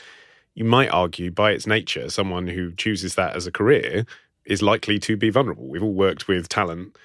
you 0.56 0.65
might 0.65 0.89
argue 0.89 1.32
by 1.32 1.52
its 1.52 1.65
nature, 1.65 2.10
someone 2.10 2.47
who 2.47 2.73
chooses 2.73 3.15
that 3.15 3.36
as 3.36 3.47
a 3.47 3.52
career 3.52 4.06
is 4.45 4.62
likely 4.62 4.99
to 4.99 5.17
be 5.17 5.30
vulnerable. 5.30 5.67
We've 5.67 5.84
all 5.84 5.93
worked 5.93 6.28
with 6.28 6.49
talent 6.49 6.97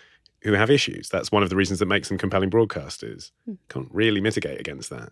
who 0.42 0.52
have 0.52 0.70
issues. 0.70 1.08
That's 1.08 1.32
one 1.32 1.42
of 1.42 1.50
the 1.50 1.56
reasons 1.56 1.78
that 1.80 1.86
makes 1.86 2.08
them 2.08 2.18
compelling 2.18 2.50
broadcasters. 2.50 3.30
Hmm. 3.44 3.54
Can't 3.68 3.88
really 3.90 4.20
mitigate 4.20 4.60
against 4.60 4.90
that. 4.90 5.10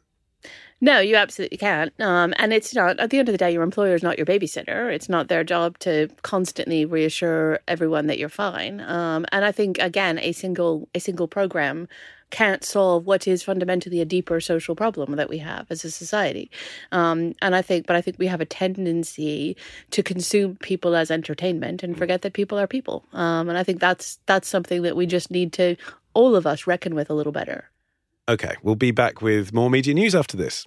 No, 0.80 1.00
you 1.00 1.16
absolutely 1.16 1.56
can't. 1.56 1.92
Um, 2.00 2.34
and 2.36 2.52
it's 2.52 2.74
not, 2.74 3.00
at 3.00 3.10
the 3.10 3.18
end 3.18 3.28
of 3.28 3.32
the 3.32 3.38
day, 3.38 3.50
your 3.50 3.62
employer 3.62 3.94
is 3.94 4.02
not 4.02 4.18
your 4.18 4.26
babysitter. 4.26 4.92
It's 4.92 5.08
not 5.08 5.28
their 5.28 5.42
job 5.42 5.78
to 5.80 6.08
constantly 6.22 6.84
reassure 6.84 7.60
everyone 7.66 8.06
that 8.08 8.18
you're 8.18 8.28
fine. 8.28 8.80
Um, 8.82 9.24
and 9.32 9.44
I 9.44 9.52
think, 9.52 9.78
again, 9.78 10.18
a 10.18 10.32
single, 10.32 10.88
a 10.94 11.00
single 11.00 11.28
program 11.28 11.88
can't 12.30 12.64
solve 12.64 13.06
what 13.06 13.26
is 13.28 13.42
fundamentally 13.42 14.00
a 14.00 14.04
deeper 14.04 14.40
social 14.40 14.74
problem 14.74 15.14
that 15.16 15.28
we 15.28 15.38
have 15.38 15.66
as 15.70 15.84
a 15.84 15.90
society. 15.90 16.50
Um, 16.92 17.34
and 17.40 17.54
I 17.54 17.62
think, 17.62 17.86
but 17.86 17.96
I 17.96 18.00
think 18.00 18.18
we 18.18 18.26
have 18.26 18.40
a 18.40 18.46
tendency 18.46 19.56
to 19.92 20.02
consume 20.02 20.56
people 20.56 20.96
as 20.96 21.10
entertainment 21.10 21.82
and 21.82 21.96
forget 21.96 22.22
that 22.22 22.32
people 22.32 22.58
are 22.58 22.66
people. 22.66 23.04
Um, 23.12 23.48
and 23.48 23.56
I 23.56 23.62
think 23.62 23.80
that's 23.80 24.18
that's 24.26 24.48
something 24.48 24.82
that 24.82 24.96
we 24.96 25.06
just 25.06 25.30
need 25.30 25.52
to 25.54 25.76
all 26.14 26.34
of 26.34 26.46
us 26.46 26.66
reckon 26.66 26.94
with 26.94 27.10
a 27.10 27.14
little 27.14 27.32
better. 27.32 27.70
Okay, 28.28 28.56
we'll 28.62 28.74
be 28.74 28.90
back 28.90 29.22
with 29.22 29.52
more 29.52 29.70
media 29.70 29.94
news 29.94 30.14
after 30.14 30.36
this. 30.36 30.66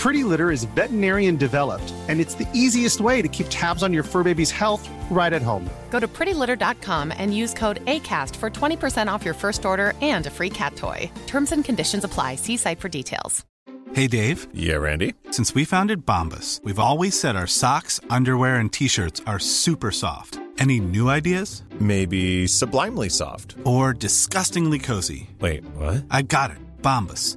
Pretty 0.00 0.24
Litter 0.24 0.50
is 0.50 0.64
veterinarian 0.64 1.36
developed, 1.36 1.92
and 2.08 2.20
it's 2.20 2.34
the 2.34 2.48
easiest 2.54 3.02
way 3.02 3.20
to 3.20 3.28
keep 3.28 3.46
tabs 3.50 3.82
on 3.82 3.92
your 3.92 4.02
fur 4.02 4.24
baby's 4.24 4.50
health 4.50 4.88
right 5.10 5.34
at 5.34 5.42
home. 5.42 5.68
Go 5.90 6.00
to 6.00 6.08
prettylitter.com 6.08 7.12
and 7.14 7.36
use 7.36 7.52
code 7.52 7.84
ACAST 7.84 8.34
for 8.36 8.48
20% 8.48 9.12
off 9.12 9.26
your 9.26 9.34
first 9.34 9.66
order 9.66 9.92
and 10.00 10.24
a 10.24 10.30
free 10.30 10.48
cat 10.48 10.74
toy. 10.74 11.10
Terms 11.26 11.52
and 11.52 11.62
conditions 11.62 12.02
apply. 12.02 12.36
See 12.36 12.56
site 12.56 12.80
for 12.80 12.88
details. 12.88 13.44
Hey, 13.92 14.06
Dave. 14.06 14.46
Yeah, 14.54 14.76
Randy. 14.76 15.16
Since 15.32 15.54
we 15.54 15.66
founded 15.66 16.06
Bombas, 16.06 16.64
we've 16.64 16.78
always 16.78 17.18
said 17.20 17.36
our 17.36 17.46
socks, 17.46 18.00
underwear, 18.08 18.56
and 18.56 18.72
t 18.72 18.88
shirts 18.88 19.20
are 19.26 19.38
super 19.38 19.90
soft. 19.90 20.38
Any 20.56 20.80
new 20.80 21.10
ideas? 21.10 21.62
Maybe 21.78 22.46
sublimely 22.46 23.10
soft. 23.10 23.54
Or 23.64 23.92
disgustingly 23.92 24.78
cozy. 24.78 25.28
Wait, 25.40 25.64
what? 25.76 26.04
I 26.10 26.22
got 26.22 26.52
it. 26.52 26.58
Bombas 26.80 27.36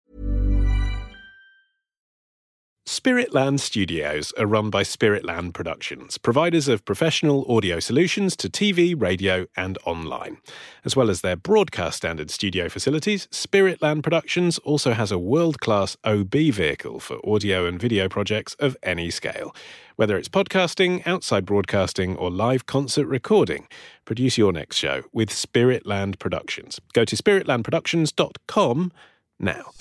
Spiritland 2.91 3.61
Studios 3.61 4.33
are 4.37 4.45
run 4.45 4.69
by 4.69 4.83
Spiritland 4.83 5.53
Productions, 5.53 6.17
providers 6.17 6.67
of 6.67 6.83
professional 6.83 7.49
audio 7.49 7.79
solutions 7.79 8.35
to 8.35 8.49
TV, 8.49 9.01
radio, 9.01 9.45
and 9.55 9.77
online. 9.85 10.39
As 10.83 10.93
well 10.93 11.09
as 11.09 11.21
their 11.21 11.37
broadcast 11.37 11.95
standard 11.95 12.29
studio 12.29 12.67
facilities, 12.67 13.27
Spiritland 13.27 14.03
Productions 14.03 14.57
also 14.57 14.91
has 14.91 15.09
a 15.09 15.17
world 15.17 15.61
class 15.61 15.95
OB 16.03 16.33
vehicle 16.33 16.99
for 16.99 17.17
audio 17.25 17.65
and 17.65 17.79
video 17.79 18.09
projects 18.09 18.55
of 18.55 18.75
any 18.83 19.09
scale. 19.09 19.55
Whether 19.95 20.17
it's 20.17 20.27
podcasting, 20.27 21.07
outside 21.07 21.45
broadcasting, 21.45 22.17
or 22.17 22.29
live 22.29 22.65
concert 22.65 23.07
recording, 23.07 23.69
produce 24.03 24.37
your 24.37 24.51
next 24.51 24.75
show 24.75 25.03
with 25.13 25.29
Spiritland 25.29 26.19
Productions. 26.19 26.81
Go 26.91 27.05
to 27.05 27.15
spiritlandproductions.com 27.15 28.91
now. 29.39 29.71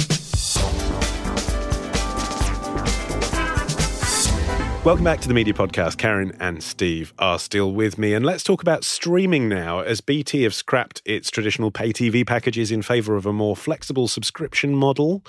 Welcome 4.83 5.05
back 5.05 5.21
to 5.21 5.29
the 5.29 5.35
Media 5.35 5.53
Podcast. 5.53 5.99
Karin 5.99 6.35
and 6.41 6.63
Steve 6.63 7.13
are 7.19 7.39
still 7.39 7.73
with 7.73 7.99
me. 7.99 8.15
And 8.15 8.25
let's 8.25 8.43
talk 8.43 8.63
about 8.63 8.83
streaming 8.83 9.47
now, 9.47 9.81
as 9.81 10.01
BT 10.01 10.45
have 10.45 10.55
scrapped 10.55 11.03
its 11.05 11.31
traditional 11.31 11.71
pay 11.71 11.93
TV 11.93 12.27
packages 12.27 12.73
in 12.73 12.81
favour 12.81 13.15
of 13.15 13.27
a 13.27 13.33
more 13.33 13.55
flexible 13.55 14.09
subscription 14.09 14.75
model. 14.75 15.23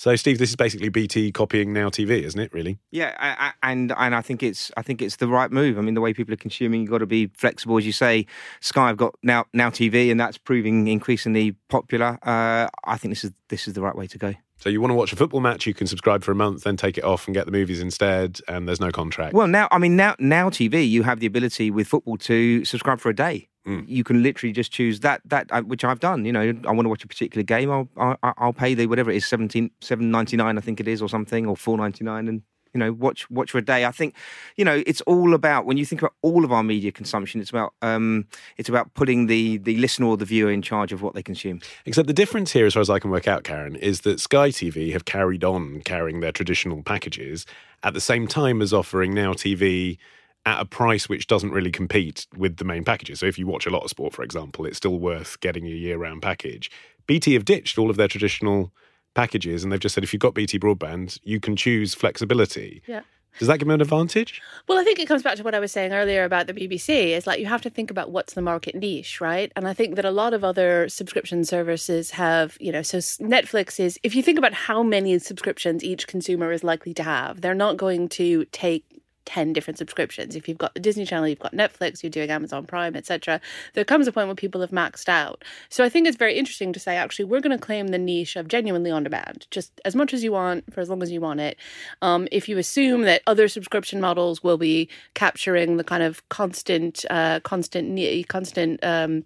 So, 0.00 0.16
Steve, 0.16 0.38
this 0.38 0.48
is 0.48 0.56
basically 0.56 0.88
BT 0.88 1.30
copying 1.30 1.74
Now 1.74 1.90
TV, 1.90 2.22
isn't 2.22 2.40
it, 2.40 2.54
really? 2.54 2.78
Yeah, 2.90 3.14
I, 3.18 3.48
I, 3.48 3.70
and 3.70 3.92
and 3.98 4.14
I 4.14 4.22
think 4.22 4.42
it's 4.42 4.70
I 4.74 4.80
think 4.80 5.02
it's 5.02 5.16
the 5.16 5.28
right 5.28 5.52
move. 5.52 5.76
I 5.76 5.82
mean, 5.82 5.92
the 5.92 6.00
way 6.00 6.14
people 6.14 6.32
are 6.32 6.38
consuming, 6.38 6.80
you've 6.80 6.90
got 6.90 6.98
to 6.98 7.06
be 7.06 7.26
flexible, 7.36 7.76
as 7.76 7.84
you 7.84 7.92
say. 7.92 8.24
Sky 8.62 8.86
have 8.86 8.96
got 8.96 9.14
now 9.22 9.44
now 9.52 9.68
TV, 9.68 10.10
and 10.10 10.18
that's 10.18 10.38
proving 10.38 10.88
increasingly 10.88 11.52
popular. 11.68 12.18
Uh, 12.22 12.70
I 12.84 12.96
think 12.96 13.12
this 13.12 13.24
is 13.24 13.32
this 13.48 13.68
is 13.68 13.74
the 13.74 13.82
right 13.82 13.94
way 13.94 14.06
to 14.06 14.16
go. 14.16 14.32
So, 14.56 14.70
you 14.70 14.80
want 14.80 14.90
to 14.90 14.94
watch 14.94 15.12
a 15.12 15.16
football 15.16 15.40
match, 15.40 15.66
you 15.66 15.74
can 15.74 15.86
subscribe 15.86 16.24
for 16.24 16.32
a 16.32 16.34
month, 16.34 16.64
then 16.64 16.78
take 16.78 16.96
it 16.96 17.04
off 17.04 17.26
and 17.26 17.34
get 17.34 17.44
the 17.44 17.52
movies 17.52 17.80
instead, 17.80 18.40
and 18.48 18.66
there's 18.66 18.80
no 18.80 18.90
contract. 18.90 19.34
Well, 19.34 19.48
now 19.48 19.68
I 19.70 19.76
mean 19.76 19.96
now 19.96 20.16
now 20.18 20.48
TV, 20.48 20.88
you 20.88 21.02
have 21.02 21.20
the 21.20 21.26
ability 21.26 21.70
with 21.70 21.86
football 21.86 22.16
to 22.16 22.64
subscribe 22.64 23.00
for 23.00 23.10
a 23.10 23.14
day. 23.14 23.50
You 23.86 24.04
can 24.04 24.22
literally 24.22 24.52
just 24.52 24.72
choose 24.72 25.00
that 25.00 25.20
that 25.26 25.46
uh, 25.50 25.62
which 25.62 25.84
I've 25.84 26.00
done. 26.00 26.24
You 26.24 26.32
know, 26.32 26.54
I 26.66 26.72
want 26.72 26.84
to 26.86 26.88
watch 26.88 27.04
a 27.04 27.08
particular 27.08 27.42
game. 27.42 27.70
I'll 27.70 27.88
I'll, 27.96 28.34
I'll 28.36 28.52
pay 28.52 28.74
the 28.74 28.86
whatever 28.86 29.10
it 29.10 29.16
is, 29.16 29.26
seventeen 29.26 29.70
seven 29.80 30.10
ninety 30.10 30.36
nine, 30.36 30.58
I 30.58 30.60
think 30.60 30.80
it 30.80 30.88
is, 30.88 31.02
or 31.02 31.08
something, 31.08 31.46
or 31.46 31.56
four 31.56 31.76
ninety 31.76 32.04
nine, 32.04 32.28
and 32.28 32.42
you 32.74 32.78
know 32.78 32.92
watch 32.92 33.28
watch 33.30 33.50
for 33.50 33.58
a 33.58 33.62
day. 33.62 33.84
I 33.84 33.90
think 33.90 34.14
you 34.56 34.64
know 34.64 34.82
it's 34.86 35.00
all 35.02 35.34
about 35.34 35.66
when 35.66 35.76
you 35.76 35.84
think 35.84 36.02
about 36.02 36.14
all 36.22 36.44
of 36.44 36.52
our 36.52 36.62
media 36.62 36.92
consumption. 36.92 37.40
It's 37.40 37.50
about 37.50 37.74
um 37.82 38.26
it's 38.56 38.68
about 38.68 38.92
putting 38.94 39.26
the 39.26 39.58
the 39.58 39.76
listener 39.76 40.06
or 40.06 40.16
the 40.16 40.24
viewer 40.24 40.50
in 40.50 40.62
charge 40.62 40.92
of 40.92 41.02
what 41.02 41.14
they 41.14 41.22
consume. 41.22 41.60
Except 41.86 42.06
the 42.06 42.14
difference 42.14 42.52
here, 42.52 42.66
as 42.66 42.74
far 42.74 42.80
as 42.80 42.90
I 42.90 42.98
can 42.98 43.10
work 43.10 43.28
out, 43.28 43.44
Karin, 43.44 43.76
is 43.76 44.02
that 44.02 44.20
Sky 44.20 44.50
TV 44.50 44.92
have 44.92 45.04
carried 45.04 45.44
on 45.44 45.80
carrying 45.82 46.20
their 46.20 46.32
traditional 46.32 46.82
packages 46.82 47.46
at 47.82 47.94
the 47.94 48.00
same 48.00 48.26
time 48.26 48.62
as 48.62 48.72
offering 48.72 49.14
Now 49.14 49.32
TV 49.32 49.98
at 50.46 50.60
a 50.60 50.64
price 50.64 51.08
which 51.08 51.26
doesn't 51.26 51.50
really 51.50 51.70
compete 51.70 52.26
with 52.36 52.56
the 52.56 52.64
main 52.64 52.84
packages. 52.84 53.20
So 53.20 53.26
if 53.26 53.38
you 53.38 53.46
watch 53.46 53.66
a 53.66 53.70
lot 53.70 53.82
of 53.82 53.90
sport, 53.90 54.14
for 54.14 54.22
example, 54.22 54.64
it's 54.64 54.78
still 54.78 54.98
worth 54.98 55.38
getting 55.40 55.66
a 55.66 55.70
year 55.70 55.98
round 55.98 56.22
package. 56.22 56.70
BT 57.06 57.34
have 57.34 57.44
ditched 57.44 57.78
all 57.78 57.90
of 57.90 57.96
their 57.96 58.08
traditional 58.08 58.72
packages 59.14 59.62
and 59.62 59.72
they've 59.72 59.80
just 59.80 59.94
said 59.94 60.04
if 60.04 60.12
you've 60.12 60.20
got 60.20 60.34
BT 60.34 60.58
broadband, 60.58 61.18
you 61.22 61.40
can 61.40 61.56
choose 61.56 61.94
flexibility. 61.94 62.82
Yeah. 62.86 63.02
Does 63.38 63.48
that 63.48 63.58
give 63.58 63.68
them 63.68 63.74
an 63.74 63.80
advantage? 63.80 64.42
Well, 64.68 64.78
I 64.78 64.84
think 64.84 64.98
it 64.98 65.06
comes 65.06 65.22
back 65.22 65.36
to 65.36 65.42
what 65.42 65.54
I 65.54 65.60
was 65.60 65.70
saying 65.72 65.92
earlier 65.92 66.24
about 66.24 66.46
the 66.46 66.52
BBC. 66.52 67.10
Is 67.10 67.26
like 67.26 67.38
you 67.38 67.46
have 67.46 67.62
to 67.62 67.70
think 67.70 67.90
about 67.90 68.10
what's 68.10 68.34
the 68.34 68.42
market 68.42 68.74
niche, 68.74 69.20
right? 69.20 69.52
And 69.56 69.68
I 69.68 69.72
think 69.72 69.96
that 69.96 70.04
a 70.04 70.10
lot 70.10 70.34
of 70.34 70.44
other 70.44 70.88
subscription 70.88 71.44
services 71.44 72.10
have, 72.10 72.56
you 72.60 72.72
know, 72.72 72.82
so 72.82 72.98
Netflix 72.98 73.78
is, 73.78 73.98
if 74.02 74.14
you 74.14 74.22
think 74.22 74.38
about 74.38 74.52
how 74.52 74.82
many 74.82 75.18
subscriptions 75.18 75.84
each 75.84 76.06
consumer 76.06 76.52
is 76.52 76.64
likely 76.64 76.92
to 76.94 77.02
have, 77.02 77.40
they're 77.40 77.54
not 77.54 77.76
going 77.76 78.08
to 78.10 78.44
take 78.46 78.84
10 79.26 79.52
different 79.52 79.78
subscriptions. 79.78 80.34
If 80.34 80.48
you've 80.48 80.58
got 80.58 80.74
the 80.74 80.80
Disney 80.80 81.04
Channel, 81.04 81.28
you've 81.28 81.38
got 81.38 81.52
Netflix, 81.52 82.02
you're 82.02 82.10
doing 82.10 82.30
Amazon 82.30 82.66
Prime, 82.66 82.96
etc. 82.96 83.40
There 83.74 83.84
comes 83.84 84.06
a 84.06 84.12
point 84.12 84.28
where 84.28 84.34
people 84.34 84.60
have 84.60 84.70
maxed 84.70 85.08
out. 85.08 85.44
So 85.68 85.84
I 85.84 85.88
think 85.88 86.06
it's 86.06 86.16
very 86.16 86.34
interesting 86.34 86.72
to 86.72 86.80
say, 86.80 86.96
actually, 86.96 87.26
we're 87.26 87.40
going 87.40 87.56
to 87.56 87.64
claim 87.64 87.88
the 87.88 87.98
niche 87.98 88.36
of 88.36 88.48
genuinely 88.48 88.90
on 88.90 89.04
demand, 89.04 89.46
just 89.50 89.80
as 89.84 89.94
much 89.94 90.12
as 90.12 90.24
you 90.24 90.32
want 90.32 90.72
for 90.72 90.80
as 90.80 90.88
long 90.88 91.02
as 91.02 91.10
you 91.10 91.20
want 91.20 91.40
it. 91.40 91.56
Um, 92.02 92.28
if 92.32 92.48
you 92.48 92.58
assume 92.58 93.02
that 93.02 93.22
other 93.26 93.48
subscription 93.48 94.00
models 94.00 94.42
will 94.42 94.58
be 94.58 94.88
capturing 95.14 95.76
the 95.76 95.84
kind 95.84 96.02
of 96.02 96.28
constant, 96.28 97.04
uh, 97.10 97.40
constant, 97.40 98.28
constant, 98.28 98.84
um, 98.84 99.24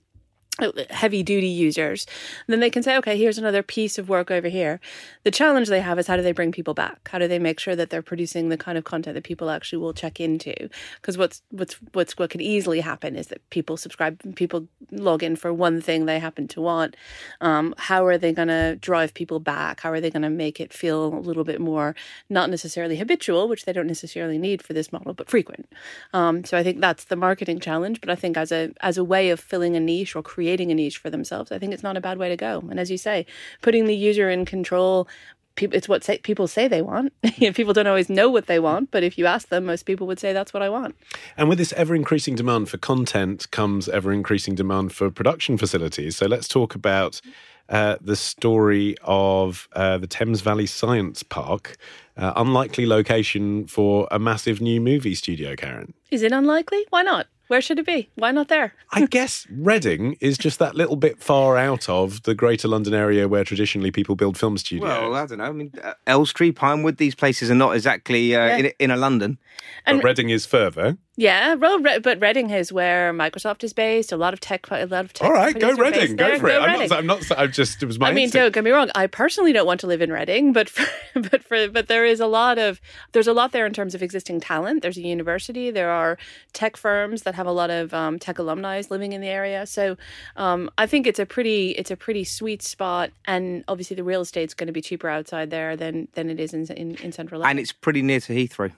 heavy 0.91 1.23
duty 1.23 1.49
users, 1.49 2.07
then 2.47 2.61
they 2.61 2.71
can 2.71 2.83
say, 2.83 2.97
okay, 2.97 3.19
here's 3.19 3.39
another 3.39 3.63
piece 3.63 3.99
of 3.99 4.09
work 4.09 4.31
over 4.31 4.49
here. 4.49 4.81
The 5.25 5.33
challenge 5.33 5.69
they 5.69 5.81
have 5.81 5.99
is 5.99 6.07
how 6.07 6.17
do 6.17 6.23
they 6.23 6.33
bring 6.33 6.53
people 6.53 6.75
back? 6.75 7.09
How 7.09 7.19
do 7.19 7.27
they 7.27 7.41
make 7.41 7.59
sure 7.59 7.75
that 7.75 7.91
they're 7.91 8.03
producing 8.03 8.49
the 8.51 8.57
kind 8.57 8.79
of 8.79 8.85
content 8.85 9.15
that 9.15 9.25
people 9.25 9.51
actually 9.51 9.79
will 9.79 9.93
check 9.93 10.21
into? 10.21 10.55
Because 10.97 11.19
what's 11.19 11.43
what's 11.51 11.75
what's 11.93 12.17
what 12.17 12.31
can 12.31 12.41
easily 12.41 12.81
happen 12.81 13.17
is 13.17 13.29
that 13.29 13.49
people 13.51 13.77
subscribe, 13.77 14.37
people 14.37 14.69
log 14.93 15.25
in 15.25 15.35
for 15.35 15.53
one 15.53 15.81
thing 15.81 16.07
they 16.07 16.21
happen 16.21 16.47
to 16.49 16.61
want. 16.61 16.97
Um, 17.41 17.75
how 17.77 18.07
are 18.07 18.17
they 18.17 18.33
going 18.33 18.49
to 18.49 18.77
drive 18.77 19.13
people 19.13 19.41
back? 19.41 19.81
How 19.81 19.91
are 19.91 20.01
they 20.01 20.11
going 20.11 20.23
to 20.23 20.31
make 20.31 20.61
it 20.61 20.73
feel 20.73 21.07
a 21.07 21.19
little 21.19 21.45
bit 21.45 21.61
more 21.61 21.97
not 22.31 22.49
necessarily 22.49 22.97
habitual, 22.97 23.49
which 23.49 23.65
they 23.65 23.73
don't 23.73 23.89
necessarily 23.89 24.39
need 24.39 24.63
for 24.63 24.73
this 24.73 24.93
model, 24.93 25.15
but 25.15 25.29
frequent? 25.29 25.69
Um, 26.13 26.45
so 26.45 26.57
I 26.57 26.63
think 26.63 26.81
that's 26.81 27.05
the 27.05 27.17
marketing 27.17 27.59
challenge. 27.59 28.01
But 28.01 28.11
I 28.11 28.15
think 28.15 28.37
as 28.37 28.53
a 28.53 28.73
as 28.83 28.97
a 28.97 29.03
way 29.03 29.31
of 29.31 29.41
filling 29.41 29.75
a 29.75 29.81
niche 29.81 30.15
or 30.15 30.23
creating 30.23 30.44
a 30.49 30.75
niche 30.75 30.99
for 30.99 31.11
themselves, 31.11 31.53
I 31.53 31.59
think 31.59 31.73
it's 31.73 31.83
not 31.83 31.97
a 31.97 32.01
bad 32.01 32.19
way 32.19 32.29
to 32.29 32.37
go. 32.37 32.63
And 32.71 32.79
as 32.79 32.91
you 32.91 32.99
say, 32.99 33.27
putting 33.63 33.87
the 33.87 33.97
user 33.97 34.31
in 34.31 34.45
control. 34.45 35.09
People, 35.57 35.77
it's 35.77 35.89
what 35.89 36.03
say, 36.03 36.19
people 36.19 36.49
say 36.49 36.67
they 36.67 36.83
want. 36.83 37.13
People 37.39 37.73
don't 37.73 37.87
always 37.87 38.11
know 38.11 38.29
what 38.29 38.49
they 38.49 38.59
want, 38.59 38.91
but 38.91 39.05
if 39.05 39.17
you 39.17 39.27
ask 39.27 39.51
them, 39.51 39.67
most 39.67 39.87
people 39.87 40.05
would 40.09 40.19
say 40.19 40.33
that's 40.33 40.53
what 40.53 40.65
I 40.65 40.69
want. 40.69 40.97
And 41.37 41.49
with 41.49 41.59
this 41.59 41.73
ever 41.75 41.95
increasing 41.95 42.35
demand 42.35 42.69
for 42.69 42.77
content 42.77 43.49
comes 43.53 43.89
ever 43.89 44.13
increasing 44.13 44.57
demand 44.57 44.93
for 44.93 45.13
production 45.13 45.57
facilities. 45.57 46.17
So 46.17 46.27
let's 46.27 46.49
talk 46.49 46.75
about 46.75 47.21
uh, 47.69 47.97
the 48.01 48.17
story 48.17 48.97
of 49.03 49.69
uh, 49.75 49.99
the 49.99 50.07
Thames 50.07 50.41
Valley 50.41 50.67
Science 50.67 51.23
Park. 51.23 51.77
Uh, 52.17 52.33
unlikely 52.37 52.87
location 52.87 53.67
for 53.67 54.07
a 54.11 54.19
massive 54.19 54.61
new 54.61 54.81
movie 54.81 55.15
studio, 55.15 55.57
Karin. 55.57 55.95
Is 56.11 56.23
it 56.23 56.33
unlikely? 56.33 56.85
Why 56.91 57.03
not? 57.03 57.27
Where 57.49 57.61
should 57.61 57.79
it 57.79 57.87
be? 57.87 58.09
Why 58.15 58.31
not 58.31 58.49
there? 58.49 58.73
I 58.93 59.05
guess 59.07 59.47
Reading 59.51 60.17
is 60.21 60.39
just 60.39 60.59
that 60.61 60.75
little 60.75 60.97
bit 60.97 61.23
far 61.23 61.59
out 61.59 61.89
of 61.89 62.23
the 62.23 62.35
greater 62.35 62.69
London 62.69 62.95
area 62.95 63.29
where 63.29 63.45
traditionally 63.45 63.91
people 63.91 64.17
build 64.17 64.39
film 64.39 64.57
studios. 64.57 64.83
Well, 64.89 65.15
I 65.15 65.27
don't 65.27 65.39
know. 65.39 65.45
I 65.45 65.53
mean, 65.53 65.73
uh, 65.83 65.93
Elstree, 66.07 66.53
Pinewood, 66.53 66.97
these 66.97 67.15
places 67.15 67.51
are 67.51 67.55
not 67.55 67.75
exactly 67.75 68.35
uh, 68.35 68.47
Yeah. 68.47 68.57
in, 68.57 68.73
in 68.79 68.91
a 68.91 68.97
London. 68.97 69.39
but 69.85 70.03
Reading 70.03 70.31
is 70.31 70.47
further. 70.47 70.97
Yeah, 71.17 71.55
well, 71.55 71.79
Re- 71.79 72.01
but 72.01 72.21
Reading 72.21 72.51
is 72.51 72.73
where 72.73 73.13
Microsoft 73.13 73.63
is 73.63 73.73
based. 73.73 74.11
A 74.11 74.17
lot 74.17 74.33
of 74.33 74.41
tech, 74.41 74.69
a 74.69 74.85
lot 74.87 75.05
of 75.05 75.13
tech. 75.13 75.29
All 75.29 75.33
right, 75.33 75.55
go 75.55 75.77
companies 75.77 75.79
are 75.79 75.93
based 75.93 76.01
Reading. 76.01 76.17
Go 76.17 76.39
for 76.41 76.49
it. 76.49 76.61
I'm 76.61 76.73
Reading. 76.73 76.89
not, 76.89 76.99
I'm 76.99 77.07
not. 77.07 77.39
I'm 77.39 77.53
just. 77.53 77.81
It 77.81 77.87
was 77.87 78.01
my. 78.01 78.09
I 78.09 78.13
mean, 78.13 78.25
instinct. 78.25 78.43
don't 78.43 78.55
get 78.55 78.65
me 78.65 78.73
wrong. 78.73 78.91
I 78.97 79.07
personally 79.07 79.53
don't 79.53 79.67
want 79.67 79.79
to 79.81 79.87
live 79.87 80.03
in 80.03 80.11
Reading, 80.11 80.53
but 80.53 80.69
for, 80.69 80.85
but 81.21 81.45
for 81.45 81.69
but 81.69 81.87
there 81.87 82.05
is 82.05 82.19
a 82.19 82.27
lot 82.27 82.59
of 82.59 82.81
there's 83.13 83.29
a 83.29 83.33
lot 83.33 83.53
there 83.53 83.65
in 83.65 83.73
terms 83.73 83.95
of 83.95 84.03
existing 84.03 84.41
talent. 84.41 84.83
There's 84.83 84.97
a 84.97 85.03
university. 85.03 85.71
There 85.71 85.91
are 85.91 86.19
tech 86.53 86.77
firms 86.77 87.23
that 87.23 87.37
have 87.37 87.47
a 87.47 87.53
lot 87.53 87.71
of 87.71 87.95
um, 87.95 88.19
tech 88.19 88.41
alumni 88.41 88.83
living 88.91 89.13
in 89.13 89.21
the 89.21 89.29
area. 89.29 89.67
So 89.67 89.97
um, 90.37 90.69
I 90.79 90.87
think 90.87 91.07
it's 91.07 91.21
a 91.21 91.27
pretty 91.27 91.71
it's 91.71 91.93
a 91.93 91.97
pretty 91.97 92.25
sweet 92.25 92.61
spot, 92.61 93.11
and 93.25 93.63
obviously 93.69 93.95
the 93.95 94.05
real 94.05 94.23
estate's 94.23 94.53
going 94.53 94.67
to 94.67 94.73
be 94.73 94.83
cheaper 94.83 95.09
outside 95.09 95.51
there 95.51 95.77
than 95.77 96.09
than 96.15 96.29
it 96.29 96.41
is 96.41 96.53
in 96.53 96.67
in, 96.73 96.97
in 96.97 97.13
central 97.13 97.41
London. 97.41 97.51
And 97.51 97.61
it's 97.61 97.73
pretty 97.73 98.03
near 98.03 98.19
to 98.19 98.35
Heathrow. 98.35 98.73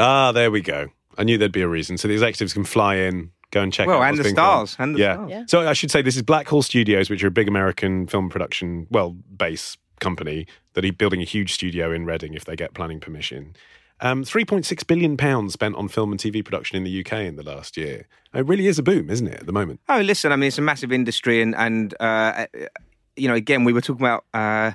Ah, 0.00 0.32
there 0.32 0.50
we 0.50 0.62
go. 0.62 0.88
I 1.18 1.24
knew 1.24 1.38
there'd 1.38 1.52
be 1.52 1.62
a 1.62 1.68
reason. 1.68 1.98
So 1.98 2.08
the 2.08 2.14
executives 2.14 2.52
can 2.52 2.64
fly 2.64 2.96
in, 2.96 3.30
go 3.50 3.60
and 3.62 3.72
check 3.72 3.86
Well, 3.86 4.02
out 4.02 4.08
and 4.08 4.12
what's 4.12 4.18
the 4.18 4.24
being 4.24 4.34
stars, 4.34 4.76
and 4.78 4.94
the 4.94 4.98
yeah. 5.00 5.14
stars. 5.14 5.30
Yeah. 5.30 5.44
So 5.46 5.68
I 5.68 5.72
should 5.72 5.90
say 5.90 6.02
this 6.02 6.16
is 6.16 6.22
Blackhall 6.22 6.62
Studios, 6.64 7.10
which 7.10 7.22
are 7.22 7.28
a 7.28 7.30
big 7.32 7.48
American 7.48 8.06
film 8.06 8.28
production, 8.28 8.86
well, 8.90 9.10
base 9.10 9.76
company 10.00 10.46
that 10.74 10.84
are 10.84 10.92
building 10.92 11.20
a 11.20 11.24
huge 11.24 11.52
studio 11.54 11.92
in 11.92 12.04
Reading 12.04 12.34
if 12.34 12.44
they 12.44 12.56
get 12.56 12.74
planning 12.74 13.00
permission. 13.00 13.54
Um, 14.00 14.24
3.6 14.24 14.86
billion 14.88 15.16
pounds 15.16 15.52
spent 15.52 15.76
on 15.76 15.86
film 15.88 16.10
and 16.10 16.20
TV 16.20 16.44
production 16.44 16.76
in 16.76 16.82
the 16.84 17.00
UK 17.00 17.20
in 17.20 17.36
the 17.36 17.44
last 17.44 17.76
year. 17.76 18.06
It 18.34 18.44
really 18.44 18.66
is 18.66 18.78
a 18.78 18.82
boom, 18.82 19.08
isn't 19.08 19.26
it, 19.26 19.40
at 19.40 19.46
the 19.46 19.52
moment? 19.52 19.80
Oh, 19.88 20.00
listen, 20.00 20.32
I 20.32 20.36
mean, 20.36 20.48
it's 20.48 20.58
a 20.58 20.62
massive 20.62 20.92
industry, 20.92 21.40
and 21.40 21.54
and 21.54 21.94
uh, 22.00 22.46
you 23.16 23.28
know, 23.28 23.34
again, 23.34 23.62
we 23.64 23.72
were 23.72 23.80
talking 23.80 24.04
about. 24.04 24.24
Uh, 24.34 24.72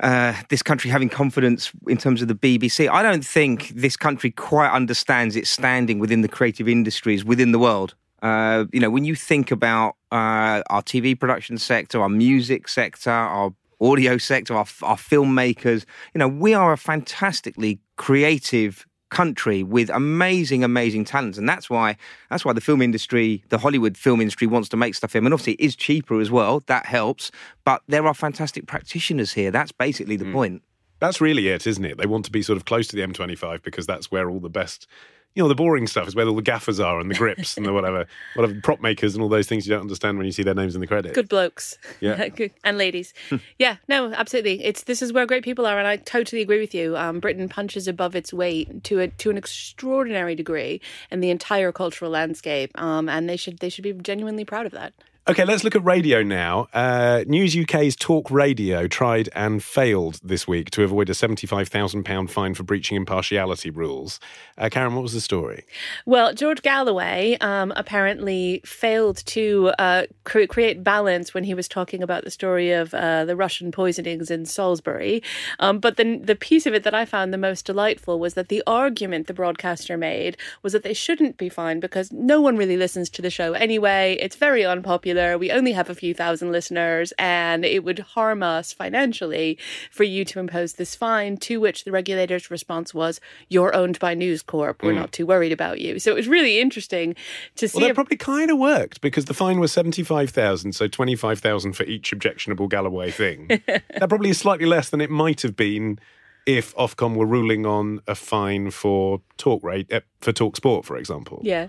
uh, 0.00 0.34
this 0.48 0.62
country 0.62 0.90
having 0.90 1.08
confidence 1.08 1.72
in 1.86 1.98
terms 1.98 2.22
of 2.22 2.28
the 2.28 2.34
BBC. 2.34 2.88
I 2.88 3.02
don't 3.02 3.24
think 3.24 3.68
this 3.68 3.96
country 3.96 4.30
quite 4.30 4.70
understands 4.70 5.36
its 5.36 5.50
standing 5.50 5.98
within 5.98 6.22
the 6.22 6.28
creative 6.28 6.68
industries 6.68 7.24
within 7.24 7.52
the 7.52 7.58
world. 7.58 7.94
Uh, 8.22 8.64
you 8.72 8.80
know, 8.80 8.90
when 8.90 9.04
you 9.04 9.14
think 9.14 9.50
about 9.50 9.96
uh, 10.12 10.62
our 10.68 10.82
TV 10.82 11.18
production 11.18 11.58
sector, 11.58 12.00
our 12.00 12.08
music 12.08 12.68
sector, 12.68 13.10
our 13.10 13.54
audio 13.80 14.18
sector, 14.18 14.54
our, 14.54 14.66
our 14.82 14.96
filmmakers, 14.96 15.84
you 16.14 16.18
know, 16.18 16.28
we 16.28 16.52
are 16.52 16.72
a 16.72 16.78
fantastically 16.78 17.78
creative 17.96 18.86
country 19.10 19.62
with 19.62 19.90
amazing, 19.90 20.64
amazing 20.64 21.04
talents, 21.04 21.36
and 21.36 21.48
that's 21.48 21.68
why 21.68 21.96
that's 22.30 22.44
why 22.44 22.52
the 22.52 22.60
film 22.60 22.80
industry, 22.80 23.42
the 23.48 23.58
Hollywood 23.58 23.96
film 23.96 24.20
industry, 24.20 24.46
wants 24.46 24.68
to 24.70 24.76
make 24.76 24.94
stuff 24.94 25.12
here. 25.12 25.22
And 25.22 25.32
obviously, 25.32 25.54
it 25.54 25.60
is 25.60 25.76
cheaper 25.76 26.20
as 26.20 26.30
well. 26.30 26.60
That 26.66 26.86
helps, 26.86 27.30
but 27.64 27.82
there 27.88 28.06
are 28.06 28.14
fantastic 28.14 28.66
practitioners 28.66 29.32
here. 29.32 29.50
That's 29.50 29.72
basically 29.72 30.16
the 30.16 30.24
mm. 30.24 30.32
point. 30.32 30.62
That's 31.00 31.20
really 31.20 31.48
it, 31.48 31.66
isn't 31.66 31.84
it? 31.84 31.98
They 31.98 32.06
want 32.06 32.26
to 32.26 32.30
be 32.30 32.42
sort 32.42 32.58
of 32.58 32.66
close 32.66 32.86
to 32.88 32.96
the 32.96 33.02
M25 33.02 33.62
because 33.62 33.86
that's 33.86 34.10
where 34.10 34.28
all 34.28 34.38
the 34.38 34.50
best, 34.50 34.86
you 35.34 35.42
know, 35.42 35.48
the 35.48 35.54
boring 35.54 35.86
stuff 35.86 36.08
is 36.08 36.14
where 36.16 36.26
all 36.26 36.34
the 36.34 36.42
gaffers 36.42 36.80
are 36.80 36.98
and 36.98 37.10
the 37.10 37.14
grips 37.14 37.56
and 37.56 37.64
the 37.64 37.72
whatever, 37.72 38.06
whatever 38.34 38.58
prop 38.62 38.80
makers 38.80 39.14
and 39.14 39.22
all 39.22 39.28
those 39.28 39.46
things 39.46 39.66
you 39.66 39.72
don't 39.72 39.82
understand 39.82 40.18
when 40.18 40.26
you 40.26 40.32
see 40.32 40.42
their 40.42 40.54
names 40.54 40.74
in 40.74 40.80
the 40.80 40.86
credits. 40.86 41.14
Good 41.14 41.28
blokes. 41.28 41.78
Yeah. 42.00 42.28
Good- 42.36 42.52
and 42.64 42.76
ladies. 42.78 43.14
yeah, 43.58 43.76
no, 43.88 44.12
absolutely. 44.12 44.64
It's 44.64 44.84
this 44.84 45.02
is 45.02 45.12
where 45.12 45.26
great 45.26 45.44
people 45.44 45.66
are, 45.66 45.78
and 45.78 45.86
I 45.86 45.96
totally 45.96 46.42
agree 46.42 46.60
with 46.60 46.74
you. 46.74 46.96
Um, 46.96 47.20
Britain 47.20 47.48
punches 47.48 47.86
above 47.86 48.16
its 48.16 48.32
weight 48.32 48.82
to 48.84 49.00
a 49.00 49.08
to 49.08 49.30
an 49.30 49.36
extraordinary 49.36 50.34
degree 50.34 50.80
in 51.10 51.20
the 51.20 51.30
entire 51.30 51.72
cultural 51.72 52.10
landscape, 52.10 52.70
um, 52.80 53.08
and 53.08 53.28
they 53.28 53.36
should 53.36 53.58
they 53.58 53.68
should 53.68 53.84
be 53.84 53.92
genuinely 53.92 54.44
proud 54.44 54.66
of 54.66 54.72
that. 54.72 54.92
Okay, 55.30 55.44
let's 55.44 55.62
look 55.62 55.76
at 55.76 55.84
radio 55.84 56.24
now. 56.24 56.66
Uh, 56.72 57.22
News 57.28 57.56
UK's 57.56 57.94
Talk 57.94 58.32
Radio 58.32 58.88
tried 58.88 59.28
and 59.32 59.62
failed 59.62 60.18
this 60.24 60.48
week 60.48 60.70
to 60.70 60.82
avoid 60.82 61.08
a 61.08 61.12
£75,000 61.12 62.28
fine 62.28 62.52
for 62.52 62.64
breaching 62.64 62.96
impartiality 62.96 63.70
rules. 63.70 64.18
Uh, 64.58 64.68
Karin, 64.68 64.96
what 64.96 65.02
was 65.04 65.12
the 65.12 65.20
story? 65.20 65.66
Well, 66.04 66.34
George 66.34 66.62
Galloway 66.62 67.36
um, 67.40 67.72
apparently 67.76 68.60
failed 68.64 69.18
to 69.26 69.70
uh, 69.78 70.06
cre- 70.24 70.46
create 70.46 70.82
balance 70.82 71.32
when 71.32 71.44
he 71.44 71.54
was 71.54 71.68
talking 71.68 72.02
about 72.02 72.24
the 72.24 72.30
story 72.32 72.72
of 72.72 72.92
uh, 72.92 73.24
the 73.24 73.36
Russian 73.36 73.70
poisonings 73.70 74.32
in 74.32 74.46
Salisbury. 74.46 75.22
Um, 75.60 75.78
but 75.78 75.96
the, 75.96 76.18
the 76.18 76.34
piece 76.34 76.66
of 76.66 76.74
it 76.74 76.82
that 76.82 76.94
I 76.94 77.04
found 77.04 77.32
the 77.32 77.38
most 77.38 77.66
delightful 77.66 78.18
was 78.18 78.34
that 78.34 78.48
the 78.48 78.64
argument 78.66 79.28
the 79.28 79.34
broadcaster 79.34 79.96
made 79.96 80.36
was 80.64 80.72
that 80.72 80.82
they 80.82 80.92
shouldn't 80.92 81.36
be 81.36 81.48
fined 81.48 81.82
because 81.82 82.10
no 82.10 82.40
one 82.40 82.56
really 82.56 82.76
listens 82.76 83.08
to 83.10 83.22
the 83.22 83.30
show 83.30 83.52
anyway. 83.52 84.18
It's 84.20 84.34
very 84.34 84.64
unpopular. 84.64 85.19
We 85.38 85.50
only 85.50 85.72
have 85.72 85.90
a 85.90 85.94
few 85.94 86.14
thousand 86.14 86.52
listeners, 86.52 87.12
and 87.18 87.64
it 87.64 87.84
would 87.84 87.98
harm 88.00 88.42
us 88.42 88.72
financially 88.72 89.58
for 89.90 90.04
you 90.04 90.24
to 90.26 90.38
impose 90.40 90.74
this 90.74 90.94
fine. 90.94 91.36
To 91.38 91.60
which 91.60 91.84
the 91.84 91.92
regulator's 91.92 92.50
response 92.50 92.92
was, 92.94 93.20
"You're 93.48 93.74
owned 93.74 93.98
by 93.98 94.14
News 94.14 94.42
Corp. 94.42 94.82
We're 94.82 94.92
Mm. 94.92 94.96
not 94.96 95.12
too 95.12 95.26
worried 95.26 95.52
about 95.52 95.80
you." 95.80 95.98
So 95.98 96.10
it 96.10 96.14
was 96.14 96.28
really 96.28 96.60
interesting 96.60 97.14
to 97.56 97.68
see. 97.68 97.76
Well, 97.78 97.84
that 97.86 97.90
if- 97.90 97.94
probably 97.94 98.16
kind 98.16 98.50
of 98.50 98.58
worked 98.58 99.00
because 99.00 99.26
the 99.26 99.34
fine 99.34 99.60
was 99.60 99.72
75,000, 99.72 100.72
so 100.72 100.88
25,000 100.88 101.72
for 101.74 101.84
each 101.84 102.12
objectionable 102.12 102.66
Galloway 102.68 103.10
thing. 103.10 103.48
that 103.66 104.08
probably 104.08 104.30
is 104.30 104.38
slightly 104.38 104.66
less 104.66 104.90
than 104.90 105.00
it 105.00 105.10
might 105.10 105.42
have 105.42 105.56
been 105.56 105.98
if 106.46 106.74
Ofcom 106.74 107.14
were 107.16 107.26
ruling 107.26 107.66
on 107.66 108.00
a 108.06 108.14
fine 108.14 108.70
for 108.70 109.20
talk 109.36 109.62
rate 109.62 109.92
uh, 109.92 110.00
for 110.20 110.32
talk 110.32 110.56
sport, 110.56 110.84
for 110.84 110.96
example. 110.96 111.40
Yeah. 111.42 111.68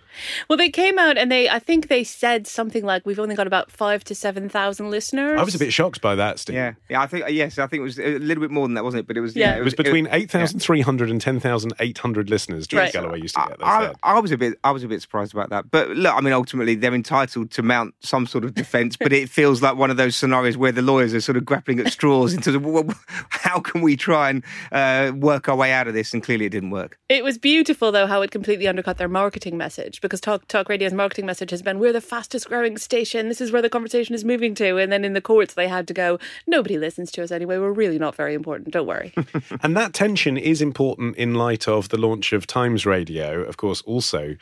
Well, 0.49 0.58
they 0.58 0.70
came 0.70 0.99
out 0.99 1.18
and 1.18 1.32
they, 1.32 1.49
I 1.49 1.60
think 1.60 1.88
they 1.88 2.04
said 2.04 2.47
something 2.47 2.84
like, 2.84 3.06
we've 3.06 3.20
only 3.20 3.36
got 3.36 3.47
about 3.47 3.72
five 3.72 4.04
to 4.06 4.16
7,000 4.16 4.89
listeners. 4.89 5.39
I 5.39 5.43
was 5.43 5.56
a 5.56 5.60
bit 5.60 5.72
shocked 5.72 6.02
by 6.02 6.16
that, 6.16 6.39
Steve. 6.39 6.56
Yeah, 6.56 6.74
yeah. 6.89 7.02
I 7.02 7.08
think 7.08 7.26
yes, 7.30 7.58
I 7.58 7.68
think 7.68 7.80
it 7.80 7.84
was 7.84 7.99
a 7.99 8.20
little 8.20 8.41
bit 8.41 8.52
more 8.52 8.68
than 8.68 8.74
that, 8.76 8.84
wasn't 8.84 9.02
it? 9.02 9.08
But 9.08 9.18
it 9.18 9.22
was. 9.22 9.36
Yeah. 9.36 9.56
It 9.56 9.64
was 9.64 9.74
between 9.74 10.08
8,300 10.12 11.10
and 11.10 11.22
10,800 11.22 12.30
listeners 12.30 12.68
George 12.68 12.82
Right. 12.82 12.93
Galloway 12.93 13.22
used 13.22 13.36
to 13.36 13.45
get, 13.47 13.60
they 13.60 13.66
I, 13.66 13.88
said. 13.88 13.95
I 14.04 14.20
was 14.20 14.32
a 14.32 14.38
bit, 14.38 14.60
I 14.64 14.72
was 14.72 14.84
a 14.84 14.88
bit 14.88 15.02
surprised 15.02 15.34
about 15.34 15.49
that. 15.49 15.72
But 15.72 15.89
look, 15.89 16.14
I 16.14 16.22
mean, 16.22 16.34
ultimately, 16.34 16.76
they're 16.76 16.93
entitled 16.93 17.52
to 17.52 17.62
mount 17.62 17.93
some 17.99 18.28
sort 18.28 18.43
of 18.43 18.54
defence. 18.54 18.97
but 18.97 19.14
it 19.14 19.30
feels 19.30 19.62
like 19.62 19.78
one 19.78 19.91
of 19.91 19.97
those 19.97 20.16
scenarios 20.16 20.58
where 20.58 20.72
the 20.72 20.82
lawyers 20.82 21.14
are 21.14 21.22
sort 21.22 21.38
of 21.38 21.45
grappling 21.45 21.80
at 21.80 21.91
straws 21.91 22.34
in 22.34 22.41
terms 22.41 22.56
of 22.56 22.66
well, 22.66 22.86
how 23.30 23.60
can 23.60 23.82
we 23.82 23.95
try 23.95 24.30
and 24.30 24.43
uh, 24.72 25.12
work 25.16 25.47
our 25.47 25.56
way 25.56 25.72
out 25.72 25.88
of 25.88 25.93
this? 25.93 26.14
And 26.14 26.24
clearly, 26.24 26.45
it 26.45 26.49
didn't 26.49 26.72
work. 26.72 26.97
It 27.10 27.24
was 27.24 27.38
beautiful, 27.38 27.91
though, 27.91 28.08
how 28.08 28.22
it 28.22 28.32
completely 28.42 28.68
undercut 28.68 28.98
their 28.98 29.08
marketing 29.08 29.56
message 29.56 30.02
because 30.02 30.20
Talk 30.20 30.48
Talk 30.48 30.68
Radio's 30.68 30.94
marketing 30.94 31.28
message 31.28 31.52
has 31.52 31.62
been, 31.62 31.78
"We're 31.78 31.94
the 31.94 32.02
fastest 32.02 32.48
growing 32.48 32.76
station. 32.80 33.30
This 33.30 33.39
is 33.39 33.52
where 33.52 33.62
the 33.62 33.70
conversation 33.70 34.16
is 34.16 34.26
moving 34.26 34.56
to." 34.56 34.78
And 34.78 34.92
then 34.92 35.06
in 35.06 35.14
the 35.14 35.22
courts, 35.22 35.54
they 35.54 35.68
had 35.68 35.88
to 35.89 35.94
go, 35.94 36.18
"Nobody 36.48 36.80
listens 36.80 37.12
to 37.12 37.22
us 37.22 37.30
anyway. 37.30 37.60
We're 37.60 37.72
really 37.72 38.00
not 38.00 38.16
very 38.16 38.34
important. 38.34 38.72
Don't 38.72 38.88
worry." 38.88 39.14
And 39.64 39.78
that 39.78 39.94
tension 39.94 40.38
is 40.38 40.60
important 40.60 41.18
in 41.18 41.36
light 41.36 41.68
of 41.68 41.89
the 41.89 41.98
launch 41.98 42.34
of 42.34 42.48
Times 42.48 42.84
Radio, 42.86 43.42
of 43.44 43.58
course, 43.58 43.82
also 43.82 44.36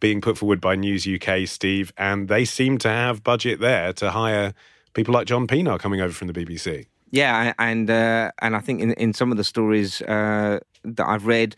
being 0.00 0.20
put 0.20 0.36
forward 0.36 0.60
by 0.60 0.76
News 0.76 1.06
UK, 1.06 1.46
Steve, 1.46 1.94
and 1.96 2.28
they 2.28 2.44
seem 2.44 2.76
to 2.78 2.88
have 2.88 3.24
budget 3.24 3.60
there 3.60 3.94
to 3.94 4.10
hire 4.10 4.52
people 4.92 5.14
like 5.14 5.26
John 5.26 5.46
Pienaar 5.46 5.78
coming 5.78 6.02
over 6.02 6.12
from 6.12 6.28
the 6.28 6.34
BBC. 6.34 6.86
Yeah, 7.10 7.54
and 7.58 7.88
uh, 7.88 8.32
and 8.40 8.54
I 8.54 8.60
think 8.60 8.82
in, 8.82 8.92
in 8.92 9.14
some 9.14 9.30
of 9.30 9.38
the 9.38 9.44
stories 9.44 10.02
uh, 10.02 10.60
that 10.84 11.06
I've 11.06 11.26
read, 11.26 11.56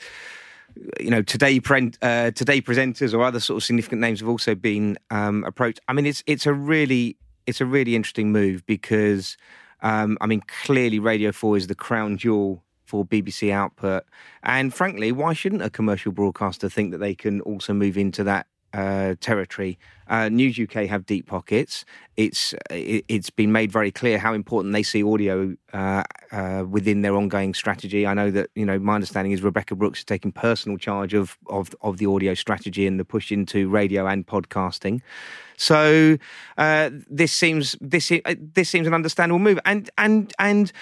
you 1.01 1.11
know, 1.11 1.22
today 1.22 1.61
pre- 1.61 1.93
uh, 2.03 2.31
today 2.33 2.61
presenters 2.61 3.14
or 3.14 3.22
other 3.22 3.41
sort 3.41 3.59
of 3.59 3.64
significant 3.64 4.01
names 4.01 4.20
have 4.20 4.29
also 4.29 4.55
been 4.55 4.99
um, 5.11 5.45
approached. 5.45 5.81
I 5.89 5.93
mean, 5.93 6.07
it's 6.07 6.22
it's 6.26 6.47
a 6.47 6.53
really 6.53 7.16
it's 7.47 7.61
a 7.61 7.66
really 7.66 7.97
interesting 7.97 8.33
move 8.33 8.64
because 8.66 9.37
um, 9.83 10.18
I 10.20 10.26
mean, 10.26 10.43
clearly 10.64 10.99
Radio 10.99 11.33
Four 11.33 11.57
is 11.57 11.66
the 11.66 11.74
crown 11.74 12.16
jewel 12.16 12.62
for 12.85 13.05
BBC 13.05 13.51
output, 13.51 14.05
and 14.43 14.72
frankly, 14.72 15.12
why 15.12 15.33
shouldn't 15.33 15.62
a 15.62 15.70
commercial 15.70 16.12
broadcaster 16.12 16.68
think 16.68 16.93
that 16.93 16.99
they 16.99 17.14
can 17.14 17.41
also 17.43 17.72
move 17.72 17.99
into 17.99 18.24
that 18.24 18.47
uh, 18.74 19.14
territory. 19.20 19.78
Uh, 20.08 20.28
News 20.28 20.58
UK 20.58 20.86
have 20.86 21.04
deep 21.04 21.26
pockets. 21.26 21.84
It's 22.16 22.54
it, 22.70 23.04
it's 23.08 23.30
been 23.30 23.52
made 23.52 23.70
very 23.70 23.90
clear 23.90 24.18
how 24.18 24.32
important 24.32 24.72
they 24.72 24.82
see 24.82 25.02
audio 25.02 25.54
uh, 25.72 26.02
uh, 26.32 26.64
within 26.68 27.02
their 27.02 27.14
ongoing 27.14 27.54
strategy. 27.54 28.06
I 28.06 28.14
know 28.14 28.30
that 28.30 28.50
you 28.54 28.64
know 28.64 28.78
my 28.78 28.94
understanding 28.94 29.32
is 29.32 29.42
Rebekah 29.42 29.76
Brooks 29.76 30.00
is 30.00 30.04
taking 30.04 30.32
personal 30.32 30.78
charge 30.78 31.14
of 31.14 31.36
of 31.48 31.74
of 31.82 31.98
the 31.98 32.06
audio 32.06 32.34
strategy 32.34 32.86
and 32.86 32.98
the 32.98 33.04
push 33.04 33.30
into 33.30 33.68
radio 33.68 34.06
and 34.06 34.26
podcasting. 34.26 35.00
So 35.56 36.16
uh, 36.56 36.90
this 37.10 37.32
seems 37.32 37.76
this 37.80 38.10
uh, 38.10 38.34
this 38.38 38.68
seems 38.68 38.86
an 38.86 38.94
understandable 38.94 39.40
move, 39.40 39.58
and 39.64 39.90
and 39.98 40.32
and 40.38 40.72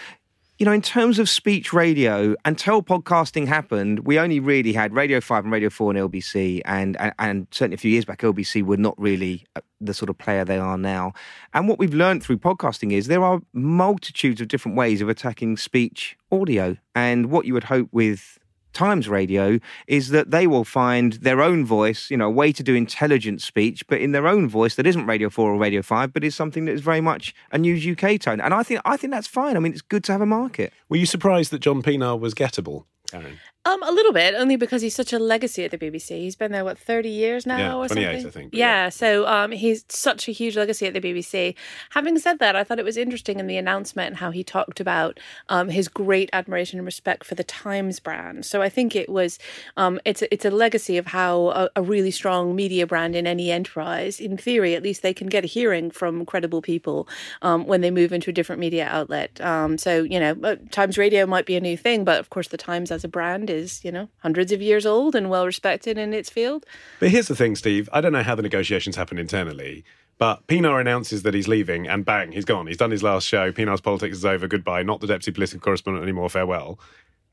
you 0.58 0.64
know, 0.64 0.72
in 0.72 0.80
terms 0.80 1.18
of 1.18 1.28
speech 1.28 1.74
radio, 1.74 2.34
until 2.46 2.82
podcasting 2.82 3.46
happened, 3.46 4.06
we 4.06 4.18
only 4.18 4.40
really 4.40 4.72
had 4.72 4.94
Radio 4.94 5.20
5 5.20 5.44
and 5.44 5.52
Radio 5.52 5.68
4 5.68 5.94
and 5.94 6.10
LBC. 6.10 6.62
And, 6.64 6.98
and, 6.98 7.12
and 7.18 7.46
certainly 7.50 7.74
a 7.74 7.78
few 7.78 7.90
years 7.90 8.06
back, 8.06 8.20
LBC 8.20 8.62
were 8.62 8.78
not 8.78 8.94
really 8.98 9.44
uh, 9.54 9.60
the 9.82 9.92
sort 9.92 10.08
of 10.08 10.16
player 10.16 10.46
they 10.46 10.56
are 10.56 10.78
now. 10.78 11.12
And 11.52 11.68
what 11.68 11.78
we've 11.78 11.92
learned 11.92 12.22
through 12.22 12.38
podcasting 12.38 12.92
is 12.92 13.06
there 13.06 13.22
are 13.22 13.40
multitudes 13.52 14.40
of 14.40 14.48
different 14.48 14.78
ways 14.78 15.02
of 15.02 15.10
attacking 15.10 15.58
speech 15.58 16.16
audio. 16.32 16.78
And 16.94 17.26
what 17.26 17.44
you 17.44 17.52
would 17.52 17.64
hope 17.64 17.88
with 17.92 18.38
Times 18.76 19.08
Radio 19.08 19.58
is 19.86 20.10
that 20.10 20.30
they 20.30 20.46
will 20.46 20.64
find 20.64 21.14
their 21.14 21.40
own 21.40 21.64
voice, 21.64 22.10
you 22.10 22.16
know, 22.18 22.26
a 22.26 22.30
way 22.30 22.52
to 22.52 22.62
do 22.62 22.74
intelligent 22.74 23.40
speech, 23.40 23.86
but 23.86 24.00
in 24.02 24.12
their 24.12 24.28
own 24.28 24.48
voice 24.48 24.74
that 24.74 24.86
isn't 24.86 25.06
Radio 25.06 25.30
4 25.30 25.50
or 25.50 25.58
Radio 25.58 25.80
5, 25.80 26.12
but 26.12 26.22
is 26.22 26.34
something 26.34 26.66
that 26.66 26.72
is 26.72 26.82
very 26.82 27.00
much 27.00 27.34
a 27.52 27.58
News 27.58 27.86
UK 27.86 28.20
tone. 28.20 28.38
And 28.38 28.52
I 28.52 28.62
think 28.62 28.82
I 28.84 28.98
think 28.98 29.12
that's 29.12 29.26
fine. 29.26 29.56
I 29.56 29.60
mean, 29.60 29.72
it's 29.72 29.80
good 29.80 30.04
to 30.04 30.12
have 30.12 30.20
a 30.20 30.26
market. 30.26 30.74
Were 30.90 30.98
you 30.98 31.06
surprised 31.06 31.52
that 31.52 31.60
John 31.60 31.82
Pienaar 31.82 32.20
was 32.20 32.34
gettable, 32.34 32.84
Karin? 33.10 33.38
Um, 33.66 33.82
a 33.82 33.90
little 33.90 34.12
bit, 34.12 34.36
only 34.36 34.54
because 34.54 34.80
he's 34.80 34.94
such 34.94 35.12
a 35.12 35.18
legacy 35.18 35.64
at 35.64 35.72
the 35.72 35.78
BBC. 35.78 36.20
He's 36.20 36.36
been 36.36 36.52
there 36.52 36.64
what 36.64 36.78
thirty 36.78 37.08
years 37.08 37.46
now, 37.46 37.58
Yeah, 37.58 37.74
or 37.74 37.88
28, 37.88 38.22
something. 38.22 38.26
I 38.26 38.30
think, 38.30 38.54
Yeah, 38.54 38.90
so 38.90 39.26
um, 39.26 39.50
he's 39.50 39.84
such 39.88 40.28
a 40.28 40.32
huge 40.32 40.56
legacy 40.56 40.86
at 40.86 40.94
the 40.94 41.00
BBC. 41.00 41.56
Having 41.90 42.20
said 42.20 42.38
that, 42.38 42.54
I 42.54 42.62
thought 42.62 42.78
it 42.78 42.84
was 42.84 42.96
interesting 42.96 43.40
in 43.40 43.48
the 43.48 43.56
announcement 43.56 44.16
how 44.16 44.30
he 44.30 44.44
talked 44.44 44.78
about 44.78 45.18
um, 45.48 45.68
his 45.68 45.88
great 45.88 46.30
admiration 46.32 46.78
and 46.78 46.86
respect 46.86 47.24
for 47.24 47.34
the 47.34 47.42
Times 47.42 47.98
brand. 47.98 48.46
So 48.46 48.62
I 48.62 48.68
think 48.68 48.94
it 48.94 49.08
was 49.08 49.36
um, 49.76 49.98
it's 50.04 50.22
a, 50.22 50.32
it's 50.32 50.44
a 50.44 50.50
legacy 50.50 50.96
of 50.96 51.06
how 51.06 51.48
a, 51.48 51.68
a 51.74 51.82
really 51.82 52.12
strong 52.12 52.54
media 52.54 52.86
brand 52.86 53.16
in 53.16 53.26
any 53.26 53.50
enterprise, 53.50 54.20
in 54.20 54.36
theory, 54.36 54.76
at 54.76 54.84
least 54.84 55.02
they 55.02 55.12
can 55.14 55.26
get 55.26 55.42
a 55.42 55.48
hearing 55.48 55.90
from 55.90 56.24
credible 56.24 56.62
people 56.62 57.08
um, 57.42 57.66
when 57.66 57.80
they 57.80 57.90
move 57.90 58.12
into 58.12 58.30
a 58.30 58.32
different 58.32 58.60
media 58.60 58.86
outlet. 58.86 59.40
Um, 59.40 59.76
so 59.76 60.04
you 60.04 60.20
know, 60.20 60.36
uh, 60.44 60.54
Times 60.70 60.96
Radio 60.96 61.26
might 61.26 61.46
be 61.46 61.56
a 61.56 61.60
new 61.60 61.76
thing, 61.76 62.04
but 62.04 62.20
of 62.20 62.30
course, 62.30 62.46
the 62.46 62.56
Times 62.56 62.92
as 62.92 63.02
a 63.02 63.08
brand 63.08 63.50
is, 63.56 63.84
you 63.84 63.90
know, 63.90 64.08
hundreds 64.18 64.52
of 64.52 64.62
years 64.62 64.86
old 64.86 65.14
and 65.14 65.28
well 65.28 65.46
respected 65.46 65.98
in 65.98 66.12
its 66.14 66.30
field. 66.30 66.64
But 67.00 67.10
here's 67.10 67.28
the 67.28 67.34
thing, 67.34 67.56
Steve. 67.56 67.88
I 67.92 68.00
don't 68.00 68.12
know 68.12 68.22
how 68.22 68.34
the 68.34 68.42
negotiations 68.42 68.94
happen 68.94 69.18
internally, 69.18 69.84
but 70.18 70.46
Pienaar 70.46 70.80
announces 70.80 71.22
that 71.24 71.34
he's 71.34 71.48
leaving, 71.48 71.88
and 71.88 72.04
bang, 72.04 72.32
he's 72.32 72.44
gone. 72.44 72.66
He's 72.66 72.76
done 72.76 72.90
his 72.90 73.02
last 73.02 73.26
show. 73.26 73.50
Pienaar's 73.50 73.80
politics 73.80 74.18
is 74.18 74.24
over. 74.24 74.46
Goodbye. 74.46 74.82
Not 74.82 75.00
the 75.00 75.08
deputy 75.08 75.32
political 75.32 75.60
correspondent 75.60 76.02
anymore. 76.02 76.30
Farewell. 76.30 76.78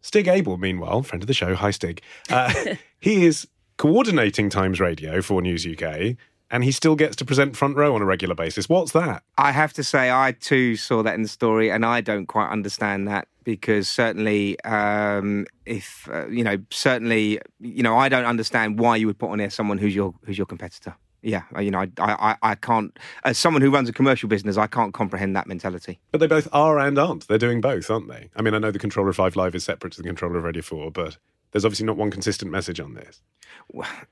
Stig 0.01 0.28
Abell, 0.28 0.57
meanwhile, 0.57 1.01
friend 1.01 1.24
of 1.24 1.28
the 1.28 1.34
show, 1.34 1.55
hi 1.55 1.71
Stig. 1.71 2.01
Uh, 2.30 2.76
he 2.99 3.26
is 3.26 3.47
coordinating 3.78 4.49
Times 4.49 4.80
Radio 4.80 5.21
for 5.21 5.41
News 5.41 5.65
UK, 5.65 6.17
and 6.53 6.63
he 6.63 6.71
still 6.71 6.95
gets 6.95 7.15
to 7.15 7.25
present 7.25 7.57
front 7.57 7.75
row 7.75 7.95
on 7.95 8.01
a 8.03 8.05
regular 8.05 8.35
basis. 8.35 8.69
What's 8.69 8.91
that? 8.91 9.23
I 9.39 9.51
have 9.51 9.73
to 9.73 9.83
say, 9.83 10.11
I 10.11 10.33
too 10.39 10.75
saw 10.75 11.01
that 11.01 11.15
in 11.15 11.23
the 11.23 11.27
story, 11.27 11.71
and 11.71 11.83
I 11.83 11.99
don't 11.99 12.27
quite 12.27 12.49
understand 12.49 13.07
that 13.07 13.27
because 13.43 13.89
certainly, 13.89 14.61
um, 14.61 15.47
if 15.65 16.07
uh, 16.11 16.27
you 16.27 16.43
know, 16.43 16.57
certainly, 16.69 17.39
you 17.59 17.81
know, 17.81 17.97
I 17.97 18.07
don't 18.07 18.25
understand 18.25 18.79
why 18.79 18.97
you 18.97 19.07
would 19.07 19.17
put 19.17 19.31
on 19.31 19.41
air 19.41 19.49
someone 19.49 19.79
who's 19.79 19.95
your 19.95 20.13
who's 20.25 20.37
your 20.37 20.45
competitor. 20.45 20.95
Yeah, 21.23 21.43
you 21.59 21.71
know, 21.71 21.79
I, 21.79 21.87
I, 21.97 22.35
I 22.43 22.55
can't. 22.55 22.99
As 23.23 23.37
someone 23.37 23.61
who 23.63 23.71
runs 23.71 23.89
a 23.89 23.93
commercial 23.93 24.29
business, 24.29 24.55
I 24.55 24.67
can't 24.67 24.93
comprehend 24.93 25.35
that 25.35 25.47
mentality. 25.47 25.99
But 26.11 26.19
they 26.19 26.27
both 26.27 26.49
are 26.53 26.77
and 26.77 26.99
aren't. 26.99 27.27
They're 27.27 27.37
doing 27.37 27.61
both, 27.61 27.89
aren't 27.89 28.09
they? 28.09 28.29
I 28.35 28.41
mean, 28.43 28.53
I 28.53 28.59
know 28.59 28.71
the 28.71 28.77
controller 28.77 29.09
of 29.09 29.15
Five 29.15 29.35
Live 29.35 29.55
is 29.55 29.63
separate 29.63 29.93
to 29.93 30.01
the 30.01 30.07
controller 30.07 30.37
of 30.37 30.43
Radio 30.43 30.61
Four, 30.61 30.91
but 30.91 31.17
there's 31.53 31.63
obviously 31.63 31.85
not 31.85 31.95
one 31.95 32.11
consistent 32.11 32.51
message 32.51 32.79
on 32.79 32.95
this. 32.95 33.21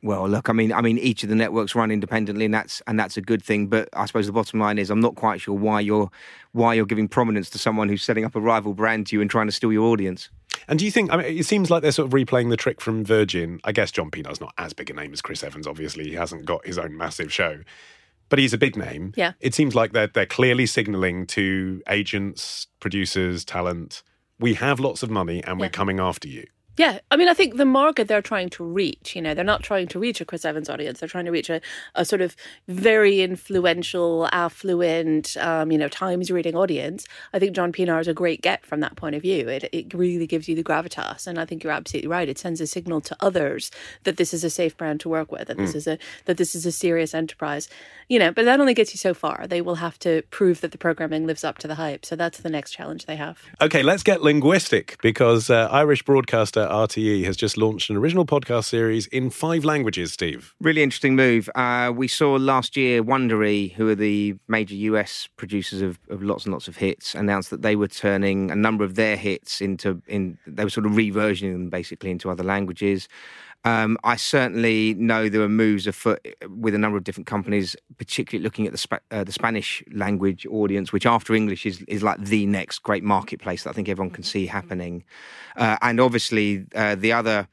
Well, 0.01 0.29
look, 0.29 0.49
I 0.49 0.53
mean, 0.53 0.71
I 0.71 0.81
mean, 0.81 0.97
each 0.97 1.23
of 1.23 1.29
the 1.29 1.35
networks 1.35 1.75
run 1.75 1.91
independently, 1.91 2.45
and 2.45 2.53
that's 2.53 2.81
and 2.87 2.99
that's 2.99 3.17
a 3.17 3.21
good 3.21 3.43
thing. 3.43 3.67
But 3.67 3.89
I 3.93 4.05
suppose 4.05 4.27
the 4.27 4.31
bottom 4.31 4.59
line 4.59 4.77
is, 4.77 4.89
I'm 4.89 5.01
not 5.01 5.15
quite 5.15 5.41
sure 5.41 5.55
why 5.55 5.81
you're 5.81 6.09
why 6.53 6.73
you're 6.73 6.85
giving 6.85 7.07
prominence 7.07 7.49
to 7.51 7.57
someone 7.57 7.89
who's 7.89 8.03
setting 8.03 8.23
up 8.23 8.35
a 8.35 8.39
rival 8.39 8.73
brand 8.73 9.07
to 9.07 9.15
you 9.15 9.21
and 9.21 9.29
trying 9.29 9.47
to 9.47 9.51
steal 9.51 9.73
your 9.73 9.91
audience. 9.91 10.29
And 10.67 10.79
do 10.79 10.85
you 10.85 10.91
think? 10.91 11.11
I 11.11 11.17
mean, 11.17 11.37
it 11.37 11.45
seems 11.45 11.69
like 11.69 11.81
they're 11.81 11.91
sort 11.91 12.07
of 12.07 12.13
replaying 12.13 12.49
the 12.49 12.57
trick 12.57 12.79
from 12.79 13.03
Virgin. 13.03 13.59
I 13.63 13.71
guess 13.71 13.91
John 13.91 14.09
Pienaar's 14.09 14.39
not 14.39 14.53
as 14.57 14.73
big 14.73 14.89
a 14.89 14.93
name 14.93 15.11
as 15.11 15.21
Chris 15.21 15.43
Evans. 15.43 15.67
Obviously, 15.67 16.05
he 16.05 16.13
hasn't 16.13 16.45
got 16.45 16.65
his 16.65 16.77
own 16.77 16.95
massive 16.95 17.33
show, 17.33 17.59
but 18.29 18.39
he's 18.39 18.53
a 18.53 18.57
big 18.57 18.77
name. 18.77 19.13
Yeah. 19.15 19.33
It 19.39 19.53
seems 19.53 19.75
like 19.75 19.91
they're 19.91 20.07
they're 20.07 20.25
clearly 20.25 20.65
signalling 20.65 21.27
to 21.27 21.81
agents, 21.89 22.67
producers, 22.79 23.43
talent. 23.43 24.03
We 24.39 24.53
have 24.55 24.79
lots 24.79 25.03
of 25.03 25.09
money, 25.09 25.43
and 25.43 25.59
we're 25.59 25.69
coming 25.69 25.99
after 25.99 26.27
you. 26.27 26.45
Yeah, 26.77 26.99
I 27.11 27.17
mean, 27.17 27.27
I 27.27 27.33
think 27.33 27.57
the 27.57 27.65
market 27.65 28.07
they're 28.07 28.21
trying 28.21 28.49
to 28.51 28.63
reach, 28.63 29.15
you 29.15 29.21
know, 29.21 29.33
they're 29.33 29.43
not 29.43 29.61
trying 29.61 29.87
to 29.89 29.99
reach 29.99 30.21
a 30.21 30.25
Chris 30.25 30.45
Evans 30.45 30.69
audience. 30.69 30.99
They're 30.99 31.09
trying 31.09 31.25
to 31.25 31.31
reach 31.31 31.49
a, 31.49 31.59
a 31.95 32.05
sort 32.05 32.21
of 32.21 32.35
very 32.67 33.21
influential, 33.21 34.29
affluent, 34.31 35.35
um, 35.37 35.71
you 35.71 35.77
know, 35.77 35.89
Times 35.89 36.31
reading 36.31 36.55
audience. 36.55 37.05
I 37.33 37.39
think 37.39 37.53
John 37.55 37.73
Pienaar 37.73 37.99
is 37.99 38.07
a 38.07 38.13
great 38.13 38.41
get 38.41 38.65
from 38.65 38.79
that 38.79 38.95
point 38.95 39.15
of 39.15 39.21
view. 39.21 39.47
It, 39.49 39.69
it 39.73 39.93
really 39.93 40.25
gives 40.27 40.47
you 40.47 40.55
the 40.55 40.63
gravitas. 40.63 41.27
And 41.27 41.37
I 41.37 41.45
think 41.45 41.63
you're 41.63 41.73
absolutely 41.73 42.07
right. 42.07 42.29
It 42.29 42.37
sends 42.39 42.61
a 42.61 42.67
signal 42.67 43.01
to 43.01 43.17
others 43.19 43.69
that 44.03 44.17
this 44.17 44.33
is 44.33 44.43
a 44.43 44.49
safe 44.49 44.77
brand 44.77 45.01
to 45.01 45.09
work 45.09 45.31
with, 45.31 45.49
that 45.49 45.57
this 45.57 45.71
Mm. 45.71 45.75
is 45.75 45.87
a 45.87 45.97
that 46.25 46.37
this 46.37 46.55
is 46.55 46.65
a 46.65 46.71
serious 46.71 47.13
enterprise. 47.13 47.67
You 48.07 48.19
know, 48.19 48.31
but 48.31 48.45
that 48.45 48.59
only 48.59 48.73
gets 48.73 48.93
you 48.93 48.97
so 48.97 49.13
far. 49.13 49.45
They 49.47 49.61
will 49.61 49.75
have 49.75 49.97
to 49.99 50.21
prove 50.31 50.61
that 50.61 50.71
the 50.71 50.77
programming 50.77 51.25
lives 51.27 51.43
up 51.43 51.57
to 51.59 51.67
the 51.67 51.75
hype. 51.75 52.05
So 52.05 52.15
that's 52.15 52.39
the 52.39 52.49
next 52.49 52.71
challenge 52.71 53.05
they 53.05 53.15
have. 53.15 53.39
Okay, 53.61 53.83
let's 53.83 54.03
get 54.03 54.21
linguistic 54.21 54.97
because 55.01 55.49
uh, 55.49 55.69
Irish 55.71 56.03
broadcaster 56.03 56.60
RTE 56.69 57.23
has 57.23 57.37
just 57.37 57.57
launched 57.57 57.89
an 57.89 57.97
original 57.97 58.25
podcast 58.25 58.65
series 58.65 59.07
in 59.07 59.29
five 59.29 59.65
languages. 59.65 60.13
Steve, 60.13 60.53
Really 60.59 60.83
interesting 60.83 61.15
move. 61.15 61.49
Uh, 61.55 61.91
we 61.95 62.07
saw 62.07 62.33
last 62.33 62.75
year 62.75 63.03
Wondery, 63.03 63.73
who 63.73 63.89
are 63.89 63.95
the 63.95 64.35
major 64.47 64.75
US 64.75 65.27
producers 65.37 65.81
of, 65.81 65.99
of 66.09 66.21
lots 66.21 66.45
and 66.45 66.53
lots 66.53 66.67
of 66.67 66.77
hits, 66.77 67.15
announced 67.15 67.49
that 67.49 67.61
they 67.61 67.75
were 67.75 67.87
turning 67.87 68.51
a 68.51 68.55
number 68.55 68.83
of 68.83 68.95
their 68.95 69.15
hits 69.15 69.61
into 69.61 70.01
in 70.07 70.37
they 70.47 70.63
were 70.63 70.69
sort 70.69 70.85
of 70.85 70.93
reversioning 70.93 71.53
them 71.53 71.69
basically 71.69 72.11
into 72.11 72.29
other 72.29 72.43
languages. 72.43 73.07
Um, 73.63 73.97
I 74.03 74.15
certainly 74.15 74.95
know 74.95 75.29
there 75.29 75.41
are 75.41 75.49
moves 75.49 75.85
afoot 75.85 76.25
with 76.49 76.73
a 76.73 76.79
number 76.79 76.97
of 76.97 77.03
different 77.03 77.27
companies, 77.27 77.75
particularly 77.97 78.43
looking 78.43 78.65
at 78.65 78.71
the 78.71 78.77
Spa- 78.77 78.99
uh, 79.11 79.23
the 79.23 79.31
Spanish 79.31 79.83
language 79.91 80.47
audience, 80.47 80.91
which 80.91 81.05
after 81.05 81.35
English 81.35 81.65
is 81.65 81.81
is 81.83 82.01
like 82.01 82.19
the 82.23 82.45
next 82.47 82.79
great 82.79 83.03
marketplace 83.03 83.63
that 83.63 83.69
I 83.69 83.73
think 83.73 83.87
everyone 83.87 84.11
can 84.11 84.23
see 84.23 84.47
happening. 84.47 85.03
Uh, 85.55 85.77
and 85.81 85.99
obviously, 85.99 86.65
uh, 86.73 86.95
the 86.95 87.13
other 87.13 87.47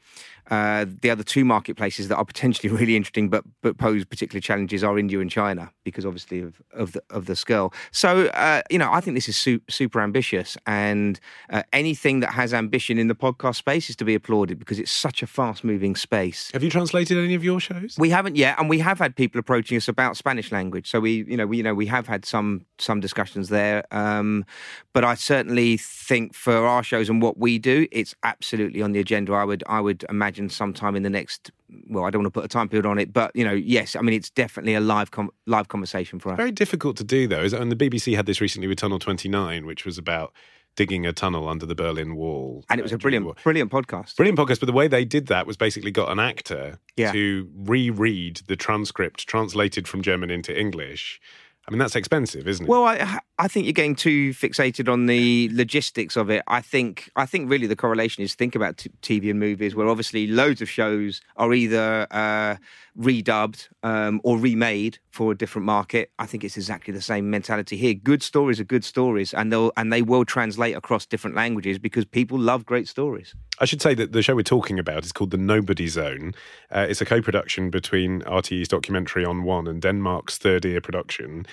uh, 0.48 0.86
the 1.02 1.10
other 1.10 1.22
two 1.22 1.44
marketplaces 1.44 2.08
that 2.08 2.16
are 2.16 2.24
potentially 2.24 2.72
really 2.78 2.96
interesting, 2.96 3.28
but 3.28 3.44
but 3.62 3.78
pose 3.78 4.04
particular 4.04 4.40
challenges 4.40 4.82
are 4.84 4.98
India 4.98 5.20
and 5.20 5.30
China 5.30 5.70
because 5.84 6.04
obviously 6.06 6.40
of 6.40 6.60
of 6.72 6.92
the 6.92 7.02
of 7.10 7.26
the 7.26 7.36
scale. 7.36 7.72
So 7.90 8.26
uh, 8.28 8.62
you 8.70 8.78
know, 8.78 8.92
I 8.92 9.00
think 9.00 9.16
this 9.16 9.28
is 9.28 9.36
su- 9.36 9.60
super 9.68 10.00
ambitious, 10.00 10.56
and 10.66 11.18
uh, 11.50 11.62
anything 11.72 12.20
that 12.20 12.30
has 12.30 12.54
ambition 12.54 12.98
in 12.98 13.08
the 13.08 13.14
podcast 13.14 13.56
space 13.56 13.90
is 13.90 13.96
to 13.96 14.04
be 14.04 14.14
applauded 14.14 14.58
because 14.58 14.78
it's 14.78 14.92
such 14.92 15.22
a 15.22 15.26
fast 15.26 15.64
moving 15.64 15.96
space. 15.96 16.50
have 16.52 16.62
you 16.62 16.70
translated 16.70 17.18
any 17.18 17.34
of 17.34 17.44
your 17.44 17.60
shows? 17.60 17.96
We 17.98 18.10
haven't 18.10 18.36
yet, 18.36 18.58
and 18.58 18.68
we 18.68 18.78
have 18.78 18.98
had 18.98 19.16
people 19.16 19.38
approaching 19.38 19.76
us 19.76 19.88
about 19.88 20.16
Spanish 20.16 20.52
language. 20.52 20.88
So 20.88 21.00
we, 21.00 21.24
you 21.24 21.36
know, 21.36 21.46
we, 21.46 21.58
you 21.58 21.62
know, 21.62 21.74
we 21.74 21.86
have 21.86 22.06
had 22.06 22.24
some 22.24 22.64
some 22.78 23.00
discussions 23.00 23.48
there. 23.48 23.84
Um, 23.90 24.44
but 24.92 25.04
I 25.04 25.14
certainly 25.14 25.76
think 25.76 26.34
for 26.34 26.66
our 26.66 26.82
shows 26.82 27.08
and 27.08 27.20
what 27.20 27.38
we 27.38 27.58
do, 27.58 27.86
it's 27.92 28.14
absolutely 28.22 28.82
on 28.82 28.92
the 28.92 29.00
agenda. 29.00 29.32
I 29.32 29.44
would, 29.44 29.62
I 29.66 29.80
would 29.80 30.04
imagine 30.08 30.37
sometime 30.48 30.94
in 30.94 31.02
the 31.02 31.10
next. 31.10 31.50
Well, 31.88 32.04
I 32.04 32.10
don't 32.10 32.22
want 32.22 32.32
to 32.34 32.40
put 32.40 32.44
a 32.44 32.48
time 32.48 32.68
period 32.68 32.86
on 32.86 32.98
it, 32.98 33.12
but 33.12 33.34
you 33.34 33.44
know, 33.44 33.52
yes, 33.54 33.96
I 33.96 34.00
mean, 34.02 34.14
it's 34.14 34.30
definitely 34.30 34.74
a 34.74 34.80
live 34.80 35.10
com- 35.10 35.30
live 35.46 35.68
conversation 35.68 36.18
for 36.20 36.30
us. 36.32 36.36
Very 36.36 36.52
difficult 36.52 36.96
to 36.98 37.04
do 37.04 37.26
though. 37.26 37.42
Is 37.42 37.52
and 37.52 37.72
the 37.72 37.76
BBC 37.76 38.14
had 38.14 38.26
this 38.26 38.40
recently 38.40 38.68
with 38.68 38.78
Tunnel 38.78 38.98
Twenty 38.98 39.28
Nine, 39.28 39.66
which 39.66 39.84
was 39.84 39.98
about 39.98 40.32
digging 40.76 41.04
a 41.06 41.12
tunnel 41.12 41.48
under 41.48 41.66
the 41.66 41.74
Berlin 41.74 42.14
Wall, 42.14 42.64
And 42.70 42.78
it 42.78 42.82
was 42.84 42.92
a 42.92 42.98
brilliant, 42.98 43.42
brilliant 43.42 43.68
podcast. 43.68 44.14
Brilliant 44.14 44.38
podcast, 44.38 44.60
but 44.60 44.66
the 44.66 44.72
way 44.72 44.86
they 44.86 45.04
did 45.04 45.26
that 45.26 45.44
was 45.44 45.56
basically 45.56 45.90
got 45.90 46.08
an 46.12 46.20
actor 46.20 46.78
Yeah. 46.96 47.10
to 47.10 47.50
reread 47.56 48.42
the 48.46 48.54
transcript 48.54 49.26
translated 49.26 49.88
from 49.88 50.02
German 50.02 50.30
into 50.30 50.56
English. 50.56 51.20
I 51.68 51.70
mean, 51.70 51.80
that's 51.80 51.96
expensive, 51.96 52.48
isn't 52.48 52.64
it? 52.64 52.68
Well, 52.68 52.84
I 52.86 53.18
I 53.38 53.46
think 53.46 53.66
you're 53.66 53.74
getting 53.74 53.94
too 53.94 54.30
fixated 54.30 54.90
on 54.90 55.04
the 55.04 55.50
logistics 55.52 56.16
of 56.16 56.30
it. 56.30 56.42
I 56.48 56.62
think 56.62 57.10
I 57.14 57.26
think 57.26 57.50
really 57.50 57.66
the 57.66 57.76
correlation 57.76 58.24
is 58.24 58.34
think 58.34 58.54
about 58.54 58.78
t- 58.78 58.90
TV 59.02 59.30
and 59.30 59.38
movies, 59.38 59.74
where 59.74 59.86
obviously 59.86 60.26
loads 60.26 60.62
of 60.62 60.70
shows 60.70 61.20
are 61.36 61.52
either 61.52 62.06
uh, 62.10 62.56
redubbed 62.98 63.68
um, 63.82 64.20
or 64.24 64.38
remade 64.38 64.98
for 65.10 65.32
a 65.32 65.36
different 65.36 65.64
market. 65.64 66.10
I 66.18 66.26
think 66.26 66.44
it's 66.44 66.56
exactly 66.56 66.92
the 66.92 67.00
same 67.00 67.30
mentality 67.30 67.76
here. 67.76 67.94
Good 67.94 68.22
stories 68.22 68.58
are 68.58 68.64
good 68.64 68.84
stories, 68.84 69.32
and 69.32 69.52
they'll 69.52 69.72
and 69.76 69.92
they 69.92 70.02
will 70.02 70.24
translate 70.24 70.76
across 70.76 71.06
different 71.06 71.36
languages 71.36 71.78
because 71.78 72.04
people 72.04 72.38
love 72.38 72.66
great 72.66 72.88
stories. 72.88 73.34
I 73.60 73.64
should 73.64 73.82
say 73.82 73.94
that 73.94 74.12
the 74.12 74.22
show 74.22 74.34
we're 74.34 74.42
talking 74.42 74.78
about 74.78 75.04
is 75.04 75.12
called 75.12 75.30
The 75.30 75.38
Nobody 75.38 75.86
Zone. 75.86 76.34
Uh, 76.70 76.86
it's 76.88 77.00
a 77.00 77.04
co 77.04 77.22
production 77.22 77.70
between 77.70 78.22
RTE's 78.22 78.68
documentary 78.68 79.24
on 79.24 79.44
One 79.44 79.66
and 79.66 79.80
Denmark's 79.80 80.38
third 80.38 80.64
ear 80.64 80.80
production. 80.80 81.46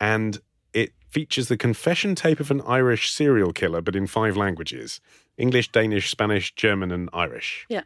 And 0.00 0.40
it 0.72 0.92
features 1.10 1.48
the 1.48 1.56
confession 1.56 2.14
tape 2.14 2.40
of 2.40 2.50
an 2.50 2.60
Irish 2.62 3.10
serial 3.10 3.52
killer, 3.52 3.80
but 3.80 3.96
in 3.96 4.06
five 4.06 4.36
languages 4.36 5.00
English, 5.36 5.72
Danish, 5.72 6.10
Spanish, 6.10 6.54
German, 6.54 6.90
and 6.92 7.08
Irish. 7.12 7.66
Yeah. 7.68 7.82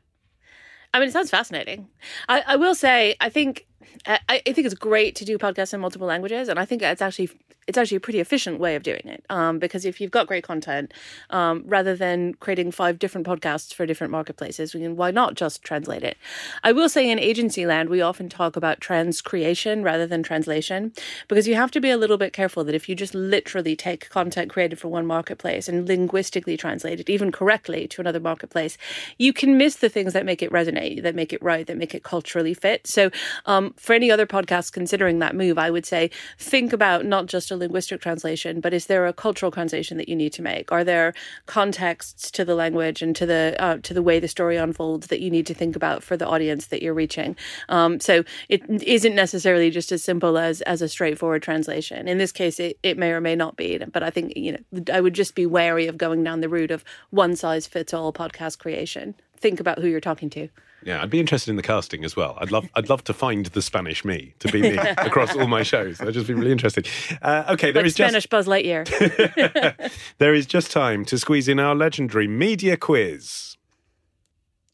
I 0.94 1.00
mean, 1.00 1.08
it 1.08 1.12
sounds 1.12 1.28
fascinating. 1.30 1.88
I, 2.28 2.44
I 2.46 2.56
will 2.56 2.76
say, 2.76 3.16
I 3.20 3.28
think, 3.28 3.66
I, 4.06 4.20
I 4.28 4.52
think 4.52 4.66
it's 4.66 4.74
great 4.74 5.14
to 5.16 5.24
do 5.24 5.38
podcasts 5.38 5.74
in 5.74 5.80
multiple 5.80 6.06
languages, 6.06 6.48
and 6.48 6.58
I 6.58 6.64
think 6.64 6.82
it's 6.82 7.02
actually 7.02 7.30
it's 7.66 7.78
actually 7.78 7.96
a 7.96 8.00
pretty 8.00 8.20
efficient 8.20 8.60
way 8.60 8.76
of 8.76 8.82
doing 8.82 9.00
it. 9.04 9.24
Um, 9.30 9.58
because 9.58 9.84
if 9.84 10.00
you've 10.00 10.10
got 10.10 10.26
great 10.26 10.44
content, 10.44 10.92
um, 11.30 11.64
rather 11.66 11.96
than 11.96 12.34
creating 12.34 12.72
five 12.72 12.98
different 12.98 13.26
podcasts 13.26 13.72
for 13.72 13.86
different 13.86 14.10
marketplaces, 14.10 14.74
we 14.74 14.80
can, 14.80 14.96
why 14.96 15.10
not 15.10 15.34
just 15.34 15.62
translate 15.62 16.02
it? 16.02 16.16
I 16.62 16.72
will 16.72 16.88
say, 16.88 17.10
in 17.10 17.18
agency 17.18 17.66
land, 17.66 17.88
we 17.88 18.00
often 18.00 18.28
talk 18.28 18.56
about 18.56 18.80
transcreation 18.80 19.82
rather 19.82 20.06
than 20.06 20.22
translation, 20.22 20.92
because 21.28 21.48
you 21.48 21.54
have 21.54 21.70
to 21.72 21.80
be 21.80 21.90
a 21.90 21.96
little 21.96 22.18
bit 22.18 22.32
careful 22.32 22.64
that 22.64 22.74
if 22.74 22.88
you 22.88 22.94
just 22.94 23.14
literally 23.14 23.74
take 23.74 24.10
content 24.10 24.50
created 24.50 24.78
for 24.78 24.88
one 24.88 25.06
marketplace 25.06 25.68
and 25.68 25.88
linguistically 25.88 26.56
translate 26.56 27.00
it, 27.00 27.08
even 27.08 27.32
correctly, 27.32 27.88
to 27.88 28.00
another 28.00 28.20
marketplace, 28.20 28.76
you 29.18 29.32
can 29.32 29.56
miss 29.56 29.76
the 29.76 29.88
things 29.88 30.12
that 30.12 30.26
make 30.26 30.42
it 30.42 30.52
resonate, 30.52 31.02
that 31.02 31.14
make 31.14 31.32
it 31.32 31.42
right, 31.42 31.66
that 31.66 31.78
make 31.78 31.94
it 31.94 32.02
culturally 32.02 32.54
fit. 32.54 32.86
So, 32.86 33.10
um, 33.46 33.73
for 33.76 33.92
any 33.92 34.10
other 34.10 34.26
podcast 34.26 34.72
considering 34.72 35.18
that 35.18 35.34
move, 35.34 35.58
I 35.58 35.70
would 35.70 35.86
say 35.86 36.10
think 36.38 36.72
about 36.72 37.04
not 37.04 37.26
just 37.26 37.50
a 37.50 37.56
linguistic 37.56 38.00
translation, 38.00 38.60
but 38.60 38.72
is 38.72 38.86
there 38.86 39.06
a 39.06 39.12
cultural 39.12 39.50
translation 39.50 39.96
that 39.98 40.08
you 40.08 40.16
need 40.16 40.32
to 40.34 40.42
make? 40.42 40.70
Are 40.72 40.84
there 40.84 41.14
contexts 41.46 42.30
to 42.32 42.44
the 42.44 42.54
language 42.54 43.02
and 43.02 43.14
to 43.16 43.26
the 43.26 43.56
uh, 43.58 43.78
to 43.82 43.94
the 43.94 44.02
way 44.02 44.20
the 44.20 44.28
story 44.28 44.56
unfolds 44.56 45.08
that 45.08 45.20
you 45.20 45.30
need 45.30 45.46
to 45.46 45.54
think 45.54 45.76
about 45.76 46.02
for 46.02 46.16
the 46.16 46.26
audience 46.26 46.66
that 46.66 46.82
you're 46.82 46.94
reaching? 46.94 47.36
Um, 47.68 48.00
so 48.00 48.24
it 48.48 48.62
isn't 48.82 49.14
necessarily 49.14 49.70
just 49.70 49.92
as 49.92 50.02
simple 50.02 50.38
as 50.38 50.60
as 50.62 50.82
a 50.82 50.88
straightforward 50.88 51.42
translation. 51.42 52.08
In 52.08 52.18
this 52.18 52.32
case, 52.32 52.60
it, 52.60 52.78
it 52.82 52.98
may 52.98 53.10
or 53.12 53.20
may 53.20 53.36
not 53.36 53.56
be, 53.56 53.78
but 53.78 54.02
I 54.02 54.10
think 54.10 54.36
you 54.36 54.52
know 54.52 54.84
I 54.92 55.00
would 55.00 55.14
just 55.14 55.34
be 55.34 55.46
wary 55.46 55.86
of 55.86 55.98
going 55.98 56.22
down 56.24 56.40
the 56.40 56.48
route 56.48 56.70
of 56.70 56.84
one 57.10 57.36
size 57.36 57.66
fits 57.66 57.92
all 57.92 58.12
podcast 58.12 58.58
creation. 58.58 59.14
Think 59.36 59.60
about 59.60 59.78
who 59.78 59.88
you're 59.88 60.00
talking 60.00 60.30
to. 60.30 60.48
Yeah, 60.84 61.02
I'd 61.02 61.10
be 61.10 61.20
interested 61.20 61.50
in 61.50 61.56
the 61.56 61.62
casting 61.62 62.04
as 62.04 62.14
well. 62.14 62.36
I'd 62.40 62.52
love, 62.52 62.68
I'd 62.74 62.90
love 62.90 63.02
to 63.04 63.14
find 63.14 63.46
the 63.46 63.62
Spanish 63.62 64.04
me 64.04 64.34
to 64.40 64.48
be 64.48 64.60
me 64.60 64.76
across 64.98 65.34
all 65.34 65.46
my 65.46 65.62
shows. 65.62 65.98
That'd 65.98 66.14
just 66.14 66.26
be 66.26 66.34
really 66.34 66.52
interesting. 66.52 66.84
Uh, 67.22 67.44
okay, 67.50 67.72
there 67.72 67.82
like 67.82 67.86
is 67.86 67.94
just 67.94 68.10
Spanish 68.10 68.26
Buzz 68.26 68.46
Lightyear. 68.46 69.90
there 70.18 70.34
is 70.34 70.46
just 70.46 70.70
time 70.70 71.04
to 71.06 71.18
squeeze 71.18 71.48
in 71.48 71.58
our 71.58 71.74
legendary 71.74 72.28
media 72.28 72.76
quiz. 72.76 73.56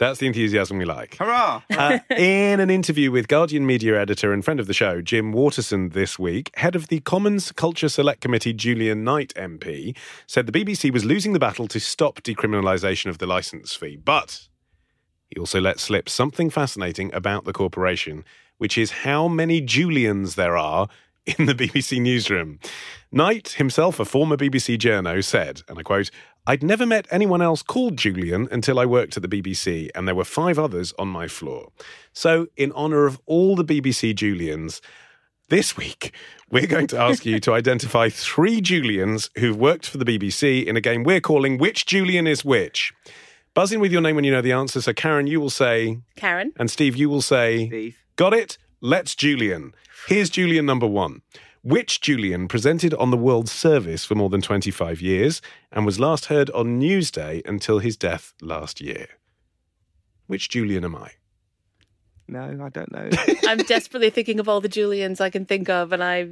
That's 0.00 0.18
the 0.18 0.26
enthusiasm 0.26 0.78
we 0.78 0.86
like. 0.86 1.16
Hurrah! 1.18 1.60
Uh, 1.70 1.98
in 2.16 2.58
an 2.58 2.70
interview 2.70 3.10
with 3.10 3.28
Guardian 3.28 3.66
media 3.66 4.00
editor 4.00 4.32
and 4.32 4.42
friend 4.42 4.58
of 4.58 4.66
the 4.66 4.72
show, 4.72 5.02
Jim 5.02 5.30
Waterson, 5.30 5.90
this 5.90 6.18
week, 6.18 6.50
head 6.56 6.74
of 6.74 6.88
the 6.88 7.00
Commons 7.00 7.52
Culture 7.52 7.90
Select 7.90 8.22
Committee, 8.22 8.54
Julian 8.54 9.04
Knight 9.04 9.34
MP, 9.36 9.94
said 10.26 10.46
the 10.46 10.52
BBC 10.52 10.90
was 10.90 11.04
losing 11.04 11.34
the 11.34 11.38
battle 11.38 11.68
to 11.68 11.78
stop 11.78 12.22
decriminalisation 12.22 13.10
of 13.10 13.18
the 13.18 13.26
licence 13.26 13.74
fee. 13.74 13.96
But 13.96 14.48
he 15.30 15.38
also 15.38 15.60
let 15.60 15.80
slip 15.80 16.08
something 16.08 16.50
fascinating 16.50 17.12
about 17.14 17.44
the 17.44 17.52
corporation, 17.52 18.24
which 18.58 18.76
is 18.76 18.90
how 18.90 19.28
many 19.28 19.60
Julians 19.60 20.34
there 20.34 20.56
are 20.56 20.88
in 21.38 21.46
the 21.46 21.54
BBC 21.54 22.00
newsroom. 22.00 22.58
Knight, 23.12 23.50
himself 23.50 24.00
a 24.00 24.04
former 24.04 24.36
BBC 24.36 24.78
journo, 24.78 25.22
said, 25.22 25.62
and 25.68 25.78
I 25.78 25.82
quote, 25.82 26.10
I'd 26.46 26.62
never 26.62 26.86
met 26.86 27.06
anyone 27.10 27.42
else 27.42 27.62
called 27.62 27.96
Julian 27.96 28.48
until 28.50 28.78
I 28.78 28.86
worked 28.86 29.16
at 29.16 29.22
the 29.22 29.28
BBC, 29.28 29.90
and 29.94 30.08
there 30.08 30.14
were 30.14 30.24
five 30.24 30.58
others 30.58 30.92
on 30.98 31.08
my 31.08 31.28
floor. 31.28 31.70
So, 32.12 32.48
in 32.56 32.72
honour 32.72 33.06
of 33.06 33.20
all 33.26 33.54
the 33.54 33.64
BBC 33.64 34.14
Julians, 34.14 34.80
this 35.50 35.76
week 35.76 36.14
we're 36.50 36.66
going 36.66 36.86
to 36.86 36.98
ask 36.98 37.26
you 37.26 37.40
to 37.40 37.52
identify 37.52 38.08
three 38.08 38.60
Julians 38.60 39.30
who've 39.38 39.56
worked 39.56 39.86
for 39.86 39.98
the 39.98 40.04
BBC 40.04 40.64
in 40.64 40.76
a 40.76 40.80
game 40.80 41.02
we're 41.02 41.20
calling 41.20 41.58
Which 41.58 41.86
Julian 41.86 42.26
is 42.26 42.44
Which? 42.44 42.92
Buzz 43.54 43.72
in 43.72 43.80
with 43.80 43.90
your 43.92 44.00
name 44.00 44.14
when 44.14 44.24
you 44.24 44.30
know 44.30 44.42
the 44.42 44.52
answer. 44.52 44.80
So, 44.80 44.92
Karin, 44.92 45.26
you 45.26 45.40
will 45.40 45.50
say, 45.50 45.98
Karin. 46.16 46.52
and 46.56 46.70
Steve, 46.70 46.96
you 46.96 47.10
will 47.10 47.22
say, 47.22 47.66
Steve. 47.66 47.98
Got 48.16 48.32
it? 48.32 48.58
Let's 48.80 49.14
Julian. 49.14 49.74
Here's 50.06 50.30
Julian 50.30 50.66
number 50.66 50.86
one. 50.86 51.22
Which 51.62 52.00
Julian 52.00 52.48
presented 52.48 52.94
on 52.94 53.10
the 53.10 53.16
World 53.18 53.48
Service 53.48 54.04
for 54.04 54.14
more 54.14 54.30
than 54.30 54.40
25 54.40 55.02
years 55.02 55.42
and 55.70 55.84
was 55.84 56.00
last 56.00 56.26
heard 56.26 56.48
on 56.50 56.80
Newsday 56.80 57.46
until 57.46 57.80
his 57.80 57.96
death 57.96 58.32
last 58.40 58.80
year? 58.80 59.08
Which 60.26 60.48
Julian 60.48 60.84
am 60.84 60.96
I? 60.96 61.10
No, 62.28 62.44
I 62.64 62.68
don't 62.68 62.92
know. 62.92 63.10
I'm 63.46 63.58
desperately 63.58 64.08
thinking 64.10 64.38
of 64.40 64.48
all 64.48 64.60
the 64.60 64.68
Julians 64.68 65.20
I 65.20 65.28
can 65.28 65.44
think 65.44 65.68
of, 65.68 65.92
and 65.92 66.02
I 66.02 66.28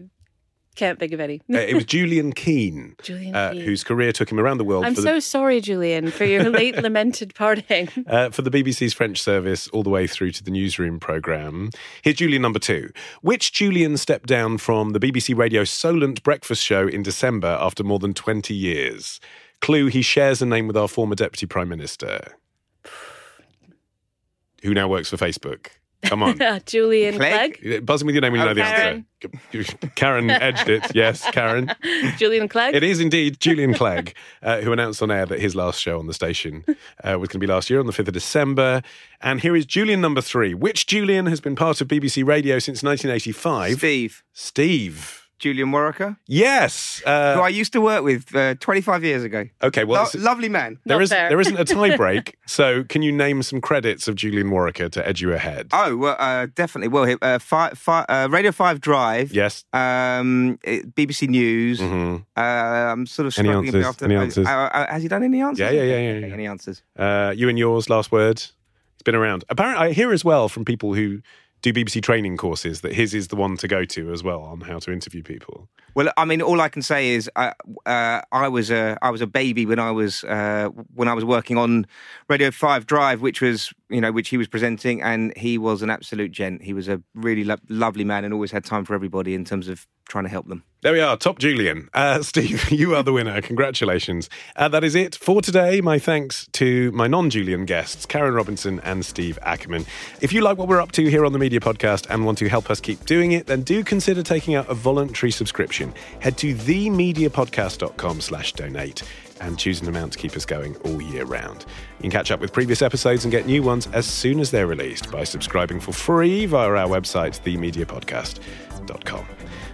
can't 0.74 0.98
think 0.98 1.12
of 1.12 1.20
any. 1.20 1.40
Uh, 1.52 1.58
it 1.58 1.74
was 1.74 1.84
Julian 1.96 2.32
Keane, 2.32 2.94
Julian 3.02 3.34
uh, 3.34 3.52
Keane. 3.52 3.62
whose 3.62 3.82
career 3.82 4.12
took 4.12 4.30
him 4.30 4.38
around 4.38 4.58
the 4.58 4.64
world 4.64 4.84
I'm 4.84 4.94
so 4.94 5.14
the, 5.14 5.20
sorry, 5.20 5.60
Julian, 5.60 6.10
for 6.10 6.24
your 6.24 6.48
late 6.50 6.76
lamented 6.82 7.34
parting. 7.34 7.88
uh, 8.06 8.30
for 8.30 8.42
the 8.42 8.50
BBC's 8.50 8.94
French 8.94 9.20
service 9.20 9.68
all 9.68 9.82
the 9.82 9.90
way 9.90 10.06
through 10.06 10.30
to 10.32 10.44
the 10.44 10.50
newsroom 10.50 11.00
programme. 11.00 11.70
Here's 12.02 12.16
Julian 12.16 12.42
number 12.42 12.58
two. 12.58 12.90
Which 13.22 13.52
Julian 13.52 13.96
stepped 13.96 14.28
down 14.28 14.58
from 14.58 14.90
the 14.90 15.00
BBC 15.00 15.36
Radio 15.36 15.64
Solent 15.64 16.22
breakfast 16.22 16.62
show 16.64 16.86
in 16.86 17.02
December 17.02 17.58
after 17.60 17.82
more 17.82 17.98
than 17.98 18.14
20 18.14 18.54
years? 18.54 19.20
Clue, 19.60 19.86
he 19.86 20.02
shares 20.02 20.40
a 20.40 20.46
name 20.46 20.66
with 20.68 20.76
our 20.76 20.88
former 20.88 21.16
Deputy 21.16 21.46
Prime 21.46 21.68
Minister, 21.68 22.36
who 24.62 24.74
now 24.74 24.88
works 24.88 25.10
for 25.10 25.16
Facebook. 25.16 25.68
Come 26.04 26.22
on. 26.22 26.38
Julian 26.66 27.16
Clegg? 27.16 27.60
Clegg. 27.60 27.86
Buzz 27.86 28.02
in 28.02 28.06
with 28.06 28.14
your 28.14 28.22
name 28.22 28.32
when 28.32 28.40
you 28.40 28.46
Oh, 28.46 28.48
know 28.50 28.54
the 28.54 28.64
answer. 28.64 29.76
Karin 29.96 30.30
edged 30.30 30.68
it. 30.68 30.94
Yes, 30.94 31.28
Karin. 31.32 31.72
Julian 32.18 32.48
Clegg. 32.48 32.74
It 32.74 32.82
is 32.84 33.00
indeed 33.00 33.40
Julian 33.40 33.74
Clegg, 33.74 34.14
uh, 34.42 34.60
who 34.60 34.72
announced 34.72 35.02
on 35.02 35.10
air 35.10 35.26
that 35.26 35.40
his 35.40 35.56
last 35.56 35.80
show 35.80 35.98
on 35.98 36.06
the 36.06 36.14
station 36.14 36.64
uh, 36.68 37.18
was 37.18 37.28
going 37.28 37.32
to 37.32 37.38
be 37.40 37.46
last 37.48 37.68
year 37.68 37.80
on 37.80 37.86
the 37.86 37.92
5th 37.92 38.08
of 38.08 38.14
December. 38.14 38.82
And 39.20 39.40
here 39.40 39.56
is 39.56 39.66
Julian 39.66 40.00
number 40.00 40.20
three. 40.20 40.54
Which 40.54 40.86
Julian 40.86 41.26
has 41.26 41.40
been 41.40 41.56
part 41.56 41.80
of 41.80 41.88
BBC 41.88 42.24
Radio 42.24 42.58
since 42.60 42.82
1985? 42.82 43.78
Steve. 43.78 44.22
Steve. 44.32 45.27
Julian 45.38 45.70
Worricker, 45.70 46.16
Yes. 46.26 47.00
who 47.04 47.10
Uh, 47.10 47.40
I 47.44 47.48
used 47.48 47.72
to 47.74 47.80
work 47.80 48.02
with 48.02 48.34
uh, 48.34 48.54
25 48.56 49.04
years 49.04 49.22
ago. 49.22 49.44
okay, 49.62 49.84
well, 49.84 50.02
Lo- 50.02 50.08
it's- 50.08 50.22
lovely 50.22 50.48
man. 50.48 50.78
there, 50.84 50.96
Not 50.96 51.02
is, 51.04 51.10
fair. 51.10 51.28
there 51.28 51.40
isn't 51.40 51.56
a 51.58 51.64
tie 51.64 51.96
break. 52.04 52.36
so 52.46 52.82
can 52.84 53.02
you 53.02 53.12
name 53.12 53.42
some 53.42 53.60
credits 53.60 54.08
of 54.08 54.14
Julian 54.16 54.50
Worricker 54.50 54.90
to 54.90 55.06
edge 55.08 55.20
you 55.22 55.32
ahead? 55.32 55.68
Oh, 55.72 55.96
well, 55.96 56.16
uh, 56.18 56.46
definitely. 56.54 56.88
Well, 56.88 57.16
uh, 57.22 57.38
fi- 57.38 57.70
fi- 57.70 58.04
uh, 58.08 58.28
Radio 58.30 58.50
5 58.52 58.80
Drive. 58.80 59.32
yes. 59.32 59.64
Um, 59.72 60.58
it- 60.64 60.94
BBC 60.94 61.28
News. 61.28 61.80
Mhm. 61.80 62.24
Uh, 62.36 62.40
I'm 62.40 63.06
sort 63.06 63.26
of 63.26 63.38
Any 63.38 63.48
struggling 63.48 63.68
a 63.68 63.72
bit 63.72 63.78
answers? 63.78 63.86
after. 63.88 64.04
Any 64.06 64.16
uh, 64.16 64.22
answers? 64.22 64.46
uh, 64.46 64.50
uh, 64.50 64.86
has 64.92 65.02
he 65.02 65.08
done 65.08 65.22
any 65.22 65.40
answers? 65.40 65.60
Yeah, 65.60 65.70
yeah, 65.70 65.82
yeah, 65.82 65.98
yeah, 65.98 66.10
Okay, 66.18 66.26
yeah. 66.28 66.34
Any 66.34 66.46
answers? 66.46 66.82
Uh, 66.98 67.32
you 67.36 67.48
and 67.48 67.58
yours, 67.58 67.88
last 67.88 68.10
word. 68.10 68.36
It's 68.38 69.04
been 69.04 69.14
around. 69.14 69.44
Apparently, 69.48 69.86
I 69.86 69.92
hear 69.92 70.12
as 70.12 70.24
well 70.24 70.48
from 70.48 70.64
people 70.64 70.94
who 70.94 71.20
do 71.62 71.72
BBC 71.72 72.02
training 72.02 72.36
courses 72.36 72.82
that 72.82 72.92
his 72.92 73.14
is 73.14 73.28
the 73.28 73.36
one 73.36 73.56
to 73.56 73.68
go 73.68 73.84
to 73.84 74.12
as 74.12 74.22
well 74.22 74.42
on 74.42 74.60
how 74.60 74.78
to 74.78 74.92
interview 74.92 75.22
people. 75.22 75.68
Well, 75.94 76.12
I 76.16 76.24
mean, 76.24 76.40
all 76.40 76.60
I 76.60 76.68
can 76.68 76.82
say 76.82 77.10
is 77.10 77.28
uh, 77.34 77.52
uh, 77.86 78.20
I 78.30 78.48
was 78.48 78.70
a 78.70 78.96
I 79.02 79.10
was 79.10 79.20
a 79.20 79.26
baby 79.26 79.66
when 79.66 79.78
I 79.78 79.90
was 79.90 80.22
uh, 80.24 80.68
when 80.94 81.08
I 81.08 81.14
was 81.14 81.24
working 81.24 81.56
on 81.56 81.86
Radio 82.28 82.50
Five 82.50 82.86
Drive, 82.86 83.20
which 83.20 83.40
was 83.40 83.72
you 83.88 84.00
know 84.00 84.12
which 84.12 84.28
he 84.28 84.36
was 84.36 84.48
presenting, 84.48 85.02
and 85.02 85.36
he 85.36 85.58
was 85.58 85.82
an 85.82 85.90
absolute 85.90 86.32
gent. 86.32 86.62
He 86.62 86.72
was 86.72 86.88
a 86.88 87.02
really 87.14 87.44
lo- 87.44 87.56
lovely 87.68 88.04
man, 88.04 88.24
and 88.24 88.34
always 88.34 88.50
had 88.50 88.64
time 88.64 88.84
for 88.84 88.94
everybody 88.94 89.34
in 89.34 89.44
terms 89.44 89.68
of 89.68 89.86
trying 90.08 90.24
to 90.24 90.30
help 90.30 90.48
them. 90.48 90.64
There 90.80 90.92
we 90.92 91.00
are, 91.00 91.16
top 91.16 91.38
Julian. 91.38 91.88
Uh, 91.92 92.22
Steve, 92.22 92.70
you 92.70 92.94
are 92.94 93.02
the 93.02 93.12
winner. 93.12 93.40
Congratulations. 93.42 94.30
Uh, 94.56 94.68
that 94.68 94.84
is 94.84 94.94
it 94.94 95.14
for 95.14 95.42
today. 95.42 95.80
My 95.80 95.98
thanks 95.98 96.48
to 96.52 96.90
my 96.92 97.06
non 97.06 97.30
Julian 97.30 97.64
guests, 97.64 98.06
Karin 98.06 98.34
Robinson 98.34 98.80
and 98.80 99.04
Steve 99.04 99.38
Ackerman. 99.42 99.86
If 100.20 100.32
you 100.32 100.40
like 100.40 100.58
what 100.58 100.68
we're 100.68 100.80
up 100.80 100.92
to 100.92 101.06
here 101.08 101.24
on 101.24 101.32
the 101.32 101.38
Media 101.38 101.60
Podcast 101.60 102.06
and 102.10 102.24
want 102.24 102.38
to 102.38 102.48
help 102.48 102.70
us 102.70 102.80
keep 102.80 103.04
doing 103.06 103.32
it, 103.32 103.46
then 103.46 103.62
do 103.62 103.84
consider 103.84 104.22
taking 104.22 104.54
out 104.54 104.68
a 104.68 104.74
voluntary 104.74 105.30
subscription. 105.30 105.92
Head 106.20 106.36
to 106.38 106.54
themediapodcast.com 106.54 108.20
slash 108.20 108.52
donate 108.52 109.02
and 109.40 109.58
choose 109.58 109.80
an 109.80 109.88
amount 109.88 110.12
to 110.12 110.18
keep 110.18 110.36
us 110.36 110.44
going 110.44 110.76
all 110.78 111.00
year 111.00 111.24
round. 111.24 111.64
You 111.98 112.02
can 112.02 112.10
catch 112.10 112.30
up 112.30 112.40
with 112.40 112.52
previous 112.52 112.82
episodes 112.82 113.24
and 113.24 113.32
get 113.32 113.46
new 113.46 113.62
ones 113.62 113.88
as 113.92 114.06
soon 114.06 114.40
as 114.40 114.50
they're 114.50 114.66
released 114.66 115.10
by 115.10 115.24
subscribing 115.24 115.80
for 115.80 115.92
free 115.92 116.46
via 116.46 116.68
our 116.68 116.88
website, 116.88 117.40
themediapodcast.com. 117.42 119.26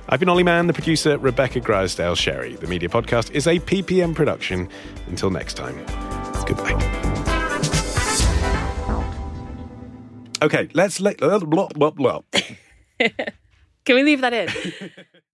I've 0.09 0.21
been 0.21 0.29
Olly 0.29 0.43
Mann, 0.43 0.67
the 0.67 0.73
producer, 0.73 1.17
Rebecca 1.19 1.61
Grisedale 1.61 2.17
Sherry. 2.17 2.57
The 2.57 2.67
Media 2.67 2.89
Podcast 2.89 3.31
is 3.31 3.47
a 3.47 3.59
PPM 3.59 4.15
production. 4.15 4.69
Until 5.09 5.31
next 5.31 5.55
time, 5.55 5.77
goodbye. 6.45 7.25
Okay, 10.43 10.69
let's 10.75 11.01
let. 11.01 11.19
Blah, 11.19 11.69
blah, 11.69 11.91
blah. 11.91 12.21
Can 12.99 13.97
we 13.97 14.03
leave 14.03 14.21
that 14.21 14.33
in? 14.33 14.91